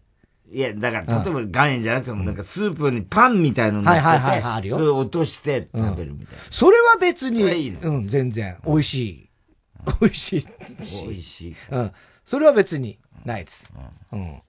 [0.50, 6.44] いや、だから、例えば岩塩じゃなくても、なんかスープにパンみたいの乗っけて、はいはいはいはいあるよそれを落として食べるみたいな。
[6.50, 9.30] それは別に、いいねうん、全然、美味しい。
[10.02, 10.48] 美味しいし。
[11.06, 11.92] 美味しいうん。
[12.24, 13.74] それは別にないです。
[14.12, 14.42] うん。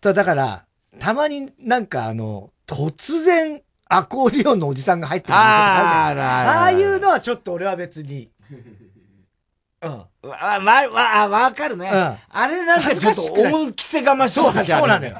[0.00, 0.64] ただだから、
[0.98, 8.30] たまになんかあの、突然、アコーディオンのおじさんが入ってるみたいなのあるあーあああいうのはちょっと俺は別に。
[9.84, 10.30] うん。
[10.30, 11.90] わ、わ、わ、わ、わかるね。
[11.92, 15.16] うんあれなんか ちょっと恩着せがましいそうなの時あるそうなのよ。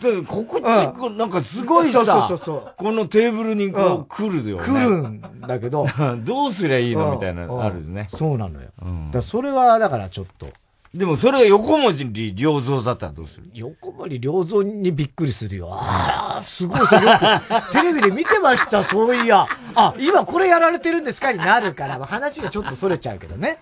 [0.00, 4.62] でここっち、こうなんかすごいさ、そうそうそうこのテーブルにこう来るよね。
[4.64, 5.86] 来るんだけど。
[6.24, 8.06] どうすりゃいいのみたいなうんあるね。
[8.10, 8.68] そうなのよ。
[8.82, 10.46] うんだそれは、だからちょっと、
[10.92, 13.46] でもそれが横文字に良造だったらどうする？
[13.54, 15.68] 横森良造にびっくりするよ。
[15.72, 19.46] ああ、すごい、それよく、 テレビで見てました、そういや。
[19.74, 21.32] あ、今これやられてるんですか？
[21.32, 23.58] になるから、話がちょっとそれちゃうけどね。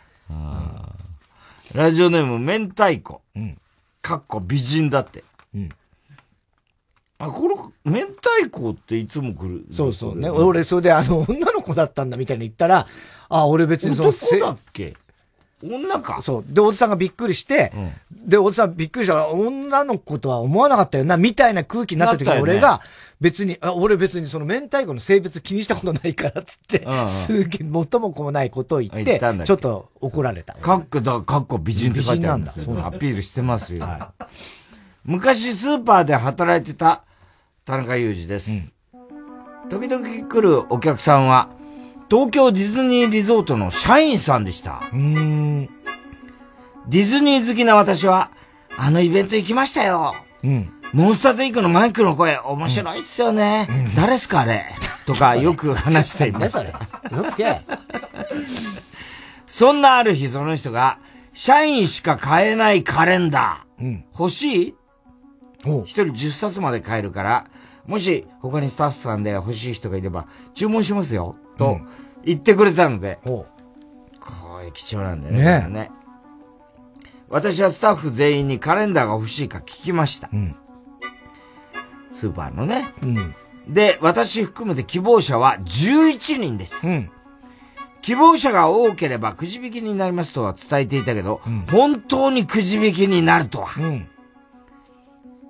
[1.74, 3.22] ラジオネーム、明太子。
[4.02, 5.24] かっこ美人だって。
[7.18, 9.64] あ、この、明太子っていつも来る？
[9.70, 10.28] そうそうね。
[10.28, 12.88] 俺、それであの、女の子だったんだみたいに言ったら、
[13.28, 14.96] あ、俺別にその、男だっけ？
[15.62, 16.20] 女か？
[16.22, 16.44] そう。
[16.46, 17.72] で、おじさんがびっくりして、
[18.10, 22.80] で、おじさんびっくりしたら、女の子とは思わなかったよな、みたいな空気になった時に、なったよね俺が、
[23.20, 30.54] 別に、あ、俺別にその明太子の性別気にしたことないから、つってうんう、んすげえ、元も子もないことを言って言っちょっと怒られた。
[30.54, 32.62] かっこ、だかっこ美人って書いてあるんですよ。
[32.62, 33.86] 美人なんだアピールしてますよ。
[35.04, 37.02] 昔スーパーで働いてた
[37.64, 38.72] 田中裕二です。
[39.70, 41.50] 時々来るお客さんは、
[42.12, 44.82] 東京ディズニーリゾートの社員さんでした。
[44.92, 45.68] ディ
[47.06, 48.30] ズニー好きな私は、
[48.76, 50.14] あのイベント行きましたよ。
[50.44, 50.70] うん。
[50.92, 53.66] モンスターズイークのマイクの声、面白いっすよね。
[53.96, 54.62] 誰っすかあれ？
[55.06, 56.86] とか、よく話していました。
[57.10, 57.62] 嘘つけ。
[59.46, 60.98] そんなある日、その人が、
[61.32, 64.02] 社員しか買えないカレンダー。
[64.18, 64.74] 欲しい？
[65.86, 67.46] 一人10冊まで買えるから、
[67.86, 71.36] もし他にスタッフさんで欲しい人がいれば、注文しますよ。
[71.56, 71.78] と
[72.24, 73.46] 言ってくれたので、こ
[74.60, 75.68] ういう貴重なんだよね。
[75.68, 75.90] ね
[77.28, 80.28] 私はスタッフ全員にカレンダーが欲しいか聞きました。
[82.12, 82.92] スーパーのね。
[83.02, 83.34] うん。
[83.68, 86.80] で、私含めて希望者は11人です。
[88.02, 93.68] 希望者が多ければくじ引きになりますとは伝えていたけど、本当にくじ引きになるとは。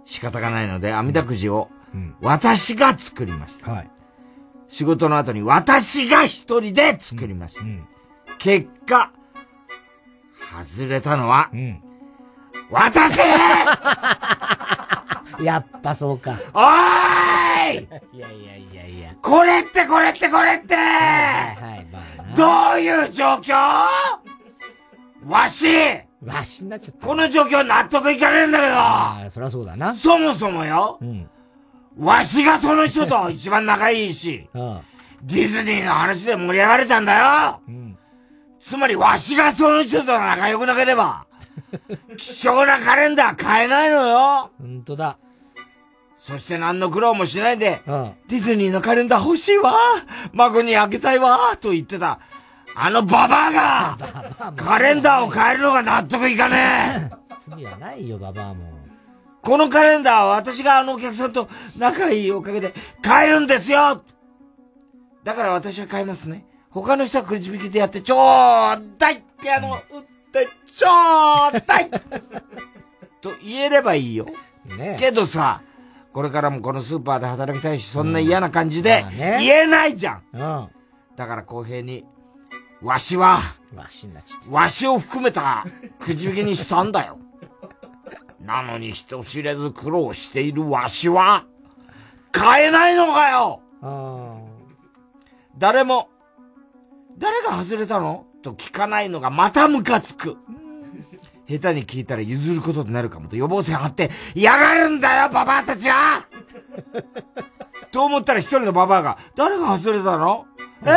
[0.05, 1.69] 仕方がないので、網だくじを
[2.20, 3.85] 私が作りました。
[4.73, 7.61] 仕事の後に私が一人で作りました。
[8.39, 9.12] 結果、
[10.74, 11.51] 外れたのは、
[12.70, 13.19] 私!
[15.43, 16.39] やっぱそうか。
[16.55, 17.89] おーい!
[18.16, 19.15] いやいやいやいや。
[19.20, 20.74] これってこれってこれって!
[22.35, 23.55] どういう状況?
[25.27, 25.66] わし!
[26.24, 27.07] わしになっちゃった。
[27.07, 28.73] この状況納得いかねえんだけど。
[28.74, 29.93] ああ、そりゃそうだな。
[29.94, 30.99] そもそもよ、
[31.98, 34.81] わしがその人と一番仲いいし、 うん。
[35.23, 37.60] ディズニーの話で盛り上がれたんだよ、
[38.59, 41.27] つまりわしがその人と仲良くなければ、
[42.19, 45.19] 貴重なカレンダー買えないのよほんとだ。
[46.16, 48.12] そして何の苦労もしないで、うん。
[48.28, 49.74] ディズニーのカレンダー欲しいわ
[50.32, 52.19] 孫にあげたいわと言ってた、
[52.74, 53.98] あのババアが、
[54.56, 58.81] カレンダーを変えるのが納得いかねえ罪はないよ、ババアも。
[59.43, 64.02] このカレンダーは私があのお客さんと仲いいおかげで買えるんですよ
[65.24, 66.44] だから私は買いますね。
[66.70, 68.19] 他の人はくじ引きでやってちょう
[68.98, 69.82] だいピアノを打っ
[70.32, 70.89] てちょ
[71.55, 71.90] うだい
[73.20, 74.27] と言えればいいよ。
[74.64, 75.62] ねけどさ、
[76.12, 80.23] これからもこのスーパーで働きたいし、そんな嫌な感じでまあね言えないじゃん。
[80.32, 80.69] うん。
[81.14, 82.05] だから公平に、
[82.81, 83.39] わしは、
[83.77, 85.66] わしになっちゃっわしを含めた
[86.01, 87.19] くじ引きにしたんだよ。
[88.43, 91.44] なのに人知れず苦労しているわしは、
[92.32, 93.60] 買えないのかよ。
[95.56, 96.09] 誰も、
[97.19, 98.27] 誰が外れたの？
[98.43, 100.36] と聞かないのがまたムカつく。
[101.48, 106.24] 下手に聞いたら譲ることになるかもと予防線張って、嫌がるんだよ、ババアたちは。
[107.93, 110.47] と思ったら一人のババアが、誰が外れたの？
[110.85, 110.89] え？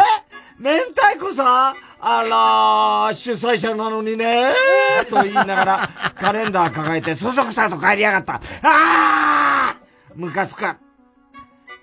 [0.58, 4.54] 明太子さんあらー、主催者なのにね
[5.10, 8.42] と言いながら、カレンダー抱えて、そそくさと帰りやがった。
[8.64, 10.62] あームカつく。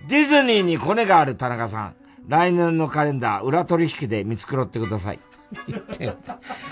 [0.09, 1.97] ディズニーにコネがある田中さん。
[2.29, 5.19] 来年のカレンダー、裏取引で見繕ってください。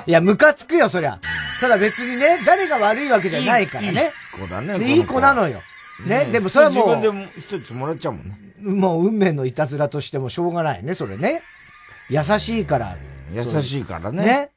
[0.07, 1.21] いや、ムカつくよ、そりゃ。
[1.61, 3.89] ただ別にね、誰が悪いわけじゃないからね。
[3.91, 4.79] いい子だね。
[4.79, 5.61] でいい子なのよ。
[6.07, 8.39] ね、うんでもそれはもう、自分でも一つもらっちゃうもんね。
[8.61, 11.43] もう運命のいたずらとしてもしょうがないね、それね。
[12.11, 12.97] 優しいから。
[13.33, 14.51] 優しいからねね。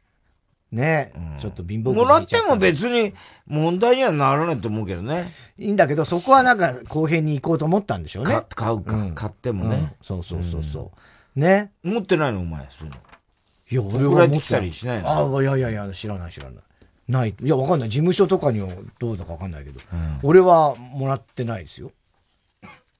[0.71, 3.13] ね、ちょっと貧乏もらっても別に
[3.45, 5.31] 問題にはならないと思うけどね。
[5.59, 8.33] いいんだけど、そこはなんか公平に行こうと思ったんでしょうね。
[8.33, 10.91] か買うか、買ってもね、うんそうそうそうそ
[11.35, 11.39] う。
[11.39, 11.71] ね。
[11.83, 13.91] 持ってないのお前、そういうの。
[13.91, 15.09] いや、俺は送られてきたりしないの？
[15.09, 16.63] ああ、いやいやいや、知らない知らない。
[17.07, 17.35] ない。
[17.39, 17.89] いや、わかんない。
[17.89, 19.79] 事務所とかにはどうだかわかんないけど、
[20.23, 21.91] 俺はもらってないですよ。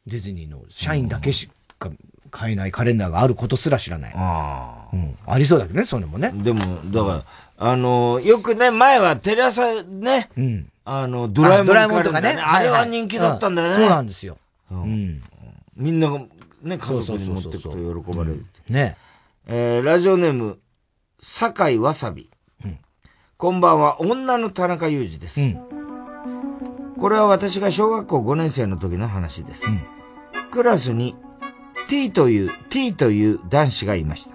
[0.06, 1.50] ディズニーの社員だけし
[1.80, 1.90] か
[2.34, 4.14] 買えないカレンダーがあることすら知らない。
[4.16, 4.96] ああ。
[4.96, 5.16] うん。
[5.28, 6.32] ありそうだけどね、そういうのもね。
[6.34, 6.60] でも、
[6.92, 7.24] だか
[7.58, 10.68] ら、あの、よくね、前はテレ朝ね、うん。
[10.84, 13.76] あの、ドラえもんドラえもんとかねあれは人気だったんだよね。
[13.76, 14.38] そうなんですよ。
[14.72, 15.22] うん。
[15.76, 16.20] みんなが、
[16.64, 18.46] ね、家族に持ってくと喜ばれる。
[18.68, 18.98] ね
[19.46, 20.58] えーラジオネーム、
[21.22, 22.32] 酒井わさび。
[23.38, 25.40] こんばんは、女の田中裕二です。
[26.98, 29.64] これは私が小学校5年生の時の話です。
[30.52, 31.16] クラスに
[31.90, 34.34] T という、T という男子がいました。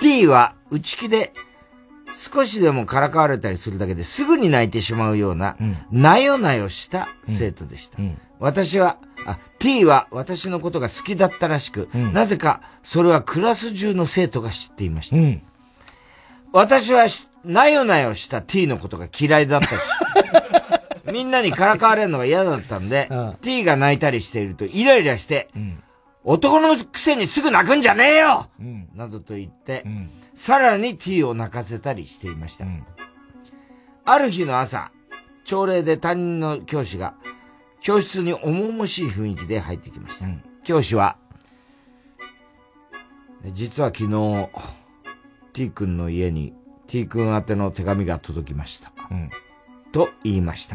[0.00, 1.32] T は内気で
[2.14, 5.56] 少しでもからかわれたりするだけですぐに泣いてしまうような、
[5.90, 7.98] なよなよした生徒でした。
[8.38, 15.16] 私は、あ、T は私のことが好きだったらしく、なぜかそれはクラス中の生徒が知っていました。
[16.52, 19.72] 私はしなよなよした T のことが嫌いだったし、
[21.12, 23.08] みんなにからかわれるのが嫌だったんで、
[23.42, 25.48] T が泣いたりしているとイライラして、
[26.28, 28.50] 男のくせにすぐ泣くんじゃねえよ、
[28.96, 29.84] などと言って、
[30.34, 32.66] さらに T を泣かせたりしていました。
[34.04, 34.90] ある日の朝、
[35.44, 37.14] 朝礼で担任の教師が、
[37.80, 40.26] 教室に重々しい雰囲気で入ってきました。
[40.64, 41.16] 教師は、
[43.52, 44.48] 実は昨日、
[45.52, 46.54] T 君の家に
[46.88, 48.92] T 君宛ての手紙が届きました。
[49.92, 50.74] と言いました。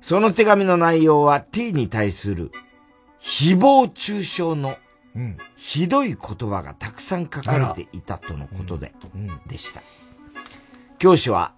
[0.00, 2.50] その手紙の内容は T に対する
[3.20, 4.76] 誹謗中傷の
[5.56, 6.18] ひどい言
[6.50, 8.92] 葉がたくさん書かれていたとのことで、
[9.46, 9.82] でした。
[10.98, 11.52] 教師は、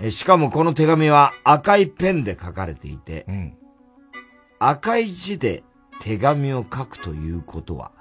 [0.00, 3.26] えしかもこの手紙は赤いペンで書かれていて、
[4.58, 5.62] 赤い字で
[6.00, 7.92] 手紙を書くということは、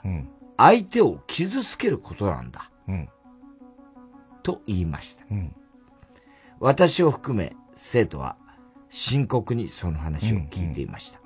[0.57, 2.72] 相手を傷つけることなんだ。
[4.43, 5.26] と言いました。
[6.59, 8.35] 私を含め生徒は
[8.89, 11.19] 深刻にその話を聞いていました。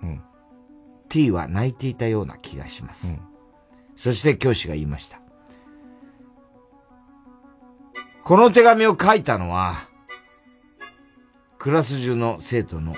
[1.12, 3.20] T は泣いていたような気がします。
[3.98, 5.20] そして教師が言いました。
[8.24, 9.76] この手紙を書いたのは、
[11.60, 12.96] クラス中の生徒の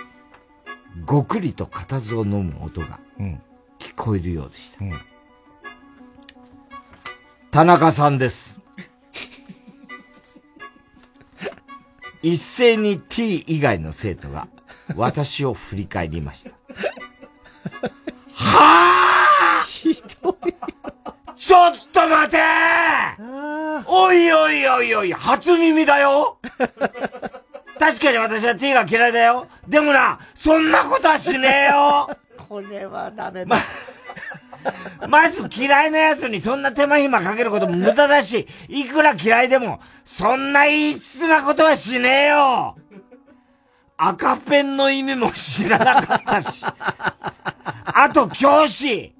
[1.06, 3.00] ごくりと固唾を飲む音が
[3.80, 4.80] 聞こえるようでした。
[7.50, 8.62] 田中さんです。
[12.22, 14.48] 一斉に T 以外の生徒が
[14.96, 16.52] 私を振り返りました。
[18.36, 20.54] はあひどい。
[21.36, 22.38] ちょっと待て
[23.86, 26.38] おいおいおいおい、初耳だよ
[27.78, 29.48] 確かに私は T が嫌いだよ。
[29.68, 32.10] でもな、そんなことはしねえよ
[32.48, 33.58] これはダメだ。
[35.10, 42.78] まず嫌いな奴にそんな手間暇かけることも無駄だし、いくら嫌いでも、そんな陰湿なことはしねえよ
[44.08, 46.64] 赤ペンの意味も知らなかったし。
[46.66, 49.14] あと教師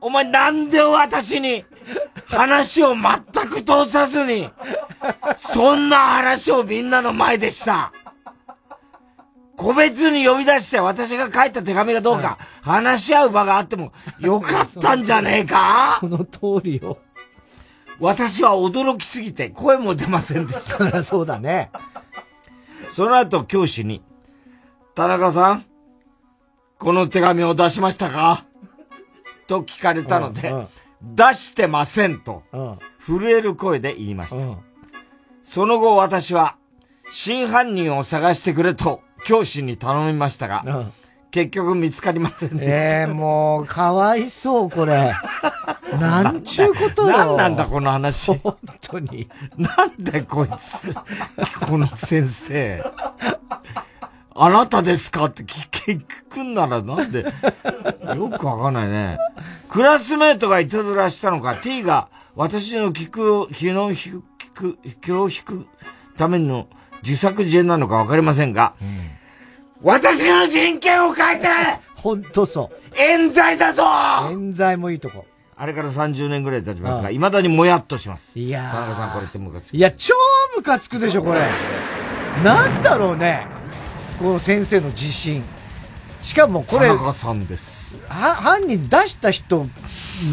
[0.00, 1.64] お前なんで私に
[2.26, 3.02] 話を全
[3.48, 4.50] く通さずに、
[5.36, 7.92] そんな話をみんなの前でした。
[9.56, 15.98] 個別に呼び出して私が書いた手紙がどうか話し合う場があってもよかったんじゃねえか？
[16.00, 16.98] その通りよ。
[17.98, 20.78] 私は驚きすぎて声も出ませんでした。
[20.78, 21.70] そりゃそうだね。
[22.90, 24.02] その後教師に、
[24.94, 25.64] 田中さん、
[26.78, 28.44] この手紙を出しましたか？
[29.46, 30.52] と聞かれたので、
[31.02, 32.42] 出してませんと、
[33.00, 34.58] 震える声で言いました。
[35.42, 36.56] その後私は、
[37.10, 40.90] 真犯人を探してくれと教師に頼みましたが、
[41.30, 42.64] 結局見つかりませんでした。
[42.64, 45.12] ええもう、かわいそう、これ。
[46.00, 47.16] なんちゅうことよ。
[47.16, 48.36] なんなんだ、この話。
[48.38, 49.28] 本当に。
[49.56, 50.92] なんだこいつ。
[51.66, 52.84] この先生。
[54.34, 57.26] あなたですかって聞くんならなんで、
[58.16, 59.18] よくわかんないね。
[59.68, 64.22] クラスメートがいたずらしたのか、T が私の聞く、気の引
[64.54, 65.66] く、気を引く
[66.16, 66.68] ための
[67.02, 68.74] 自作自演なのかわかりませんが、
[69.82, 71.48] 私の人権を返せ
[71.94, 72.94] ほんとそう。
[72.96, 73.82] 冤罪だぞ
[74.30, 75.24] 冤罪もいいとこ。
[75.56, 78.38] あれから30年ぐらい経ちますが、うん未だにもやっとします。
[78.38, 79.76] いやー田中さんこれってムカつく。
[79.76, 80.14] いや、超
[80.56, 81.40] ムカつくでしょ、これ。
[82.44, 83.46] なんだろうね。
[84.18, 85.42] この先生の自信。
[86.22, 87.96] しかもこれ、田中さんです。
[88.08, 89.66] は犯人出した人、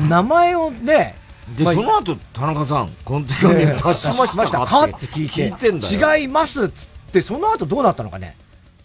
[0.10, 1.16] 名前をね、
[1.58, 4.84] で、まあその後、田中さん、この手紙を出しましたか？
[4.84, 6.18] って聞いて、聞いてんだよ。
[6.20, 8.36] 違いますっつって、その後どうなったのかね。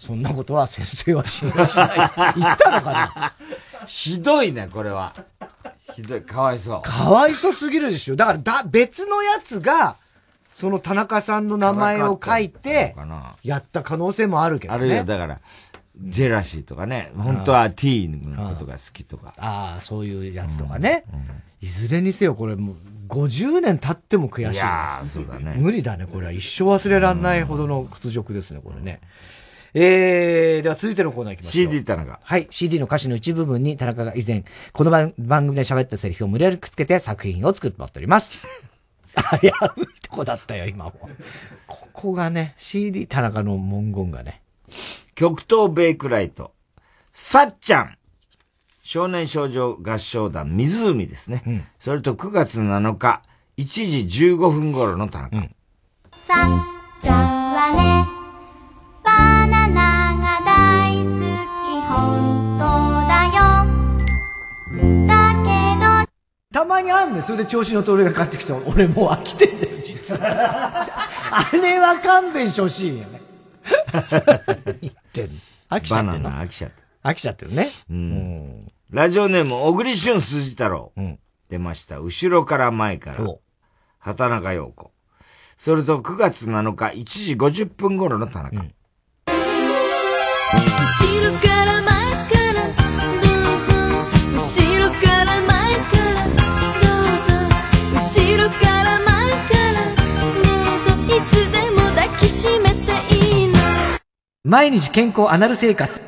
[0.02, 1.88] そんなことは先生は信用しない。
[2.36, 3.32] 言ったのかな
[3.86, 5.14] ひどいね、これは。
[5.94, 6.82] ひどい、かわいそう。
[6.82, 8.16] かわいそすぎるでしょ。
[8.16, 9.94] だから、だ、別のやつが、
[10.52, 12.96] その田中さんの名前を書いて、
[13.44, 14.80] やった可能性もあるけどね。
[14.80, 15.40] あるいは、だから、
[16.00, 19.32] ジェラシーとかね、本当は T のことが好きとか。
[19.38, 21.04] ああ、そういうやつとかね。
[21.60, 22.76] いずれにせよ、これもう、
[23.06, 24.54] 50年経っても悔しい。
[24.54, 26.32] いやーそうだね無理だね、これは。
[26.32, 29.00] 一生忘れらんないほどの屈辱ですね、これね。
[29.74, 31.72] えー、では続いてのコーナー行きましょう。
[31.72, 32.20] CD 田中。
[32.22, 32.46] はい。
[32.50, 38.46] CD の歌詞の一部分に田中が以前、この番番組で喋ったセリフを無理やりくっつけて作品を作ってもらっております。
[39.40, 39.52] 危うい
[40.02, 40.92] とこだったよ、今も。
[41.66, 44.42] ここがね、CD 田中の文言がね。
[45.14, 46.52] 極東ベイクライト。
[47.14, 47.98] さっちゃん。
[48.82, 51.42] 少年少女合唱団湖ですね。
[51.46, 53.22] うん、それと9月7日、
[53.56, 55.36] 1時15分頃の田中。
[55.36, 55.54] うん、
[56.10, 56.34] さ
[56.98, 58.21] っちゃんはね、
[59.04, 61.10] バナナが大好
[61.64, 62.64] き、本当
[63.08, 63.42] だよ。
[65.06, 65.48] だけ
[65.78, 66.12] ど、
[66.52, 70.86] たまにあんねそれで調子の通りが買ってきて、俺もう飽きてんだよ、実は。
[71.30, 73.20] あれは勘弁してほしいよね。
[74.80, 75.30] 言ってん
[75.68, 76.22] 飽きちゃってる。
[76.22, 76.86] バナナ飽きちゃってる。
[77.02, 77.70] 飽きちゃってるね。
[77.90, 78.72] うん。
[78.90, 80.92] ラジオネーム、小栗旬筋太郎。
[80.96, 81.18] うん。
[81.48, 81.98] 出ました。
[81.98, 83.26] 後ろから前から。
[83.98, 84.92] 畑中陽子。
[85.56, 88.60] それと9月7日1時50分頃の田中。
[88.60, 88.74] うん、
[104.52, 105.98] 毎日健康アナル生活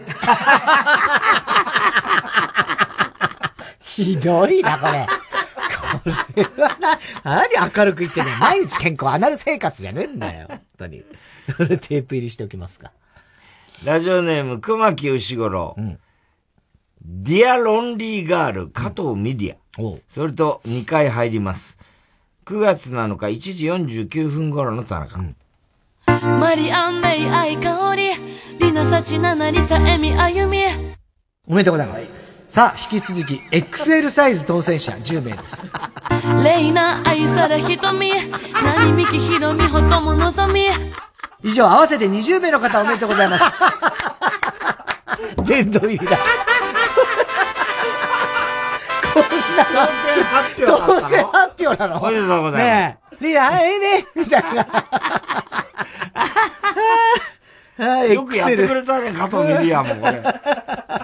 [3.81, 5.07] ひどいな、これ。
[6.05, 10.49] これはな、何明るく言ってんの毎日健康アナル生活じゃねえんだよ。
[10.49, 11.05] 本当に。
[11.57, 12.93] それテープ入りしておきますか。
[13.85, 15.75] ラジオネーム、熊木牛五郎。
[15.77, 15.99] うん、
[17.05, 19.83] ディア・ロンリー・ガール、加藤ミディア。
[19.83, 21.79] うん、それと2回入ります。
[22.47, 25.21] 9月7日1時49分頃の田中。
[25.21, 25.37] うん
[26.07, 28.11] マリアン・メイ・アイ・カオリ、
[28.59, 30.65] リナ・サチ・ナナ・リサ・エミ・アユミ。
[31.47, 32.09] おめでとうございます。
[32.49, 35.71] さあ、引き続き、XL サイズ当選者10名です。
[36.43, 38.13] レイナ、アユサラ、ヒトミ、
[38.63, 40.69] ナリミキ、ヒロミ、ホトモ、ノゾミ。
[41.45, 43.45] 以上、合わせて20名の方おめでとうございます。
[45.45, 46.17] 殿堂入りだ。
[49.13, 49.23] こん
[49.57, 49.75] な当
[50.15, 52.03] 選発表当選発表なの？
[52.03, 52.59] おめでとうございます。
[52.59, 54.67] ねえ、リナ、ええねみたいな。
[57.77, 60.23] はい、よくやってくれたね、加藤ミリアも、これ。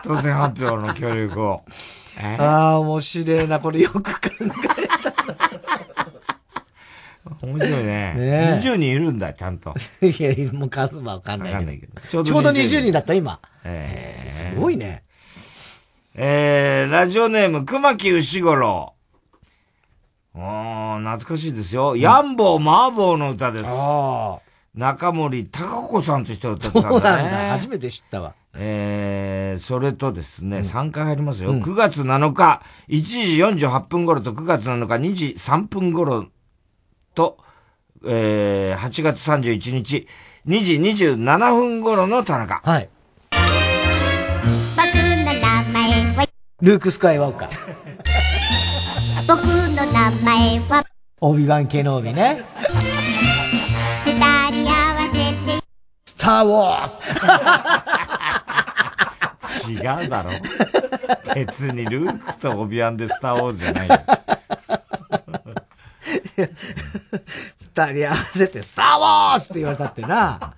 [0.03, 1.63] 当選発表の協力を。
[2.39, 4.11] ああ、面白いな、これよく考
[4.41, 5.13] えた
[7.43, 8.15] 面白いね。
[8.15, 9.75] ね20人いるんだ、ちゃんと。
[10.03, 12.01] いや、もう数はわかんないけど。
[12.09, 13.41] ちょうど20人だった、今。
[13.65, 15.05] ええー、すごいね。
[16.15, 18.95] えー、ラジオネーム、熊木牛五郎。
[20.35, 21.97] ああ、懐かしいですよ。
[21.97, 23.71] ヤンボーマーボーの歌です。
[24.75, 27.01] 中森高子さんとして歌ってたんだね。
[27.01, 27.49] そうなんだ。
[27.51, 28.35] 初めて知ったわ。
[28.55, 31.51] えー、それとですね、うん、3回入りますよ。
[31.51, 36.29] うん、9月7日、1時48分頃と9月7日2時3分頃
[37.15, 37.39] と、
[38.07, 40.07] えー、8月31日、
[40.47, 42.63] 2時27分頃の田中。
[42.65, 42.89] はい。
[43.31, 43.43] 僕の
[45.25, 45.35] 名
[45.73, 46.27] 前は、
[46.61, 47.51] ルーク・スカイワーカー。
[49.29, 50.85] 僕の名前は、
[51.21, 52.43] オビワン・ケノービね。
[54.05, 55.61] 二人合わせて、
[56.07, 56.95] スター・ウォーズ
[59.73, 60.31] 違うだろ。
[61.35, 64.01] 別にルークとオビワンでスター・ウォーズじゃないよ。
[66.37, 70.55] 二人合わせて、スター・ウォーズって言われたってな。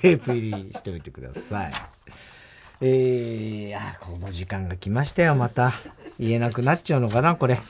[0.00, 1.72] テープ入りしておいてください。
[2.80, 5.72] えー、あ、この時間が来ましたよ、また。
[6.18, 7.60] 言えなくなっちゃうのかな、これ。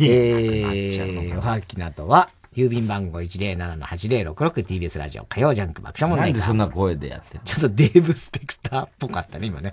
[0.00, 9.72] えー、おはきなどは、郵便番号 107-8066TBS ラジオ火曜ジャンク爆笑問題なんでそんな声でやってちょっとデーブ・スペクターっぽかったね、今ね。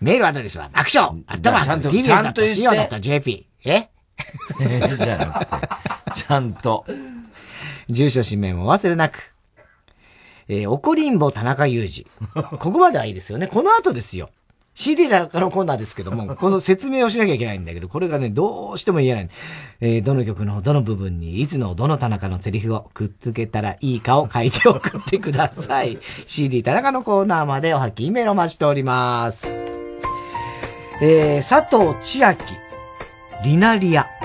[0.00, 3.46] メールアドレスは爆笑あったま、ちゃんと、TBS だと CO.jp。
[3.64, 3.88] え？
[4.98, 5.68] じゃなくて、
[6.14, 6.84] ちゃんと。
[7.88, 9.32] 住所氏名も忘れなく。
[10.48, 12.06] えー、怒りんぼ田中裕二。
[12.58, 13.46] ここまではいいですよね。
[13.46, 14.30] この後ですよ。
[14.74, 19.28] CD だからのコーナーですけども、この説明をしなきゃいけないんだけど、これがね、どうしても言えない。
[19.80, 25.98] えー、どの曲のどの部分に、いつのどの田中のセリフをくっつけたらいいかを書いて送ってください。
[26.28, 29.66] CD 田中のコーナーまでおはきメールお待ちしております。
[31.02, 32.44] えー、佐藤千秋、
[33.42, 34.17] リナリア。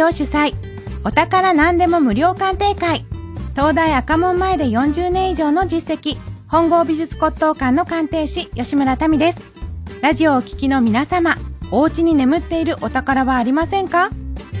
[0.00, 0.54] ジオ主催
[1.04, 3.04] お宝何でも無料鑑定会
[3.50, 6.16] 東大赤門前で40年以上の実績
[6.48, 9.42] 本郷美術骨董館の鑑定士吉村民です。
[10.00, 11.36] ラジオをお聞きの皆様
[11.70, 14.08] お家に眠っているお宝はありませんか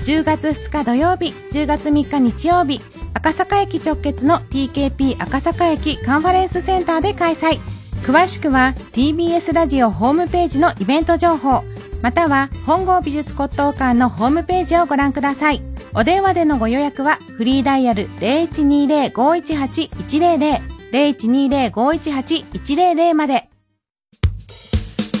[0.04, 2.82] ？10月2日土曜日10月3日日曜日
[3.14, 7.60] 赤坂駅直結の TKP 赤坂駅カンファレンスセンターで開催。
[8.02, 11.64] 詳しくは TBS ラジオホームページのイベント情報。
[12.02, 15.62] または本郷美術骨董館のホームページをご覧ください。
[15.94, 20.60] お電話でのご予約はフリーダイヤル0120-518-100
[20.92, 23.48] 0120-518-100まで。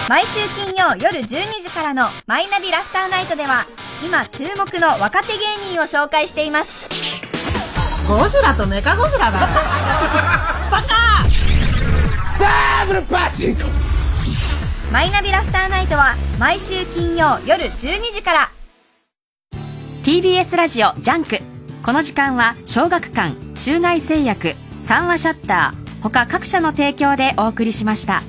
[0.10, 3.66] 毎週金曜夜12時からの「マイナビラフターナイト」では
[4.04, 6.90] 今注目の若手芸人を紹介しています。
[8.08, 9.40] ゴジラとメカゴジラが
[10.72, 11.24] バカ！
[12.40, 13.62] ダブルパチンコ。
[14.92, 18.52] マイナビラフターナイトは毎週金曜夜12時から。
[20.04, 21.40] TBS ラジオジャンク。
[21.84, 28.22] この時間は小学館中外製薬三和シャッター他各社の提供でお送りしました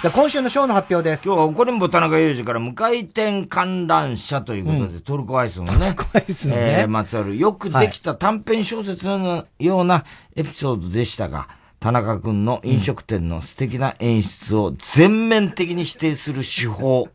[0.00, 1.24] じゃあ今週のショーの発表です。
[1.24, 10.04] 今日は怒りんぼ田中裕二から無回転観覧車ということで、トルコアイスのね、トルコアイスのねえーまつわるよくできた短編小説のような
[10.36, 11.48] エピソードでしたが、
[11.80, 17.08] 田中くんの飲食店の素敵な演出を全面的に否定する手法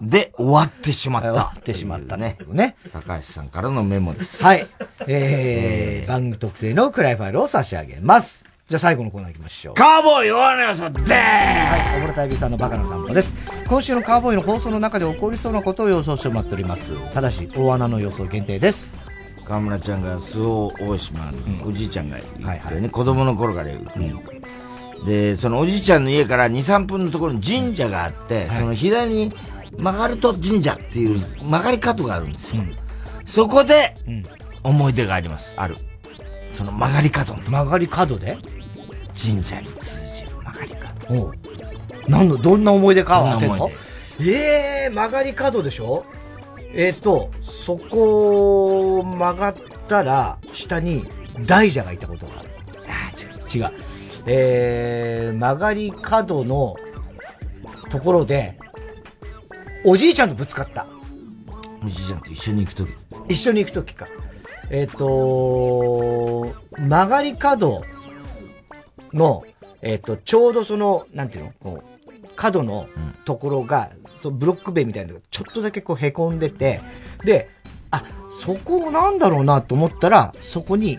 [0.00, 1.32] で終わってしまった。
[1.32, 2.38] 終わってしまったね。
[2.46, 2.76] ね。
[2.92, 4.44] 高橋さんからのメモです。
[4.44, 4.62] はい。
[5.08, 8.51] えー、番組特製のクライファイルを差し上げます。
[8.72, 9.74] じゃあ最後のコーナー行きましょう。
[9.74, 13.34] カーボーイ大穴予想でーはい、小室泰美さんのバカな散歩です。
[13.68, 16.94] 今週のカーボーイの放送の中で起こりそうなことを予想してもらっております。
[17.12, 18.94] ただし、大穴の予想限定です。
[19.44, 23.80] 河村ちゃんが周防大島のおじいちゃんがいてね、子供の頃からいる、
[25.04, 29.34] で、そのおじいちゃんの家から2、3分のところに神社があって、その左に
[29.76, 32.62] 曲がると神社っていう曲がり角があるんですよ。
[33.26, 33.94] そこで、
[34.62, 35.52] 思い出があります。
[35.58, 35.76] ある。
[36.54, 38.38] その曲がり角の曲がり角で？
[39.24, 41.22] 神社に通じる曲がり角。
[41.22, 41.32] おう
[42.08, 43.70] 何の、どんな思い出かは当てんの？
[44.20, 46.04] ええー、曲がり角でしょ？
[46.74, 49.54] えっ、と、そこを曲がっ
[49.88, 51.06] たら、下に
[51.46, 52.48] 大蛇がいたことがある。
[52.88, 53.64] あ違う。
[53.64, 53.72] 違う。
[54.26, 56.76] えー、曲がり角の
[57.90, 58.58] ところで、
[59.84, 60.86] おじいちゃんとぶつかった。
[61.84, 62.90] おじいちゃんと一緒に行くとき。
[63.28, 64.08] 一緒に行くときか。
[64.70, 67.82] えっ、と、曲がり角
[69.12, 69.42] の、
[69.82, 72.86] えっ、と、ちょうどその、なんていうのこう、角の
[73.24, 76.80] ところが、そのブロック塀みたいなのがちょっとだけこう凹んでて、
[77.24, 77.48] で、
[77.90, 80.98] あ、そこなんだろうなと思ったら、そこに、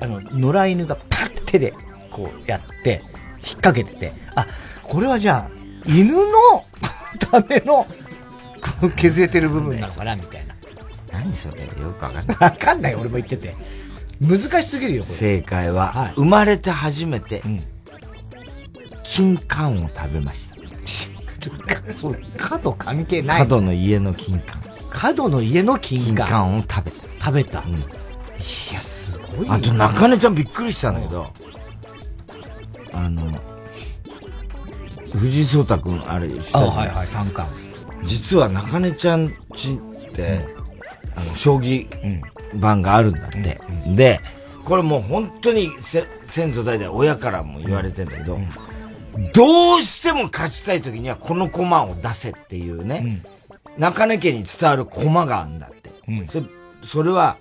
[0.00, 1.74] あの、野良犬がパッて手で、
[2.10, 3.02] こうやって、
[3.42, 4.46] 引っ掛けてて、あ、
[4.82, 5.50] これはじゃあ、
[5.86, 6.22] 犬の
[7.30, 7.86] ための、
[8.80, 10.54] こう削れてる部分なのかな、みたいな。
[11.12, 12.24] 何それよくわかんない。
[12.38, 13.54] わかんない、俺も言ってて。
[14.20, 15.14] 難しすぎるよ、これ。
[15.14, 17.42] 正解は、生まれて初めて、
[19.02, 20.56] 金柑を食べました。
[21.94, 23.38] そう、角関係ない。
[23.38, 24.58] 角の家の金柑。
[24.90, 26.26] 角の家の金金柑。
[26.26, 27.24] 柑を食べた。
[27.24, 27.60] 食べた。
[27.60, 27.74] うん。
[27.74, 27.82] い
[28.72, 31.32] や、すごいよあと、中根ちゃんびっくりしたんだけど、
[32.92, 33.38] あの、
[35.14, 37.54] 藤井聡太くん、あれ、あはいはい三冠。
[38.04, 40.46] 実は中根ちゃんちって、
[41.16, 41.86] あの、将棋
[42.54, 43.60] 盤があるんだって。
[43.86, 44.20] で、
[44.64, 48.38] これもう本当にせ先祖代々親からも言われてんだけど、
[49.32, 53.22] どうしても勝ちたい時にはこの駒を出せっていうね、
[53.78, 55.90] 中根家に伝わる駒があるんだって。
[56.28, 56.42] そ
[56.82, 57.36] それは、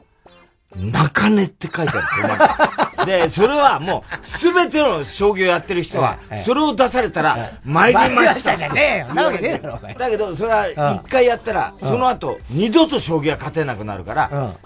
[0.76, 2.69] 中根って書いてある駒が。
[3.10, 8.56] で、それはもう、すべての将棋をやってる人はそれを出されたら、参りました。
[8.56, 14.58] じゃねえよなわけねえだろだけど、それは一回やったら、うんその後、二度と将棋は勝てなくなるから、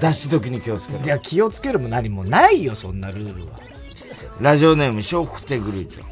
[0.00, 1.00] 出し時に気をつける。
[1.02, 3.58] じゃあ気をつけるも何もないよ、そんなルールは。
[4.40, 6.04] ラジオネーム、笑福亭グルーチョ。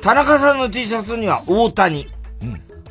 [0.00, 2.08] 田中さんの T シャツには大谷。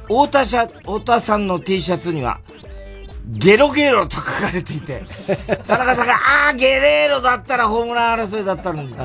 [0.04, 2.40] 太田シャ、太田さんの T シャツには、
[3.28, 5.04] ゲロゲロと書かれていて、
[5.68, 8.96] 田中さんが、ああ、ゲレーロだったらホームラン争いだったのに。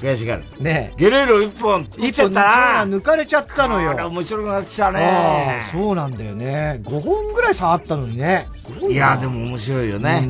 [0.00, 0.44] 悔しがる。
[0.60, 2.86] ねゲレーロ一本、打っちゃったな。
[2.86, 3.94] 抜かれちゃったのよ。
[4.08, 5.72] 面白くなってきたあねあ。
[5.72, 6.80] そうなんだよね。
[6.84, 8.46] 5本ぐらい差あったのにね。
[8.80, 8.88] いな。
[8.90, 10.26] いや、でも面白いよね。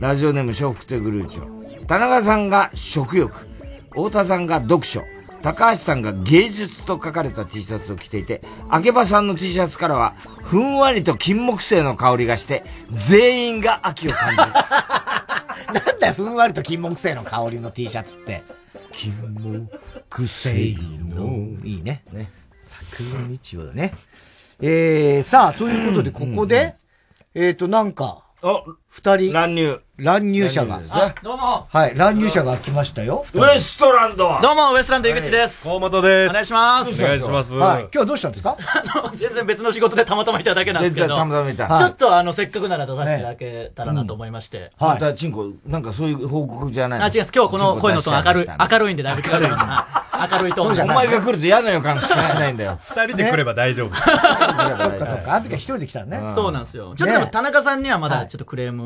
[0.00, 1.86] ラジオネーム笑福亭グルーチョ。
[1.86, 3.46] 田中さんが食欲、
[3.90, 5.02] 太田さんが読書、
[5.42, 14.42] 高橋さんが芸術と書かれた T シャツを着ていて、明場さんの T シャツからは、ふんわりと金木犀の香りがして、全員が秋を感じる。
[15.86, 18.42] なんだよ、ふんわりと金木犀の香りの T シャツって。
[18.92, 19.12] 金
[20.10, 20.76] 木犀
[21.08, 21.64] の。
[21.64, 22.02] いいね。
[22.12, 22.30] ね。
[22.62, 23.92] 桜道をね。
[24.60, 26.74] えー、さあ、ということで、ここで、
[27.34, 29.32] えっ、と、なんか、あ、二人。
[29.32, 29.78] 乱入。
[29.98, 30.80] 乱入者が。
[31.22, 31.66] どうも。
[31.70, 33.26] はい、乱入者が来ましたよ。
[33.34, 35.68] ウエストランドどうも、ウエストランド井口です。
[35.68, 36.30] 大本です。
[36.30, 37.02] お願いします。
[37.02, 37.54] お願いします。
[37.54, 38.56] はい、今日はどうしたんですか？
[38.58, 41.14] あの、全然別の仕事でたまたまいただけなんですけど。
[41.16, 41.66] たまたまいた。
[41.78, 44.70] ちょっとあの、せっかくなら出させていただけたらなと思いまして。
[44.78, 44.90] はい。
[44.90, 47.32] また、チンコ、なんかそういう報告じゃないあ、違います。
[47.34, 49.86] 今日この声のトーン明るい、明るいんでだいぶ違うな。
[50.32, 52.78] 明るいトーンお前が来ると嫌な予感しかしないんだよ。
[52.88, 53.94] 二人で来れば大丈夫。
[53.98, 55.34] そっかそっか。
[55.34, 56.20] あの時は一人で来たのね。
[56.36, 56.94] そうなんですよ。
[56.96, 58.77] ちょっとでも田中さんにはまだちょっとクレーム、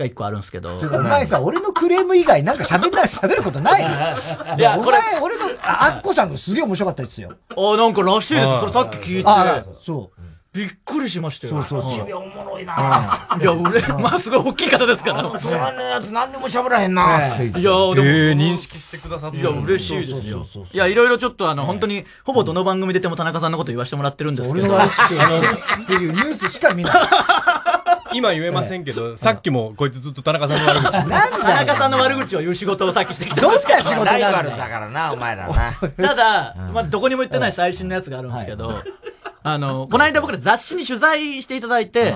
[0.00, 0.76] が一個あるんですけど。
[0.76, 3.82] お前さ、俺のクレーム以外なんか喋んない、喋ることない
[4.58, 4.98] いや、これ。
[5.22, 7.32] 俺の、あっこさんがすげえ面白かったですよ。
[7.56, 8.46] あ、なんからしいです。
[8.60, 9.30] それさっき聞いて。
[9.30, 10.20] あ、そう。
[10.52, 11.62] びっくりしましたよ。
[11.62, 12.16] そうそうそう。
[12.16, 12.74] おもろいな。
[13.40, 15.38] いや、俺、まあすごい大きい方ですから。
[15.38, 17.20] そのやつ何でも喋らへんな。
[17.20, 17.94] いや、でも。
[17.94, 20.44] 認識してくださっていや、嬉しいですよ。
[20.72, 24.66] いや、いろいろちょっとあの、本当に、ほぼどの番組出ても田中さんのこと言わせてもらってるんですけど。
[24.66, 26.94] 俺の悪口っていうニュースしか見ない。
[28.12, 30.90] 今言えませんけど、さっきもこいつずっと田中さんの悪口。
[31.08, 35.72] 田中さんの悪口を言う仕事をさっきしてきたどんな仕事ライバルだからな、お前らな。
[36.08, 38.82] ただ、まあ、どこにも言ってない最新のやつがあるんですけど、
[39.42, 42.12] あの、この間僕ら雑誌に取材していただいて、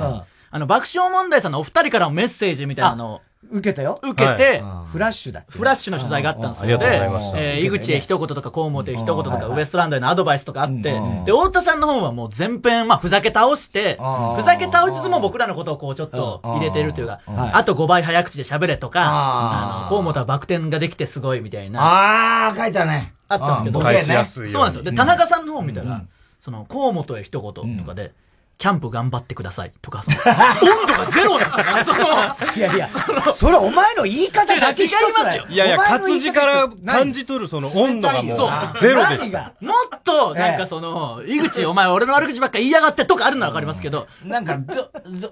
[0.50, 4.00] あの、爆笑問題さんのお二人からのメッセージみたいなのを、受けたよ。
[4.02, 4.62] 受けて、
[4.92, 5.44] フラッシュだ。
[5.48, 6.78] フラッシュの取材があったんですよ。
[6.78, 6.86] で、
[7.34, 10.92] えー、井口へ一言とか、河本へ一言とか、ウエストランドへのアドバイスとかあって、
[11.24, 13.98] で、太田さんの方はもう全編、まあ、ふざけ倒して、
[14.36, 21.80] ふざけ倒しつつも僕らのことをこうちょっと入れてるというか、あと5倍早口で喋れとか、あの、河本はバク転ができてすごいみたいな。
[21.80, 23.14] ああ、書いたね。
[23.28, 24.82] あったんですけど、返しやすいそうなんですよ。
[24.84, 26.04] で、田中さんの方見たら、
[26.40, 28.12] その、河本へ一言とかで、
[28.56, 32.90] キャンプ頑張ってくださいとか、 その、温度がゼロなんですよ、いやいや、
[33.34, 35.44] それお前の言い方だけ一つだよ。
[35.48, 38.34] いやいや、活字から感じ取るその温度がも
[38.76, 39.52] う、ゼロでした。
[39.60, 44.06] もっと、なんかその、井口、お前俺の悪口ばっか言いやがってとかあるのはわかりますけど。
[44.24, 44.58] なんか、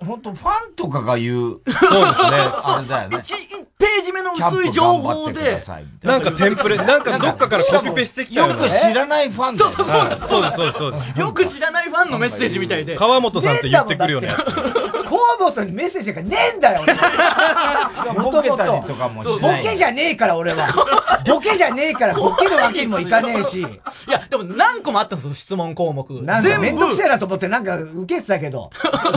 [0.05, 1.39] 本当ファンとかが言う。
[1.39, 1.93] そうですね。
[2.65, 3.16] あれだよね。
[3.16, 5.61] 1ページ目の薄い情報で。
[6.03, 11.20] なんかテンプレ、なんかどっかからコピペしてきたよく知らないファンそうそうそうそうそう。
[11.20, 12.97] よく知らないファンのメッセージみたいで。
[13.12, 14.44] 川本さんって言ってくるようなやつ。
[15.12, 16.80] 河本にメッセージがねえんだよ、
[18.22, 20.66] ボケたりとかもボケじゃねえから、俺は。
[21.28, 23.60] ボケじゃねえから、ボケるわけにもいかねえし。
[23.60, 23.66] い
[24.10, 26.09] や、でも何個もあったんですよ、質問項目。
[26.22, 28.70] なんかめんどくせえなと思ってなんか受けてたけど。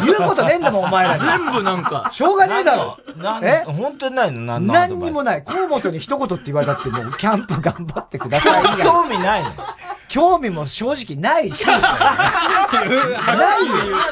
[0.03, 2.09] 言うことねえんだもん、お前ら全部なんか。
[2.11, 2.97] しょうがねえだろ。
[3.41, 3.63] え？
[3.65, 4.59] 本当にないの？
[4.59, 5.43] 何にもない。
[5.45, 8.63] 河本に一言って言われたってもう、キャンプ頑張ってください。
[8.83, 9.51] 興味ないの？
[10.15, 11.65] 興味も正直ないし。
[11.65, 11.83] ないよ。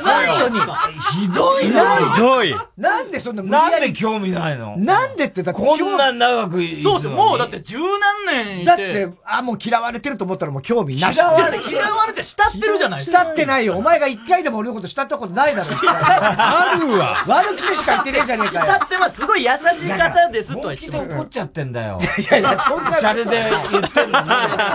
[0.04, 0.60] 本当に。
[1.00, 1.96] ひどいな。
[2.14, 2.54] ひどい。
[2.78, 4.76] なんでそんななんで興味ないの？
[4.76, 7.12] なんでってだこんな長くそうですよ。
[7.12, 8.66] もうだって十何年いて。
[8.66, 11.16] だって、あ、もう嫌われてると思ったらもう興味なし。
[11.16, 13.20] 嫌われて、嫌われて慕ってるじゃないですか。
[13.26, 13.76] 慕ってないよ。
[13.76, 15.70] お前が一回でも俺のこと慕ったことないだろ。
[15.88, 17.24] あるわ。
[17.28, 18.66] 悪口しか言ってねえじゃねえかよ。
[18.66, 19.16] 慕ってます。
[19.22, 22.00] すごい優しい方ですとは言って怒っちゃってんだよ。
[22.18, 22.96] いやいや、そんな。
[22.98, 23.32] シャレで
[23.72, 24.28] 言ってんのに。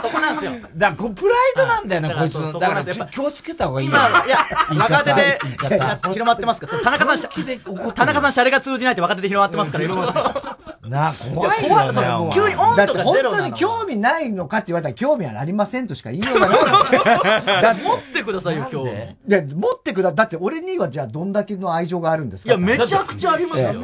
[0.03, 0.53] そこなんですよ。
[0.77, 2.53] だから、プライドなんだよね、こいつの。
[2.59, 4.47] だから、気をつけた方がいい今、いや、
[4.79, 5.39] 若手で
[6.03, 6.67] 広まってますか？
[6.77, 6.83] ら。
[6.83, 7.31] 田中さん、
[7.93, 10.59] 田中さん、シャレが通じないって若手で広まってますから、
[10.89, 12.31] な、怖いよね。
[12.33, 17.63] 急に温度がゼロ本当に興味ないのかって言われたら興味はありませんとしか言いようがない。
[17.63, 18.89] だ 持ってくださいよ、今日。
[18.89, 18.93] い
[19.27, 23.75] や、持ってくだ、だって俺にはじゃあどんだけの愛情があるんですかいや、めちゃくちゃありますよ。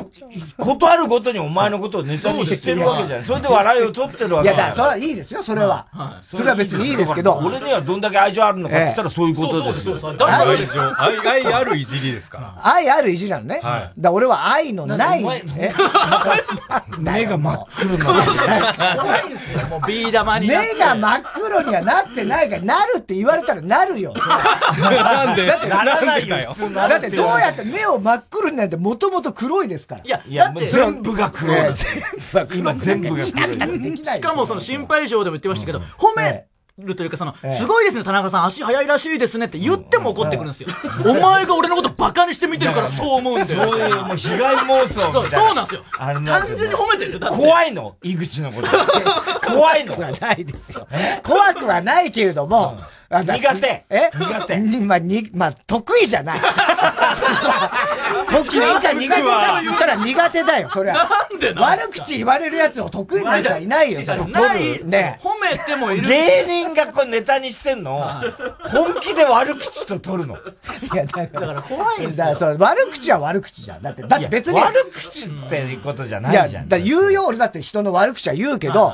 [0.58, 3.26] ことあるごとにお前のことをネタにしてるわけじゃない。
[3.26, 5.86] それで笑いを取ってるわけいや、だそれはいいですよ、それは。
[6.30, 7.40] それは別にいいですけど。
[7.42, 9.98] 俺にはどんだけ愛情あるのかって言ったらそういうことですよ。
[10.26, 10.94] 愛ですよ。
[10.98, 12.54] 愛あるいじりですから。
[12.62, 13.60] 愛あるいじりなのね。
[13.98, 15.24] だ俺は愛のない。
[16.98, 18.04] 目が真っ黒な。
[18.96, 24.14] 怖いんですよ、もうビー玉に目が真っ黒にはなってないから、なるって言われたらなるよ。
[24.14, 25.46] なんで？
[25.46, 26.36] だってならないよ。
[26.72, 30.00] だってどうやって目を真っ黒になんてもともと黒いですから。
[30.04, 31.74] いや、いや、全部が黒い。
[32.54, 33.22] 今全部が黒い。
[33.22, 40.68] しかもその心配性でも言ってましたけど、褒めるというか、その、すごいですね、田中さん、足速いらしいですねって言っても怒ってくるんですよ。
[41.06, 43.62] お前が俺のことバカにして見てるからそう思うんですよ。
[43.62, 45.84] そういう、もう被害妄想そう、そうなんですよ。
[45.96, 46.24] 単
[46.56, 47.94] 純に褒めてるんですよ、怖いの？
[48.02, 48.68] 井口のこと。
[49.46, 50.88] 怖いのはないですよ。
[51.22, 52.76] 怖くはないけれども、
[53.08, 54.10] 苦手え？
[54.12, 54.56] 苦手。
[54.80, 56.40] まあ、に、まあ、得意じゃない。
[58.30, 60.94] 得意か苦手かって言ったら苦手だよ、そりゃ。
[60.94, 65.18] なんでなん悪口言われるやつを得意なやつはいないよ、ね。
[65.22, 68.04] 褒めてもいる芸人がこれネタにしてんの？
[68.64, 70.36] 本気で悪口と取るの。
[70.92, 73.82] いや、だから、怖いんだ悪口は悪口じゃん。
[73.82, 74.60] だって、だって別に。
[74.60, 76.68] 悪口っていうことじゃないいや、じゃん。
[76.68, 78.92] だから言うよ、俺だって人の悪口は言うけど、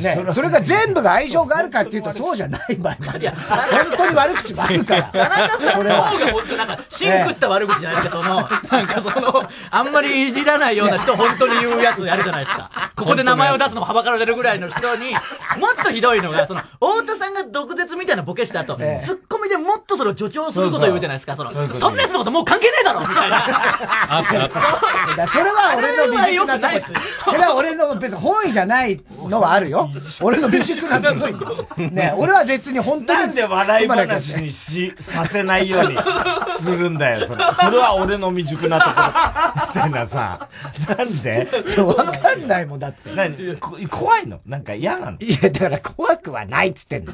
[0.00, 3.30] ね、それが全部が愛情があるかっていうと そうじゃない場合もある。
[3.30, 5.02] 本当に悪口もあるから。
[5.02, 12.70] 田中さんの方が本当なんか、シン食った悪口じゃないですか、その、なんかその、あんまりいじらないような人本当に言うやつやるじゃないですか。
[12.96, 15.20] ここで名前を出すのもはばかられるぐらいの人に、もっ
[15.82, 23.38] とひどいのが、その、太田さんが毒舌みたいなボケした後、ええツッコミでもっとそれを助長することを言うじゃないですか、その、そんなやつのこともう関係ねえだろみたいな。
[23.38, 23.54] だか
[25.16, 26.80] らそれは俺の未熟なとこ
[27.26, 29.88] それは俺の別に本意じゃないのはあるよ。
[30.20, 33.20] 俺の未熟なとこね、俺は別に本当に。
[33.20, 35.98] なんで笑い話にし、させないように
[36.58, 37.54] するんだよ、それ。
[37.54, 39.06] それは俺の未熟なところ。
[39.68, 40.48] みたいなさ。
[40.88, 41.48] なんで？
[41.82, 43.14] わかんないもんだって。
[43.14, 43.56] 何？
[43.56, 44.40] こ怖いの？
[44.46, 45.18] なんか嫌なの？
[45.20, 47.12] いや、だから怖くはないっつってんの。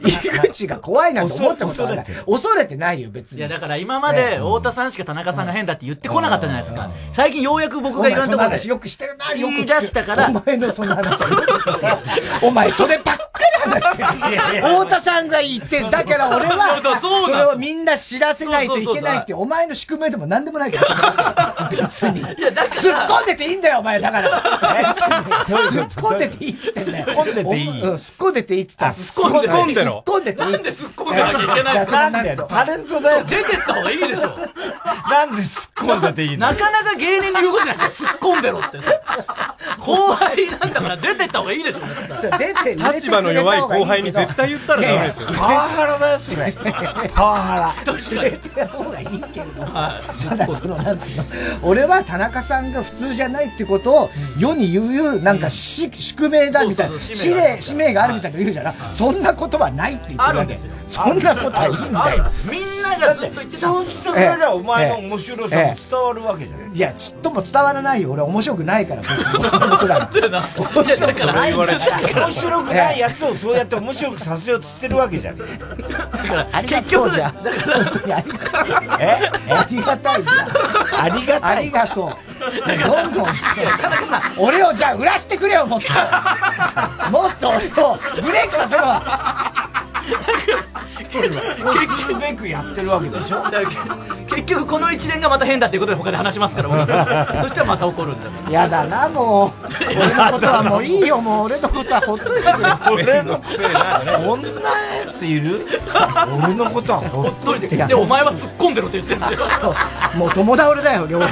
[0.00, 2.06] 井口が怖いなんて思ったことはない。
[2.26, 3.38] 恐れてないよ、別に。
[3.38, 6.90] いや、だから今まで、太田さんしか田中さんが変だって言ってこなかったじゃないですか。
[7.12, 13.22] 最近ようやく僕がいろんなところよくしてるな、言い出したから、お前のその話はよく聞いたお前そればっか
[13.56, 13.57] り
[14.62, 21.68] 太田さんが言ってんだから俺は、それをみんな知らせないといけないって、お前の宿命でも何でもないから。
[21.70, 22.20] 別に。
[22.20, 24.00] いや、だ突っ込んでていいんだよ、お前。
[24.00, 24.40] だから。
[25.46, 27.06] 突っ込んでていいっつってんだよ。
[27.06, 28.92] 突っ込んでていいうん、突っ込んでていいっつったら。
[28.92, 30.52] 突っ込んでろ突っ込んでていい。
[30.52, 32.10] なんで突っ込んでなきゃいけないんですか？
[32.10, 33.24] なんでタレントだよ。
[33.24, 34.28] 出てった方がいいでしょ。
[34.28, 36.46] なんで突っ込んでていいの？
[36.48, 38.10] なかなか芸人に言うことじゃないですか。
[38.10, 38.92] 突っ込んでろってさ。
[39.80, 41.80] 後輩なんだから出てった方がいいでしょ。
[42.38, 45.28] 出て立場の弱い後輩に絶対言ったらダメですよ。
[45.28, 46.52] パワハラだよ、それ。
[47.14, 47.92] パワハラ。
[47.92, 48.38] 確かに。
[48.38, 49.66] た方がいいけれども、
[50.28, 51.24] ただその、なんつうの、
[51.62, 58.74] 俺は田中さんが普通じゃないってことを世に言う、なんかし、宿命だみたいな、そうそう使命、使命があるみたいなの言うじゃな。
[58.92, 60.72] そんなことはないって言ってるわけあるんですよ。
[60.88, 62.24] そんなことはいいんだよ。
[62.50, 66.68] みんながずっと言ってたそうしたからお前の面白さも伝わるわけじゃない。
[66.72, 68.12] いや、ちっとも伝わらないよ。
[68.12, 69.38] 俺面白くないから、別に。
[69.70, 72.26] 僕ら面白くないから。
[72.26, 75.40] 面白くないやつをそうやって面白くさせようとしてるわけじゃん。
[76.52, 77.32] ありがとうじゃん。
[77.32, 77.44] 本
[77.98, 79.00] 当にありがたい。
[79.00, 79.30] え？
[79.50, 81.00] ありがたいじゃん。
[81.00, 82.12] ありがたいありがとう。
[82.68, 83.26] どんどん、
[84.36, 85.88] 俺をじゃあ売らしてくれよ、もっと。
[87.10, 88.84] もっと俺をブレイクさせろ。
[90.84, 93.68] 結局べくやってるわけでしょだから
[94.28, 96.68] 結局この一連がまた変だっていうことで他で話しますから、
[97.42, 98.30] そしたらまた怒るんだよ。
[98.50, 99.68] やだな、もう。
[99.96, 102.68] 俺のことはもういいよ、もう俺のことはほっといてくれ。
[102.92, 103.48] 俺のこと
[104.04, 104.54] そんなや
[105.10, 105.66] ついる？
[106.44, 109.46] 俺のことはほっといてで、お前は突っ込んでろって言ってんですよ。
[110.14, 111.26] もう友倒れだよ、両方。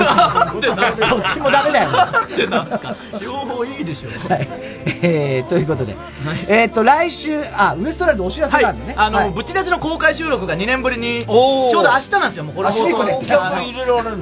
[0.60, 1.90] どっちもダメだよ。
[1.90, 2.96] なんでなんですか？
[3.20, 4.32] 両方いいでしょ。
[4.32, 4.48] はい。
[5.02, 5.96] えー、ということで。
[6.48, 8.94] えっと、来週、あ、ウエストランドお知らせがあるのね。
[8.96, 13.26] あの、はいブチラジの公開収録が2年ぶりに、ちょうど明日なんですよ、もうこれあ隅っこでやって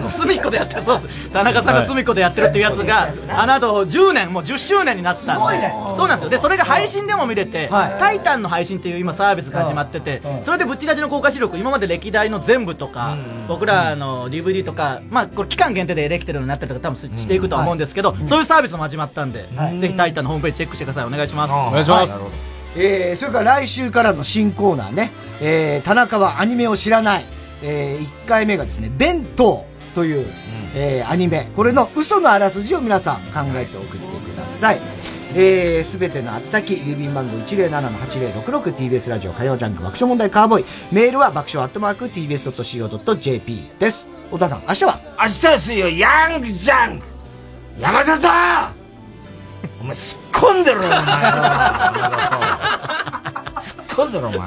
[0.03, 1.31] る隅っこでやってる、そうです。
[1.31, 6.31] 田中さんが隅っこでやってるっていうやつが、あの後10年、もう10周年になったんで、そうなんですよ。
[6.31, 7.99] で、それが配信でも見れて、はい。
[7.99, 13.17] タイタンの配信っていう今サービスが始まってて、それでブチラジの公開収録、今まで歴代の全部とか、
[13.49, 19.45] 僕らの DVD とか、まあ、これ期間限定でエレキテルになったりとか多分していくとは思うんですけど、そういうサービスも始まったんで、
[19.81, 21.05] ぜひタイタンのホームページチェックしてください。
[21.05, 21.53] お願いします。
[21.53, 21.85] お願い。
[21.85, 22.55] します。
[22.77, 27.27] えー、それから来週からの新コーナーね、えー、田中はアニメを知らない、
[27.63, 29.65] えー、1回目がですね、弁当
[29.95, 30.27] という、
[30.75, 34.81] えー、アニメ、これの嘘のあらすじを皆さん考えて送ってください。
[35.37, 40.65] えー、すべての宛先、郵便番号 107-8066TBS ラジオ火曜ジャンク爆笑問題カーボーイ。
[40.93, 44.09] メールは爆笑アットマーク TBS.CO.JP です。
[44.31, 45.01] 小田さん、明日は？
[45.21, 47.07] 明日ですよ、ヤングジャンク
[47.79, 48.29] 山里
[49.81, 51.05] お前、すっ込んでろよ、お前よ。
[53.61, 54.39] すっ込んでろ、お前。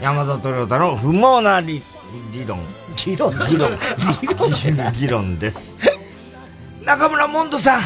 [0.00, 1.82] 山里亮太の不毛な理
[2.32, 2.60] 理論。
[2.96, 3.78] 議論議論。
[4.20, 4.92] 議論。
[4.92, 5.76] 議論です。
[6.84, 7.80] 中村モンドさん、